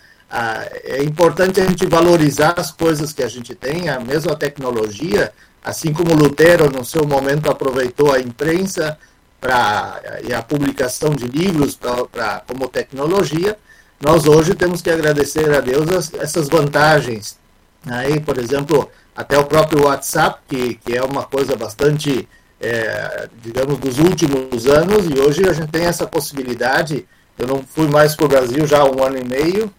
é 0.85 1.03
importante 1.03 1.61
a 1.61 1.65
gente 1.65 1.87
valorizar 1.87 2.55
as 2.57 2.71
coisas 2.71 3.13
que 3.13 3.23
a 3.23 3.29
gente 3.29 3.55
tem, 3.55 3.89
a 3.89 4.01
mesma 4.01 4.35
tecnologia, 4.35 5.33
assim 5.63 5.93
como 5.93 6.15
Lutero, 6.15 6.71
no 6.71 6.85
seu 6.85 7.07
momento, 7.07 7.51
aproveitou 7.51 8.13
a 8.13 8.21
imprensa 8.21 8.99
pra, 9.41 10.01
e 10.27 10.33
a 10.33 10.43
publicação 10.43 11.11
de 11.11 11.27
livros 11.27 11.75
pra, 11.77 12.05
pra, 12.07 12.43
como 12.47 12.69
tecnologia, 12.69 13.59
nós 14.01 14.27
hoje 14.27 14.55
temos 14.55 14.83
que 14.83 14.91
agradecer 14.91 15.55
a 15.55 15.61
Deus 15.61 15.89
as, 15.91 16.15
essas 16.15 16.49
vantagens. 16.49 17.39
Aí, 17.87 18.19
por 18.19 18.39
exemplo, 18.39 18.91
até 19.15 19.39
o 19.39 19.45
próprio 19.45 19.85
WhatsApp, 19.85 20.41
que, 20.49 20.75
que 20.75 20.97
é 20.97 21.03
uma 21.03 21.25
coisa 21.25 21.55
bastante, 21.55 22.29
é, 22.61 23.29
digamos, 23.43 23.79
dos 23.79 23.99
últimos 23.99 24.67
anos, 24.67 25.07
e 25.07 25.21
hoje 25.21 25.49
a 25.49 25.53
gente 25.53 25.71
tem 25.71 25.85
essa 25.85 26.07
possibilidade. 26.07 27.07
Eu 27.39 27.47
não 27.47 27.63
fui 27.63 27.89
mais 27.89 28.15
para 28.15 28.27
o 28.27 28.29
Brasil 28.29 28.67
já 28.67 28.81
há 28.81 28.85
um 28.85 29.03
ano 29.03 29.19
e 29.19 29.25
meio, 29.25 29.73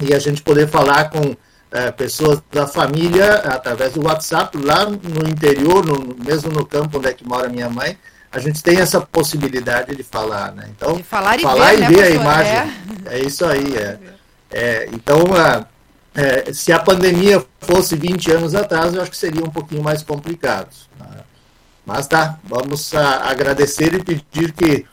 e 0.00 0.14
a 0.14 0.18
gente 0.18 0.42
poder 0.42 0.68
falar 0.68 1.10
com 1.10 1.36
é, 1.70 1.90
pessoas 1.90 2.42
da 2.50 2.66
família 2.66 3.34
através 3.34 3.92
do 3.92 4.04
WhatsApp, 4.04 4.56
lá 4.58 4.84
no 4.86 5.28
interior, 5.28 5.84
no, 5.84 6.14
mesmo 6.24 6.50
no 6.50 6.66
campo 6.66 6.98
onde 6.98 7.08
é 7.08 7.12
que 7.12 7.26
mora 7.26 7.48
minha 7.48 7.68
mãe, 7.68 7.96
a 8.30 8.38
gente 8.38 8.62
tem 8.62 8.78
essa 8.78 9.00
possibilidade 9.00 9.94
de 9.94 10.02
falar, 10.02 10.52
né? 10.52 10.70
Então, 10.74 10.96
de 10.96 11.02
falar 11.02 11.38
e 11.38 11.42
falar 11.42 11.70
ver, 11.70 11.76
e 11.76 11.80
né, 11.80 11.88
ver 11.88 12.02
a 12.02 12.10
imagem. 12.10 12.52
É. 12.52 12.70
é. 13.06 13.18
isso 13.20 13.44
aí, 13.44 13.76
é. 13.76 13.98
é 14.50 14.88
então, 14.92 15.24
é, 16.14 16.52
se 16.52 16.72
a 16.72 16.78
pandemia 16.78 17.44
fosse 17.60 17.96
20 17.96 18.32
anos 18.32 18.54
atrás, 18.54 18.94
eu 18.94 19.02
acho 19.02 19.10
que 19.10 19.16
seria 19.16 19.42
um 19.42 19.50
pouquinho 19.50 19.82
mais 19.82 20.02
complicado. 20.02 20.68
Né? 20.98 21.06
Mas 21.84 22.06
tá, 22.06 22.38
vamos 22.44 22.94
a, 22.94 23.30
agradecer 23.30 23.94
e 23.94 24.02
pedir 24.02 24.52
que 24.52 24.86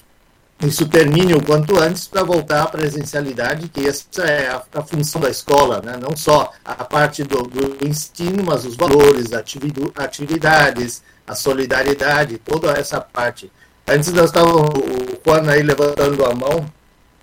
isso 0.61 0.87
termine 0.87 1.33
o 1.33 1.41
quanto 1.41 1.79
antes 1.79 2.05
para 2.05 2.23
voltar 2.23 2.63
à 2.63 2.67
presencialidade, 2.67 3.69
que 3.69 3.87
essa 3.87 4.23
é 4.23 4.49
a, 4.49 4.61
a, 4.73 4.83
função 4.83 5.21
da 5.21 5.29
escola, 5.29 5.81
né? 5.81 5.97
não 6.01 6.17
só 6.17 6.51
a 6.65 6.83
parte 6.83 7.23
do, 7.23 7.43
do 7.43 7.87
ensino, 7.87 8.43
mas 8.43 8.65
os 8.65 8.75
valores, 8.75 9.31
atividades, 9.95 11.01
a 11.25 11.33
solidariedade, 11.33 12.37
toda 12.39 12.71
essa 12.73 12.99
parte. 12.99 13.49
Antes 13.87 14.11
nós 14.11 14.25
estávamos, 14.25 14.69
o 14.69 15.19
Juan 15.25 15.49
aí 15.49 15.63
levantando 15.63 16.25
a 16.25 16.35
mão, 16.35 16.65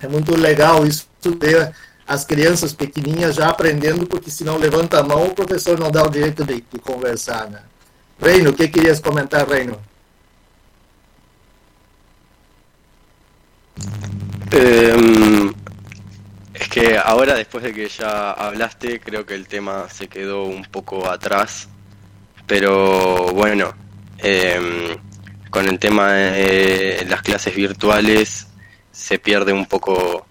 é 0.01 0.07
muito 0.07 0.35
legal 0.35 0.85
isso 0.85 1.07
ter 1.39 1.73
as 2.07 2.25
crianças 2.25 2.73
pequenininhas 2.73 3.35
já 3.35 3.49
aprendendo, 3.49 4.07
porque 4.07 4.31
se 4.31 4.43
não 4.43 4.57
levanta 4.57 4.99
a 4.99 5.03
mão, 5.03 5.27
o 5.27 5.35
professor 5.35 5.77
não 5.77 5.91
dá 5.91 6.03
o 6.03 6.09
direito 6.09 6.43
de, 6.43 6.55
de 6.55 6.79
conversar. 6.79 7.49
Né? 7.49 7.59
Reino, 8.19 8.49
o 8.49 8.53
que 8.53 8.67
querias 8.67 8.99
comentar, 8.99 9.47
Reino? 9.47 9.77
Eh, 14.51 15.51
es 16.59 16.69
que 16.69 16.97
ahora, 16.97 17.35
después 17.35 17.63
de 17.63 17.73
que 17.73 17.87
ya 17.87 18.31
hablaste, 18.31 18.99
creo 18.99 19.25
que 19.25 19.35
el 19.35 19.47
tema 19.47 19.87
se 19.89 20.07
quedó 20.07 20.45
un 20.45 20.63
poco 20.65 21.07
atrás. 21.07 21.69
Pero 22.47 23.31
bueno, 23.33 23.73
eh, 24.17 24.97
con 25.51 25.67
el 25.67 25.77
tema 25.77 26.13
de 26.13 27.05
las 27.07 27.21
clases 27.21 27.55
virtuales 27.55 28.47
se 28.91 29.19
pierde 29.19 29.53
un 29.53 29.67
poco 29.67 30.25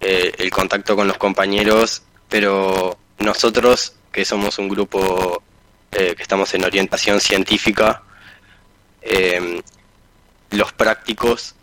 eh, 0.00 0.32
el 0.38 0.50
contacto 0.50 0.96
con 0.96 1.06
los 1.06 1.18
compañeros, 1.18 2.02
pero 2.28 2.98
nosotros, 3.18 3.94
que 4.10 4.24
somos 4.24 4.58
un 4.58 4.68
grupo 4.68 5.42
eh, 5.92 6.14
que 6.16 6.22
estamos 6.22 6.52
en 6.54 6.64
orientación 6.64 7.20
científica, 7.20 8.02
los 10.50 10.72
prácticos 10.72 11.54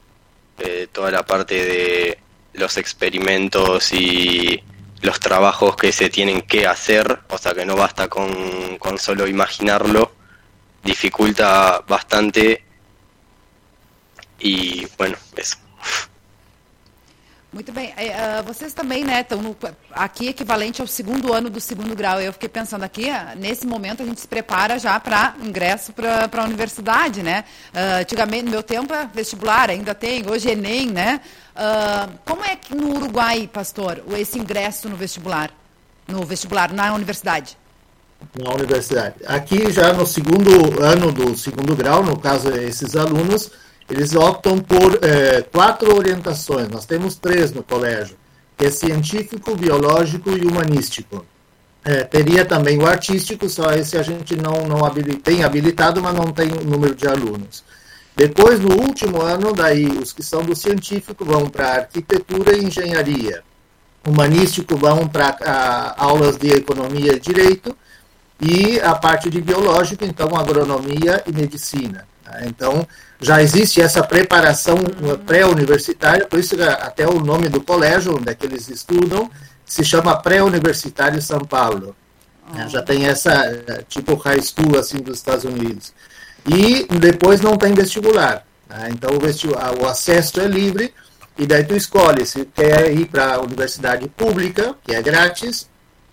eh, 0.60 0.88
toda 0.92 1.12
la 1.12 1.26
parte 1.26 1.66
de 1.66 2.20
los 2.54 2.78
experimentos 2.78 3.94
y 3.94 4.64
los 5.02 5.20
trabajos 5.20 5.76
que 5.76 5.92
se 5.92 6.10
tienen 6.10 6.42
que 6.42 6.68
hacer, 6.68 7.20
o 7.30 7.38
sea 7.38 7.54
que 7.54 7.66
no 7.66 7.76
basta 7.76 8.08
con, 8.08 8.78
con 8.78 8.98
solo 8.98 9.28
imaginarlo, 9.28 10.12
dificulta 10.84 11.84
bastante 11.88 12.64
y 14.40 14.88
bueno, 14.98 15.18
eso. 15.36 15.58
Muito 17.52 17.72
bem. 17.72 17.90
Uh, 17.90 18.44
vocês 18.46 18.74
também, 18.74 19.04
né, 19.04 19.22
estão 19.22 19.56
aqui 19.92 20.28
equivalente 20.28 20.82
ao 20.82 20.88
segundo 20.88 21.34
ano 21.34 21.50
do 21.50 21.60
segundo 21.60 21.96
grau. 21.96 22.22
Eu 22.22 22.32
fiquei 22.32 22.48
pensando 22.48 22.84
aqui, 22.84 23.10
ah, 23.10 23.34
nesse 23.36 23.66
momento 23.66 24.04
a 24.04 24.06
gente 24.06 24.22
se 24.22 24.28
prepara 24.28 24.78
já 24.78 25.00
para 25.00 25.34
ingresso 25.44 25.92
para 25.92 26.30
a 26.32 26.44
universidade, 26.46 27.24
né? 27.24 27.44
Uh, 27.74 28.02
antigamente, 28.02 28.46
no 28.46 28.52
meu 28.52 28.62
tempo, 28.62 28.94
é 28.94 29.10
vestibular, 29.12 29.72
ainda 29.72 29.96
tem, 29.96 30.30
hoje 30.30 30.48
é 30.48 30.52
Enem, 30.52 30.92
né? 30.92 31.22
Uh, 31.56 32.20
como 32.24 32.46
é 32.46 32.56
que 32.56 32.76
no 32.76 32.96
Uruguai, 32.96 33.50
pastor, 33.52 34.04
esse 34.12 34.38
ingresso 34.38 34.88
no 34.88 34.96
vestibular? 34.96 35.52
No 36.08 36.24
vestibular, 36.24 36.72
na 36.72 36.94
universidade? 36.94 37.58
Na 38.38 38.54
universidade. 38.54 39.16
Aqui 39.26 39.72
já 39.72 39.92
no 39.92 40.06
segundo 40.06 40.84
ano 40.84 41.12
do 41.12 41.36
segundo 41.36 41.76
grau, 41.76 42.04
no 42.04 42.16
caso, 42.20 42.50
esses 42.50 42.96
alunos 42.96 43.50
eles 43.90 44.16
optam 44.16 44.60
por 44.60 45.00
é, 45.02 45.42
quatro 45.42 45.96
orientações. 45.96 46.70
Nós 46.70 46.86
temos 46.86 47.16
três 47.16 47.52
no 47.52 47.64
colégio, 47.64 48.16
que 48.58 48.66
é 48.66 48.72
científico, 48.72 49.56
biológico 49.56 50.30
e 50.30 50.46
humanístico. 50.46 51.26
É, 51.84 52.04
teria 52.04 52.46
também 52.46 52.78
o 52.78 52.86
artístico, 52.86 53.50
só 53.50 53.72
esse 53.72 53.98
a 53.98 54.04
gente 54.04 54.36
não, 54.36 54.68
não 54.68 54.80
tem 55.24 55.44
habilitado, 55.44 56.02
mas 56.02 56.14
não 56.14 56.32
tem 56.32 56.52
o 56.52 56.64
número 56.64 56.94
de 56.94 57.08
alunos. 57.08 57.64
Depois, 58.16 58.60
no 58.60 58.74
último 58.82 59.22
ano, 59.22 59.54
daí 59.54 59.88
os 59.88 60.12
que 60.12 60.22
são 60.22 60.44
do 60.44 60.56
científico 60.56 61.24
vão 61.24 61.50
para 61.50 61.76
arquitetura 61.76 62.56
e 62.56 62.66
engenharia. 62.66 63.42
Humanístico 64.06 64.76
vão 64.76 65.08
para 65.08 65.96
aulas 65.98 66.38
de 66.38 66.52
economia 66.52 67.14
e 67.14 67.20
direito. 67.20 67.76
E 68.42 68.80
a 68.82 68.96
parte 68.96 69.30
de 69.30 69.42
biológico, 69.42 70.06
então, 70.06 70.36
agronomia 70.36 71.24
e 71.26 71.32
medicina. 71.32 72.08
Tá? 72.30 72.46
Então, 72.46 72.88
já 73.20 73.42
existe 73.42 73.82
essa 73.82 74.04
preparação 74.04 74.78
pré-universitária, 75.26 76.26
por 76.28 76.40
isso 76.40 76.56
até 76.62 77.08
o 77.08 77.20
nome 77.20 77.50
do 77.50 77.62
colégio 77.62 78.16
onde 78.16 78.30
é 78.30 78.36
que 78.36 78.46
eles 78.46 78.70
estudam 78.70 79.30
se 79.66 79.84
chama 79.84 80.18
Pré-Universitário 80.18 81.22
São 81.22 81.40
Paulo. 81.40 81.96
Oh. 82.52 82.68
Já 82.68 82.82
tem 82.82 83.06
essa, 83.06 83.84
tipo 83.88 84.16
high 84.16 84.42
school 84.42 84.80
assim 84.80 84.98
dos 84.98 85.18
Estados 85.18 85.44
Unidos. 85.44 85.94
E 86.48 86.88
depois 86.98 87.42
não 87.42 87.58
tem 87.58 87.74
vestibular. 87.74 88.46
Tá? 88.68 88.90
Então 88.90 89.16
o, 89.16 89.20
vestibular, 89.20 89.74
o 89.80 89.88
acesso 89.88 90.40
é 90.40 90.48
livre 90.48 90.94
e 91.38 91.46
daí 91.46 91.64
tu 91.64 91.76
escolhe 91.76 92.26
se 92.26 92.46
quer 92.46 92.92
ir 92.92 93.06
para 93.06 93.36
a 93.36 93.42
universidade 93.42 94.08
pública, 94.10 94.76
que 94.84 94.96
é 94.96 95.02
grátis, 95.02 95.70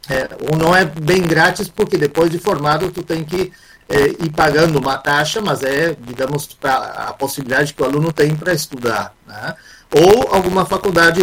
é, 0.08 0.28
ou 0.50 0.56
não 0.56 0.74
é 0.74 0.84
bem 0.84 1.22
grátis, 1.22 1.68
porque 1.68 1.96
depois 1.96 2.30
de 2.30 2.38
formado 2.38 2.90
tu 2.90 3.02
tem 3.02 3.24
que 3.24 3.52
é, 3.88 4.08
ir 4.24 4.30
pagando 4.30 4.78
uma 4.78 4.98
taxa, 4.98 5.40
mas 5.40 5.62
é, 5.62 5.96
digamos, 6.00 6.56
a 6.62 7.12
possibilidade 7.12 7.74
que 7.74 7.82
o 7.82 7.84
aluno 7.84 8.12
tem 8.12 8.34
para 8.34 8.52
estudar. 8.52 9.14
Né? 9.26 9.54
Ou 9.94 10.34
alguma 10.34 10.64
faculdade 10.64 11.20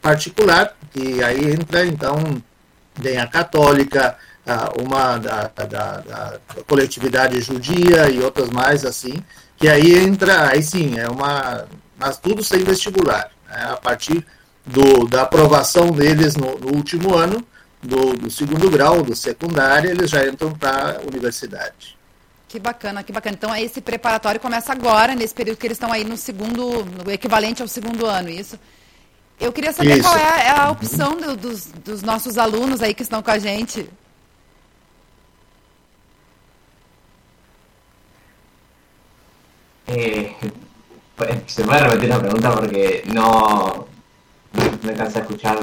particular, 0.00 0.74
que 0.90 1.22
aí 1.22 1.52
entra, 1.52 1.84
então, 1.84 2.42
tem 3.00 3.18
a 3.18 3.26
católica, 3.26 4.16
uma 4.80 5.18
da, 5.18 5.50
da, 5.54 5.64
da, 6.00 6.38
coletividade 6.66 7.40
judia 7.40 8.08
e 8.08 8.20
outras 8.20 8.48
mais 8.48 8.84
assim, 8.84 9.22
que 9.56 9.68
aí 9.68 9.98
entra, 9.98 10.48
aí 10.48 10.62
sim, 10.62 10.98
é 10.98 11.08
uma, 11.08 11.66
mas 11.98 12.16
tudo 12.16 12.42
sem 12.42 12.64
vestibular, 12.64 13.30
né? 13.46 13.68
a 13.72 13.76
partir 13.76 14.24
do, 14.64 15.06
da 15.06 15.22
aprovação 15.22 15.90
deles 15.90 16.36
no, 16.36 16.58
no 16.58 16.74
último 16.74 17.14
ano, 17.14 17.44
do, 17.82 18.14
do, 18.14 18.30
segundo 18.30 18.70
grau, 18.70 19.02
do 19.02 19.14
secundário, 19.14 19.90
eles 19.90 20.10
já 20.10 20.26
entram 20.26 20.52
para 20.52 20.98
a 20.98 21.02
universidade. 21.02 21.97
Que 22.48 22.58
bacana, 22.58 23.02
que 23.02 23.12
bacana. 23.12 23.36
Então, 23.36 23.54
esse 23.54 23.80
preparatório 23.82 24.40
começa 24.40 24.72
agora, 24.72 25.14
nesse 25.14 25.34
período 25.34 25.58
que 25.58 25.66
eles 25.66 25.76
estão 25.76 25.92
aí 25.92 26.02
no 26.02 26.16
segundo, 26.16 26.82
no 27.04 27.10
equivalente 27.12 27.60
ao 27.60 27.68
segundo 27.68 28.06
ano, 28.06 28.30
isso? 28.30 28.58
Eu 29.38 29.52
queria 29.52 29.72
saber 29.72 29.98
isso. 29.98 30.08
qual 30.08 30.16
é 30.16 30.50
a, 30.50 30.70
opção 30.70 31.14
do, 31.16 31.36
dos, 31.36 31.66
dos 31.66 32.02
nossos 32.02 32.38
alunos 32.38 32.82
aí 32.82 32.94
que 32.94 33.02
estão 33.02 33.22
com 33.22 33.30
a 33.30 33.38
gente. 33.38 33.88
Eh, 39.86 40.34
se 41.46 41.62
puede 41.62 41.82
repetir 41.82 42.08
la 42.08 42.18
pregunta 42.18 42.50
porque 42.52 43.04
no 43.06 43.86
me 44.82 44.94
cansa 44.94 45.20
escuchar. 45.20 45.58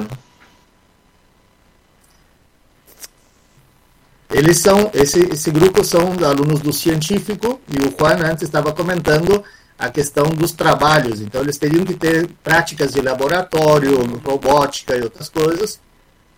Eles 4.30 4.58
são, 4.58 4.90
esse, 4.92 5.20
esse 5.32 5.50
grupo 5.50 5.84
são 5.84 6.12
alunos 6.24 6.60
do 6.60 6.72
científico 6.72 7.60
e 7.68 7.86
o 7.86 7.94
Juan 7.98 8.28
antes 8.30 8.42
estava 8.42 8.72
comentando 8.72 9.42
a 9.78 9.88
questão 9.90 10.24
dos 10.26 10.52
trabalhos. 10.52 11.20
Então, 11.20 11.42
eles 11.42 11.58
teriam 11.58 11.84
que 11.84 11.94
ter 11.94 12.28
práticas 12.42 12.92
de 12.92 13.00
laboratório, 13.00 14.04
robótica 14.24 14.96
e 14.96 15.02
outras 15.02 15.28
coisas, 15.28 15.78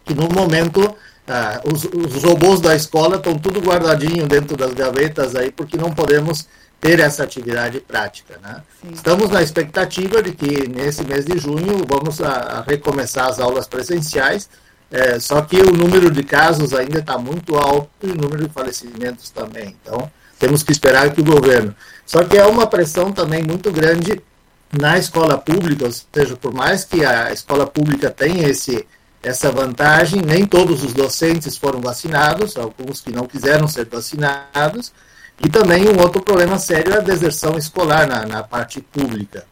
que 0.04 0.12
no 0.12 0.28
momento 0.28 0.94
ah, 1.26 1.60
os, 1.64 1.84
os 1.84 2.22
robôs 2.22 2.60
da 2.60 2.74
escola 2.74 3.16
estão 3.16 3.38
tudo 3.38 3.60
guardadinho 3.60 4.26
dentro 4.26 4.56
das 4.56 4.72
gavetas 4.72 5.36
aí, 5.36 5.50
porque 5.50 5.76
não 5.76 5.92
podemos 5.92 6.46
ter 6.80 7.00
essa 7.00 7.24
atividade 7.24 7.80
prática. 7.80 8.38
Né? 8.42 8.62
Estamos 8.92 9.30
na 9.30 9.42
expectativa 9.42 10.22
de 10.22 10.32
que 10.32 10.68
nesse 10.68 11.04
mês 11.04 11.24
de 11.24 11.38
junho 11.38 11.84
vamos 11.88 12.20
a, 12.20 12.32
a 12.32 12.62
recomeçar 12.62 13.28
as 13.28 13.38
aulas 13.38 13.66
presenciais, 13.66 14.48
é, 14.90 15.20
só 15.20 15.42
que 15.42 15.56
o 15.56 15.72
número 15.72 16.10
de 16.10 16.22
casos 16.22 16.72
ainda 16.72 16.98
está 16.98 17.18
muito 17.18 17.56
alto 17.56 17.90
e 18.02 18.10
o 18.10 18.14
número 18.14 18.46
de 18.46 18.52
falecimentos 18.52 19.30
também. 19.30 19.76
Então, 19.82 20.10
temos 20.38 20.62
que 20.62 20.72
esperar 20.72 21.12
que 21.12 21.20
o 21.20 21.24
governo. 21.24 21.74
Só 22.06 22.24
que 22.24 22.38
é 22.38 22.46
uma 22.46 22.66
pressão 22.66 23.12
também 23.12 23.42
muito 23.42 23.70
grande 23.70 24.22
na 24.72 24.98
escola 24.98 25.36
pública, 25.36 25.86
ou 25.86 25.92
seja, 25.92 26.36
por 26.36 26.52
mais 26.52 26.84
que 26.84 27.04
a 27.04 27.32
escola 27.32 27.66
pública 27.66 28.10
tenha 28.10 28.48
esse, 28.48 28.86
essa 29.22 29.50
vantagem, 29.50 30.22
nem 30.22 30.46
todos 30.46 30.82
os 30.82 30.92
docentes 30.92 31.56
foram 31.56 31.80
vacinados, 31.80 32.56
alguns 32.56 33.00
que 33.00 33.10
não 33.10 33.26
quiseram 33.26 33.66
ser 33.66 33.86
vacinados, 33.86 34.92
e 35.42 35.48
também 35.48 35.88
um 35.88 36.00
outro 36.00 36.22
problema 36.22 36.58
sério 36.58 36.94
é 36.94 36.98
a 36.98 37.00
deserção 37.00 37.56
escolar 37.56 38.06
na, 38.06 38.26
na 38.26 38.42
parte 38.42 38.80
pública. 38.80 39.46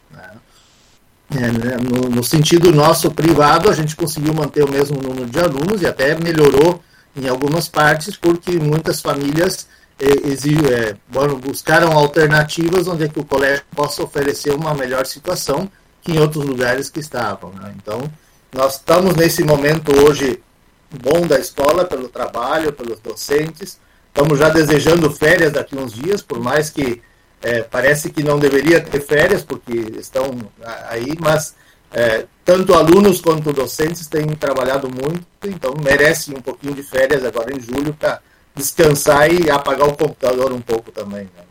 É, 1.35 1.39
né, 1.39 1.77
no, 1.83 2.09
no, 2.09 2.23
sentido 2.23 2.71
nosso 2.71 3.11
privado, 3.11 3.69
a 3.69 3.73
gente 3.73 3.95
conseguiu 3.97 4.33
manter 4.33 4.63
o 4.63 4.71
mesmo 4.71 5.01
número 5.01 5.25
de 5.25 5.39
alunos 5.39 5.81
e 5.81 5.85
até 5.85 6.15
melhorou 6.15 6.81
em 7.15 7.27
algumas 7.27 7.67
partes, 7.67 8.15
porque 8.15 8.51
muitas 8.51 9.01
famílias 9.01 9.67
é, 9.99 10.95
buscaram 11.41 11.91
alternativas 11.91 12.87
onde 12.87 13.03
é 13.03 13.07
que 13.07 13.19
o 13.19 13.25
colégio 13.25 13.63
possa 13.75 14.03
oferecer 14.03 14.53
uma 14.53 14.73
melhor 14.73 15.05
situação 15.05 15.69
que 16.01 16.13
em 16.13 16.19
outros 16.19 16.45
lugares 16.45 16.89
que 16.89 16.99
estavam. 16.99 17.51
Né? 17.51 17.73
Então, 17.75 18.09
nós 18.53 18.75
estamos 18.75 19.15
nesse 19.15 19.43
momento 19.43 19.91
hoje 19.99 20.41
bom 20.89 21.27
da 21.27 21.37
escola, 21.39 21.83
pelo 21.83 22.07
trabalho, 22.07 22.71
pelos 22.71 22.99
docentes, 22.99 23.79
estamos 24.07 24.39
já 24.39 24.49
desejando 24.49 25.11
férias 25.11 25.51
daqui 25.51 25.75
uns 25.75 25.93
dias, 25.93 26.21
por 26.21 26.39
mais 26.39 26.69
que 26.69 27.01
é, 27.41 27.61
parece 27.63 28.09
que 28.09 28.23
não 28.23 28.39
deveria 28.39 28.81
ter 28.81 29.01
férias, 29.01 29.43
porque 29.43 29.73
estão 29.97 30.37
aí, 30.89 31.13
mas 31.19 31.55
é, 31.91 32.25
tanto 32.43 32.73
alunos 32.73 33.21
quanto 33.21 33.53
docentes 33.53 34.07
têm 34.07 34.27
trabalhado 34.27 34.89
muito, 34.89 35.25
então 35.43 35.73
merecem 35.83 36.35
um 36.35 36.41
pouquinho 36.41 36.73
de 36.73 36.83
férias 36.83 37.23
agora 37.23 37.55
em 37.55 37.59
julho 37.59 37.93
para 37.93 38.19
descansar 38.55 39.31
e 39.31 39.49
apagar 39.49 39.87
o 39.87 39.95
computador 39.95 40.51
um 40.51 40.61
pouco 40.61 40.91
também. 40.91 41.23
Né? 41.23 41.46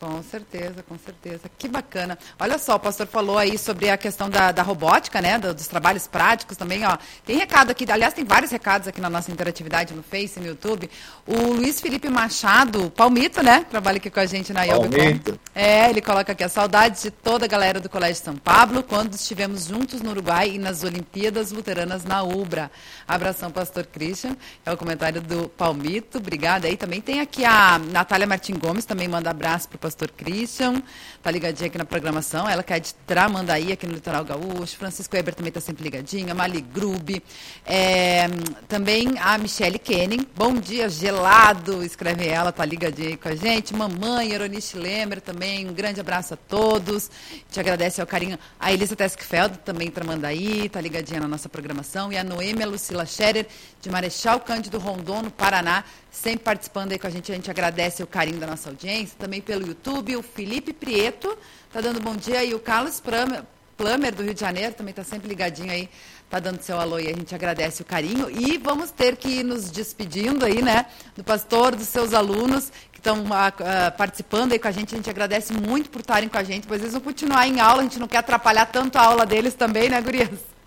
Com 0.00 0.22
certeza, 0.22 0.82
com 0.82 0.96
certeza. 0.96 1.42
Que 1.58 1.68
bacana. 1.68 2.18
Olha 2.38 2.56
só, 2.56 2.76
o 2.76 2.80
pastor 2.80 3.06
falou 3.06 3.36
aí 3.36 3.58
sobre 3.58 3.90
a 3.90 3.98
questão 3.98 4.30
da, 4.30 4.50
da 4.50 4.62
robótica, 4.62 5.20
né? 5.20 5.38
dos 5.38 5.66
trabalhos 5.66 6.06
práticos 6.06 6.56
também, 6.56 6.86
ó. 6.86 6.96
Tem 7.26 7.36
recado 7.36 7.70
aqui, 7.70 7.84
aliás, 7.90 8.14
tem 8.14 8.24
vários 8.24 8.50
recados 8.50 8.88
aqui 8.88 8.98
na 8.98 9.10
nossa 9.10 9.30
interatividade 9.30 9.92
no 9.92 10.02
Face, 10.02 10.40
no 10.40 10.46
YouTube. 10.46 10.88
O 11.26 11.52
Luiz 11.52 11.82
Felipe 11.82 12.08
Machado, 12.08 12.90
Palmito, 12.96 13.42
né? 13.42 13.66
Trabalha 13.68 13.98
aqui 13.98 14.08
com 14.08 14.20
a 14.20 14.24
gente 14.24 14.54
na 14.54 14.64
Palmito. 14.64 15.38
É, 15.54 15.90
ele 15.90 16.00
coloca 16.00 16.32
aqui 16.32 16.44
a 16.44 16.48
saudade 16.48 17.02
de 17.02 17.10
toda 17.10 17.44
a 17.44 17.48
galera 17.48 17.78
do 17.78 17.90
Colégio 17.90 18.24
São 18.24 18.36
Pablo, 18.36 18.82
quando 18.82 19.12
estivemos 19.12 19.66
juntos 19.66 20.00
no 20.00 20.12
Uruguai 20.12 20.52
e 20.52 20.58
nas 20.58 20.82
Olimpíadas 20.82 21.52
Luteranas 21.52 22.04
na 22.04 22.22
Ubra. 22.22 22.70
Abração, 23.06 23.50
pastor 23.50 23.84
Christian. 23.84 24.34
É 24.64 24.72
o 24.72 24.78
comentário 24.78 25.20
do 25.20 25.46
Palmito. 25.50 26.16
Obrigada 26.16 26.66
aí. 26.66 26.76
Também 26.78 27.02
tem 27.02 27.20
aqui 27.20 27.44
a 27.44 27.78
Natália 27.78 28.26
Martin 28.26 28.54
Gomes, 28.54 28.86
também 28.86 29.06
manda 29.06 29.28
abraço 29.28 29.68
para 29.68 29.76
o 29.76 29.78
pastor 29.90 30.08
Christian, 30.12 30.80
tá 31.20 31.32
ligadinha 31.32 31.66
aqui 31.66 31.76
na 31.76 31.84
programação. 31.84 32.48
Ela 32.48 32.62
que 32.62 32.72
é 32.72 32.78
de 32.78 32.94
Tramandaí, 32.94 33.72
aqui 33.72 33.88
no 33.88 33.94
Litoral 33.94 34.24
Gaúcho. 34.24 34.76
Francisco 34.76 35.16
Weber 35.16 35.34
também 35.34 35.48
está 35.48 35.60
sempre 35.60 35.82
ligadinha. 35.82 36.32
Mali 36.32 36.60
Grube. 36.60 37.20
É, 37.66 38.28
também 38.68 39.18
a 39.18 39.36
Michelle 39.36 39.80
Kenning. 39.80 40.24
Bom 40.36 40.54
dia, 40.54 40.88
gelado, 40.88 41.82
escreve 41.82 42.28
ela, 42.28 42.52
tá 42.52 42.64
ligadinha 42.64 43.08
aí 43.08 43.16
com 43.16 43.28
a 43.28 43.34
gente. 43.34 43.74
Mamãe, 43.74 44.30
Eronice 44.32 44.76
Lemer 44.78 45.20
também. 45.20 45.68
Um 45.68 45.74
grande 45.74 46.00
abraço 46.00 46.34
a 46.34 46.36
todos. 46.36 47.10
Te 47.50 47.58
agradece 47.58 48.00
ao 48.00 48.06
carinho. 48.06 48.38
A 48.60 48.72
Elisa 48.72 48.94
Teskfeld, 48.94 49.58
também 49.64 49.90
Tramandaí, 49.90 50.68
tá 50.68 50.80
ligadinha 50.80 51.18
na 51.18 51.26
nossa 51.26 51.48
programação. 51.48 52.12
E 52.12 52.16
a 52.16 52.22
Noêmia 52.22 52.64
Lucila 52.64 53.04
Scherer, 53.04 53.48
de 53.80 53.90
Marechal 53.90 54.38
Cândido 54.38 54.78
Rondon, 54.78 55.22
no 55.22 55.30
Paraná 55.32 55.82
sempre 56.10 56.44
participando 56.44 56.92
aí 56.92 56.98
com 56.98 57.06
a 57.06 57.10
gente. 57.10 57.30
A 57.30 57.34
gente 57.34 57.50
agradece 57.50 58.02
o 58.02 58.06
carinho 58.06 58.38
da 58.38 58.46
nossa 58.46 58.68
audiência. 58.68 59.16
Também 59.18 59.40
pelo 59.40 59.66
YouTube, 59.66 60.16
o 60.16 60.22
Felipe 60.22 60.72
Prieto 60.72 61.36
está 61.66 61.80
dando 61.80 62.00
bom 62.00 62.16
dia. 62.16 62.44
E 62.44 62.54
o 62.54 62.58
Carlos 62.58 63.00
Plummer, 63.00 64.14
do 64.14 64.22
Rio 64.22 64.34
de 64.34 64.40
Janeiro, 64.40 64.74
também 64.74 64.90
está 64.90 65.04
sempre 65.04 65.28
ligadinho 65.28 65.70
aí, 65.70 65.88
está 66.24 66.38
dando 66.38 66.60
seu 66.60 66.78
alô 66.78 66.98
e 66.98 67.08
a 67.08 67.12
gente 67.12 67.34
agradece 67.34 67.80
o 67.82 67.84
carinho. 67.84 68.28
E 68.30 68.58
vamos 68.58 68.90
ter 68.90 69.16
que 69.16 69.28
ir 69.40 69.44
nos 69.44 69.70
despedindo 69.70 70.44
aí, 70.44 70.60
né, 70.60 70.86
do 71.16 71.24
pastor, 71.24 71.74
dos 71.74 71.88
seus 71.88 72.12
alunos 72.12 72.70
que 72.92 72.98
estão 72.98 73.20
uh, 73.20 73.24
uh, 73.24 73.96
participando 73.96 74.52
aí 74.52 74.58
com 74.58 74.68
a 74.68 74.72
gente. 74.72 74.94
A 74.94 74.96
gente 74.98 75.08
agradece 75.08 75.52
muito 75.52 75.88
por 75.88 76.00
estarem 76.00 76.28
com 76.28 76.36
a 76.36 76.44
gente, 76.44 76.66
pois 76.66 76.80
eles 76.80 76.92
vão 76.92 77.00
continuar 77.00 77.46
em 77.46 77.60
aula, 77.60 77.80
a 77.80 77.84
gente 77.84 77.98
não 77.98 78.08
quer 78.08 78.18
atrapalhar 78.18 78.66
tanto 78.66 78.96
a 78.98 79.02
aula 79.02 79.24
deles 79.24 79.54
também, 79.54 79.88
né, 79.88 80.00
gurias? 80.02 80.59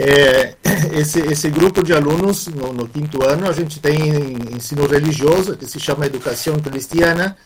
É, 0.00 0.54
esse, 0.98 1.20
esse 1.20 1.50
grupo 1.50 1.82
de 1.82 1.92
alunos, 1.92 2.46
no, 2.46 2.72
no, 2.72 2.88
quinto 2.88 3.22
ano, 3.22 3.48
a 3.48 3.52
gente 3.52 3.78
tem 3.80 4.10
ensino 4.54 4.86
religioso, 4.86 5.56
que 5.56 5.66
se 5.66 5.78
chama 5.78 6.06
Educação 6.06 6.58
Cristiana. 6.58 7.36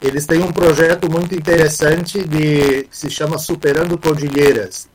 Eles 0.00 0.26
têm 0.26 0.40
um 0.40 0.52
projeto 0.52 1.10
muito 1.10 1.34
interessante 1.34 2.22
de, 2.22 2.84
que 2.84 2.96
se 2.96 3.10
chama 3.10 3.38
Superando 3.38 3.98
Cordilheiras. 3.98 4.88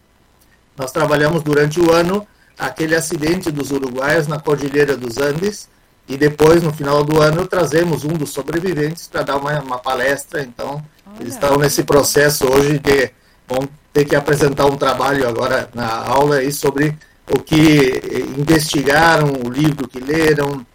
Nós 0.78 0.92
trabalhamos 0.92 1.44
durante 1.44 1.80
o 1.80 1.92
ano 1.92 2.26
aquele 2.58 2.96
acidente 2.96 3.52
dos 3.52 3.72
uruguaios 3.72 4.28
na 4.28 4.40
Cordilheira 4.40 4.96
dos 4.96 5.18
Andes, 5.18 5.68
e 6.08 6.18
depois, 6.18 6.64
no 6.64 6.74
final 6.74 7.04
do 7.04 7.22
ano, 7.22 7.46
trazemos 7.46 8.04
um 8.04 8.14
dos 8.14 8.32
sobreviventes 8.32 9.08
para 9.08 9.22
dar 9.22 9.38
uma, 9.38 9.60
uma, 9.62 9.78
palestra. 9.78 10.42
Então, 10.42 10.84
Olha. 11.06 11.22
eles 11.22 11.34
estão 11.36 11.56
nesse 11.58 11.84
processo 11.84 12.48
hoje 12.48 12.80
de 12.80 13.12
vão 13.48 13.70
ter 13.94 14.06
que 14.06 14.16
apresentar 14.16 14.66
um 14.66 14.76
trabalho 14.76 15.28
agora 15.28 15.70
na 15.74 15.88
aula 15.88 16.38
aí 16.38 16.52
sobre 16.52 16.98
o 17.30 17.40
que 17.40 18.02
investigaram, 18.38 19.34
o 19.46 19.50
livro 19.50 19.88
que 19.88 20.00
leram, 20.00 20.66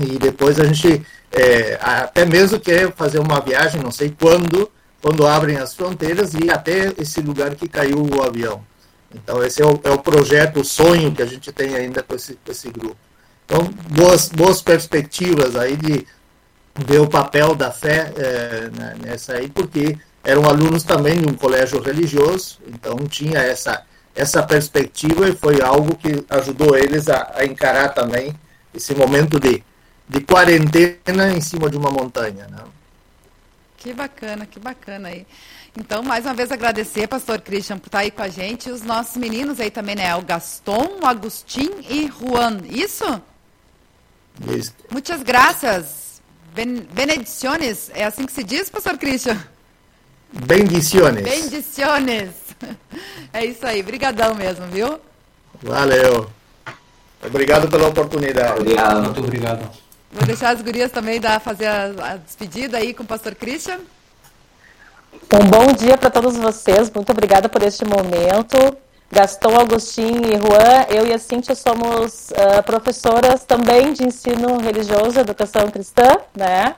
e 0.00 0.18
depois 0.18 0.58
a 0.60 0.64
gente 0.64 1.04
é, 1.30 1.78
até 1.80 2.24
mesmo 2.24 2.60
quer 2.60 2.92
fazer 2.92 3.18
uma 3.18 3.40
viagem, 3.40 3.82
não 3.82 3.90
sei 3.90 4.14
quando, 4.18 4.70
quando 5.00 5.26
abrem 5.26 5.56
as 5.56 5.74
fronteiras, 5.74 6.34
e 6.34 6.50
até 6.50 6.92
esse 6.98 7.20
lugar 7.20 7.54
que 7.54 7.68
caiu 7.68 7.98
o 7.98 8.22
avião. 8.22 8.62
Então 9.14 9.42
esse 9.42 9.62
é 9.62 9.66
o, 9.66 9.80
é 9.84 9.90
o 9.90 9.98
projeto, 9.98 10.60
o 10.60 10.64
sonho 10.64 11.12
que 11.12 11.22
a 11.22 11.26
gente 11.26 11.50
tem 11.52 11.74
ainda 11.74 12.02
com 12.02 12.14
esse, 12.14 12.34
com 12.44 12.52
esse 12.52 12.70
grupo. 12.70 12.96
Então, 13.44 13.64
boas, 13.90 14.28
boas 14.28 14.62
perspectivas 14.62 15.56
aí 15.56 15.76
de 15.76 16.06
ver 16.86 17.00
o 17.00 17.08
papel 17.08 17.54
da 17.54 17.70
fé 17.70 18.12
é, 18.16 18.70
nessa 19.04 19.34
aí, 19.34 19.48
porque 19.48 19.98
eram 20.24 20.44
alunos 20.44 20.84
também 20.84 21.20
de 21.20 21.28
um 21.28 21.34
colégio 21.34 21.80
religioso, 21.80 22.58
então 22.66 22.96
tinha 23.08 23.38
essa 23.38 23.82
essa 24.14 24.42
perspectiva 24.42 25.28
e 25.28 25.34
foi 25.34 25.60
algo 25.62 25.96
que 25.96 26.24
ajudou 26.28 26.76
eles 26.76 27.08
a, 27.08 27.32
a 27.34 27.44
encarar 27.44 27.90
também 27.90 28.34
esse 28.74 28.94
momento 28.94 29.38
de, 29.40 29.62
de 30.08 30.20
quarentena 30.20 31.32
em 31.32 31.40
cima 31.40 31.70
de 31.70 31.76
uma 31.76 31.90
montanha. 31.90 32.46
Né? 32.48 32.58
Que 33.76 33.92
bacana, 33.92 34.46
que 34.46 34.60
bacana 34.60 35.08
aí. 35.08 35.26
Então, 35.76 36.02
mais 36.02 36.26
uma 36.26 36.34
vez 36.34 36.52
agradecer, 36.52 37.08
pastor 37.08 37.40
Christian, 37.40 37.78
por 37.78 37.86
estar 37.86 38.00
aí 38.00 38.10
com 38.10 38.22
a 38.22 38.28
gente. 38.28 38.68
E 38.68 38.72
os 38.72 38.82
nossos 38.82 39.16
meninos 39.16 39.58
aí 39.58 39.70
também, 39.70 39.94
né? 39.94 40.14
O 40.14 40.22
Gaston, 40.22 40.98
o 41.02 41.06
Agustin 41.06 41.70
e 41.88 42.08
Juan. 42.08 42.58
Isso? 42.68 43.22
Isso. 44.54 44.74
Muitas 44.90 45.22
graças. 45.22 46.20
Ben, 46.54 46.86
benediciones. 46.92 47.90
É 47.94 48.04
assim 48.04 48.26
que 48.26 48.32
se 48.32 48.44
diz, 48.44 48.68
pastor 48.68 48.98
Christian? 48.98 49.42
Bendiciones. 50.32 51.22
Bendiciones. 51.24 52.30
É 53.32 53.46
isso 53.46 53.66
aí. 53.66 53.82
Brigadão 53.82 54.34
mesmo, 54.34 54.66
viu? 54.66 55.00
Valeu. 55.62 56.28
Obrigado 57.24 57.68
pela 57.68 57.88
oportunidade. 57.88 58.60
Obrigado. 58.60 59.02
Muito 59.02 59.20
obrigado. 59.20 59.70
Vou 60.10 60.26
deixar 60.26 60.50
as 60.50 60.60
gurias 60.60 60.90
também 60.90 61.18
dar, 61.18 61.40
fazer 61.40 61.66
a, 61.66 61.84
a 61.84 62.16
despedida 62.16 62.76
aí 62.76 62.92
com 62.92 63.02
o 63.02 63.06
pastor 63.06 63.34
Christian. 63.34 63.78
Um 65.32 65.48
bom 65.48 65.72
dia 65.72 65.96
para 65.96 66.10
todos 66.10 66.36
vocês. 66.36 66.90
Muito 66.90 67.10
obrigada 67.10 67.48
por 67.48 67.62
este 67.62 67.84
momento. 67.84 68.76
Gaston, 69.10 69.58
Agostinho 69.58 70.26
e 70.26 70.38
Juan, 70.38 70.86
eu 70.88 71.06
e 71.06 71.12
a 71.12 71.18
Cíntia 71.18 71.54
somos 71.54 72.30
uh, 72.30 72.62
professoras 72.64 73.44
também 73.44 73.92
de 73.92 74.04
ensino 74.04 74.58
religioso, 74.58 75.20
educação 75.20 75.70
cristã, 75.70 76.16
né? 76.34 76.74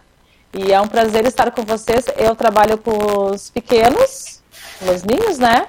E 0.53 0.73
é 0.73 0.81
um 0.81 0.89
prazer 0.89 1.25
estar 1.27 1.51
com 1.53 1.63
vocês. 1.63 2.07
Eu 2.17 2.35
trabalho 2.35 2.77
com 2.79 3.31
os 3.31 3.51
pequenos, 3.51 4.41
os 4.83 5.03
ninhos, 5.05 5.39
né? 5.39 5.69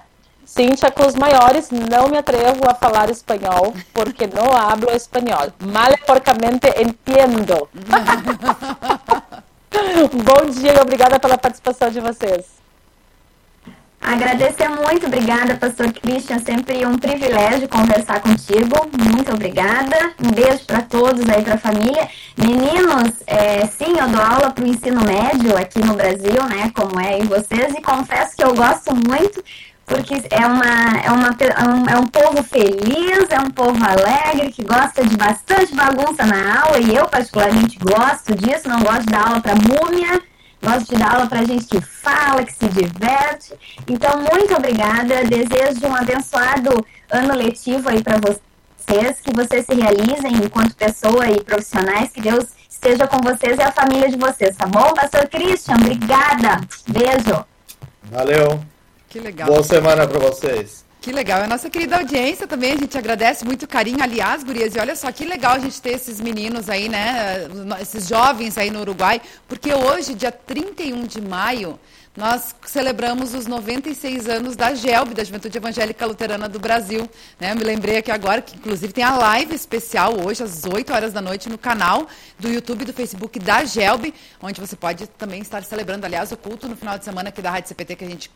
Cíntia 0.56 0.90
com 0.90 1.06
os 1.06 1.16
maiores, 1.16 1.70
não 1.70 2.08
me 2.08 2.18
atrevo 2.18 2.62
a 2.66 2.74
falar 2.74 3.10
espanhol, 3.10 3.74
porque 3.94 4.26
não 4.26 4.56
hablo 4.56 4.90
espanhol. 4.96 5.52
Mal 5.60 5.92
porcamente 6.08 6.70
entendo. 6.80 7.68
Bom 10.24 10.50
dia 10.50 10.74
e 10.74 10.80
obrigada 10.80 11.20
pela 11.20 11.38
participação 11.38 11.90
de 11.90 12.00
vocês. 12.00 12.56
Agradecer 14.06 14.70
muito, 14.70 15.08
obrigada, 15.08 15.58
pastor 15.58 15.92
Christian. 15.92 16.40
Sempre 16.40 16.86
um 16.86 16.98
privilégio 16.98 17.68
conversar 17.68 18.22
contigo. 18.22 18.88
Muito 18.98 19.34
obrigada. 19.34 20.14
Um 20.24 20.32
beijo 20.32 20.64
para 20.66 20.84
todos 20.84 21.28
aí, 21.28 21.44
para 21.44 21.56
a 21.56 21.58
família. 21.58 22.08
Meninos, 22.38 23.12
é, 23.28 23.66
sim, 23.66 23.98
eu 24.00 24.08
dou 24.08 24.22
aula 24.22 24.52
para 24.52 24.64
o 24.64 24.68
ensino 24.68 25.02
médio 25.02 25.58
aqui 25.58 25.80
no 25.80 25.96
Brasil, 25.96 26.44
né? 26.48 26.72
Como 26.74 26.98
é 27.00 27.18
em 27.18 27.26
vocês, 27.26 27.74
e 27.74 27.82
confesso 27.82 28.38
que 28.38 28.44
eu 28.44 28.54
gosto 28.54 28.96
muito 28.96 29.44
porque 29.86 30.16
é, 30.32 30.46
uma, 30.48 31.00
é, 31.04 31.12
uma, 31.12 31.30
é, 31.40 31.64
um, 31.64 31.90
é 31.90 32.00
um 32.00 32.08
povo 32.08 32.44
feliz, 32.44 33.30
é 33.30 33.40
um 33.40 33.52
povo 33.52 33.78
alegre, 33.86 34.52
que 34.52 34.64
gosta 34.64 35.06
de 35.06 35.16
bastante 35.16 35.76
bagunça 35.76 36.26
na 36.26 36.62
aula, 36.62 36.80
e 36.80 36.96
eu 36.96 37.08
particularmente 37.08 37.78
gosto 37.78 38.34
disso, 38.36 38.68
não 38.68 38.82
gosto 38.82 39.06
de 39.06 39.12
dar 39.12 39.28
aula 39.28 39.42
para 39.42 39.54
múmia, 39.54 40.20
gosto 40.62 40.90
de 40.90 41.00
dar 41.00 41.14
aula 41.14 41.28
para 41.28 41.46
gente 41.46 41.66
que 41.66 41.80
fala, 41.80 42.44
que 42.44 42.54
se 42.54 42.68
diverte. 42.68 43.54
Então, 43.88 44.18
muito 44.18 44.56
obrigada, 44.56 45.24
desejo 45.24 45.86
um 45.88 45.96
abençoado 45.96 46.84
ano 47.12 47.36
letivo 47.36 47.88
aí 47.88 48.04
para 48.04 48.18
vocês, 48.18 49.22
que 49.22 49.32
vocês 49.36 49.68
se 49.68 49.76
realizem 49.76 50.44
enquanto 50.44 50.76
pessoa 50.76 51.28
e 51.30 51.44
profissionais, 51.44 52.10
que 52.10 52.22
Deus 52.22 52.46
esteja 52.68 53.08
com 53.08 53.18
vocês 53.22 53.58
e 53.60 53.62
a 53.62 53.72
família 53.72 54.10
de 54.10 54.18
vocês, 54.18 54.56
tá 54.56 54.66
bom? 54.66 54.94
Pastor 54.94 55.28
Christian, 55.28 55.76
obrigada, 55.76 56.60
beijo. 56.88 57.46
Valeu. 58.12 58.75
Que 59.10 59.20
legal. 59.20 59.48
Boa 59.48 59.64
semana 59.64 60.08
para 60.08 60.20
vocês. 60.20 60.86
Que 61.02 61.12
legal. 61.12 61.44
A 61.44 61.48
nossa 61.48 61.70
querida 61.70 61.98
audiência 61.98 62.48
também, 62.48 62.72
a 62.74 62.78
gente 62.78 62.98
agradece 62.98 63.46
muito 63.46 63.64
o 63.64 63.68
carinho. 63.68 64.02
Aliás, 64.02 64.44
gurias, 64.44 64.76
e 64.76 64.80
olha 64.80 64.96
só 64.96 65.12
que 65.12 65.24
legal 65.24 65.54
a 65.54 65.60
gente 65.60 65.80
ter 65.80 65.92
esses 65.92 66.20
meninos 66.20 66.68
aí, 66.68 66.90
né? 66.90 67.48
Esses 67.80 68.08
jovens 68.08 68.58
aí 68.58 68.72
no 68.72 68.82
Uruguai, 68.82 69.22
porque 69.48 69.72
hoje, 69.72 70.16
dia 70.16 70.32
31 70.32 71.06
de 71.06 71.22
maio, 71.22 71.80
nós 72.16 72.56
celebramos 72.66 73.34
os 73.34 73.46
96 73.46 74.30
anos 74.30 74.56
da 74.56 74.74
GELB, 74.74 75.14
da 75.14 75.24
Juventude 75.24 75.58
Evangélica 75.58 76.06
Luterana 76.06 76.48
do 76.48 76.60
Brasil. 76.60 77.10
Né? 77.38 77.52
Eu 77.52 77.58
me 77.58 77.64
lembrei 77.64 77.98
aqui 77.98 78.10
agora 78.10 78.42
que, 78.42 78.56
inclusive, 78.56 78.94
tem 78.94 79.04
a 79.04 79.18
live 79.18 79.54
especial 79.54 80.26
hoje, 80.26 80.42
às 80.42 80.64
8 80.64 80.94
horas 80.94 81.12
da 81.12 81.22
noite, 81.22 81.50
no 81.50 81.58
canal 81.58 82.08
do 82.40 82.48
YouTube 82.48 82.84
e 82.84 82.86
do 82.86 82.94
Facebook 82.94 83.38
da 83.38 83.66
GELB, 83.66 84.14
onde 84.42 84.62
você 84.62 84.78
pode 84.78 85.08
também 85.08 85.42
estar 85.42 85.62
celebrando, 85.64 86.06
aliás, 86.06 86.32
o 86.32 86.38
culto 86.38 86.70
no 86.70 86.78
final 86.78 86.98
de 86.98 87.04
semana 87.04 87.30
aqui 87.30 87.42
da 87.42 87.52
Rádio 87.52 87.70
CPT, 87.70 87.96
que 87.98 88.06
a 88.06 88.10
gente 88.10 88.32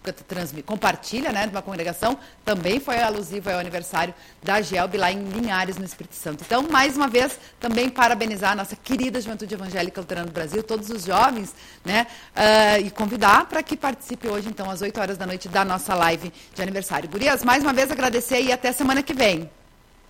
compartilha, 0.66 1.32
né, 1.32 1.48
de 1.48 1.52
uma 1.52 1.62
congregação, 1.62 2.18
também 2.44 2.82
foi 2.82 3.02
alusivo 3.02 3.50
ao 3.50 3.60
aniversário 3.60 4.14
da 4.44 4.62
GELB 4.62 4.98
lá 4.98 5.12
em 5.12 5.24
Linhares, 5.24 5.78
no 5.78 5.86
Espírito 5.86 6.16
Santo. 6.16 6.44
Então, 6.46 6.64
mais 6.70 6.98
uma 6.98 7.08
vez, 7.08 7.40
também 7.60 7.90
parabenizar 7.90 8.52
a 8.52 8.56
nossa 8.56 8.76
querida 8.76 9.22
Juventude 9.22 9.54
Evangélica 9.54 10.02
Luterana 10.02 10.28
do 10.28 10.34
Brasil, 10.34 10.62
todos 10.64 10.90
os 10.90 11.06
jovens, 11.06 11.56
né, 11.86 12.08
uh, 12.36 12.86
e 12.86 12.92
convidar 12.92 13.46
para 13.46 13.64
que 13.70 13.78
participe 13.78 14.28
hoje, 14.28 14.50
então, 14.50 14.68
às 14.68 14.82
8 14.82 15.00
horas 15.00 15.16
da 15.16 15.28
noite, 15.28 15.48
da 15.48 15.64
nossa 15.64 15.94
live 15.94 16.34
de 16.56 16.62
aniversário. 16.62 17.08
Gurias, 17.08 17.44
mais 17.44 17.62
uma 17.62 17.72
vez 17.72 17.92
agradecer 17.92 18.42
e 18.42 18.52
até 18.52 18.72
semana 18.72 19.04
que 19.04 19.14
vem. 19.14 19.48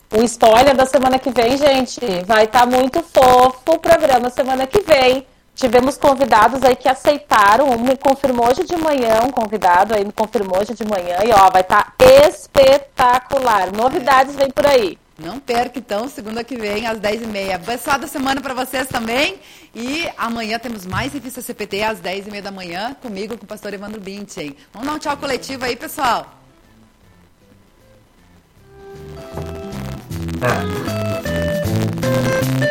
O 0.10 0.24
spoiler 0.24 0.74
da 0.76 0.86
semana 0.86 1.20
que 1.20 1.30
vem, 1.30 1.58
gente, 1.58 2.00
vai 2.26 2.46
estar 2.46 2.62
tá 2.62 2.66
muito 2.66 3.04
fofo 3.04 3.60
o 3.68 3.78
programa 3.78 4.30
semana 4.30 4.66
que 4.66 4.80
vem. 4.80 5.28
Tivemos 5.54 5.98
convidados 5.98 6.64
aí 6.64 6.74
que 6.74 6.88
aceitaram, 6.88 7.70
um 7.70 7.78
me 7.80 7.98
confirmou 7.98 8.48
hoje 8.48 8.64
de 8.64 8.78
manhã, 8.78 9.24
um 9.26 9.30
convidado 9.30 9.94
aí 9.94 10.06
me 10.06 10.14
confirmou 10.14 10.58
hoje 10.62 10.74
de 10.74 10.86
manhã, 10.88 11.18
e 11.26 11.32
ó, 11.34 11.50
vai 11.50 11.62
estar 11.62 11.94
tá 11.98 12.06
espetacular. 12.30 13.74
Novidades 13.74 14.38
vem 14.38 14.50
por 14.50 14.66
aí. 14.66 14.98
Não 15.20 15.40
perca, 15.40 15.80
então, 15.80 16.08
segunda 16.08 16.44
que 16.44 16.56
vem, 16.56 16.88
às 16.88 16.98
10h30. 16.98 17.56
Abençoada 17.56 18.08
semana 18.08 18.40
para 18.40 18.54
vocês 18.54 18.88
também. 18.88 19.40
E 19.76 20.10
amanhã 20.18 20.58
temos 20.58 20.86
mais 20.86 21.12
Revista 21.14 21.42
CPT 21.42 21.84
às 21.84 22.00
10h30 22.00 22.42
da 22.42 22.52
manhã, 22.52 22.96
comigo, 23.02 23.38
com 23.38 23.44
o 23.44 23.48
pastor 23.48 23.74
Evandro 23.74 24.00
Bintin. 24.00 24.56
Vamos 24.74 24.88
dar 24.88 24.96
um 24.96 25.00
tchau 25.00 25.18
coletivo 25.18 25.66
aí, 25.66 25.76
pessoal. 25.76 26.40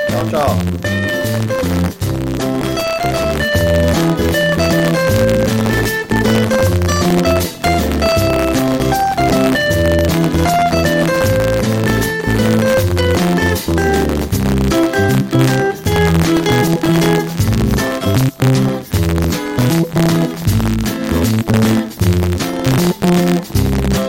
Tchau, 0.09 0.29
tchau. 0.31 1.88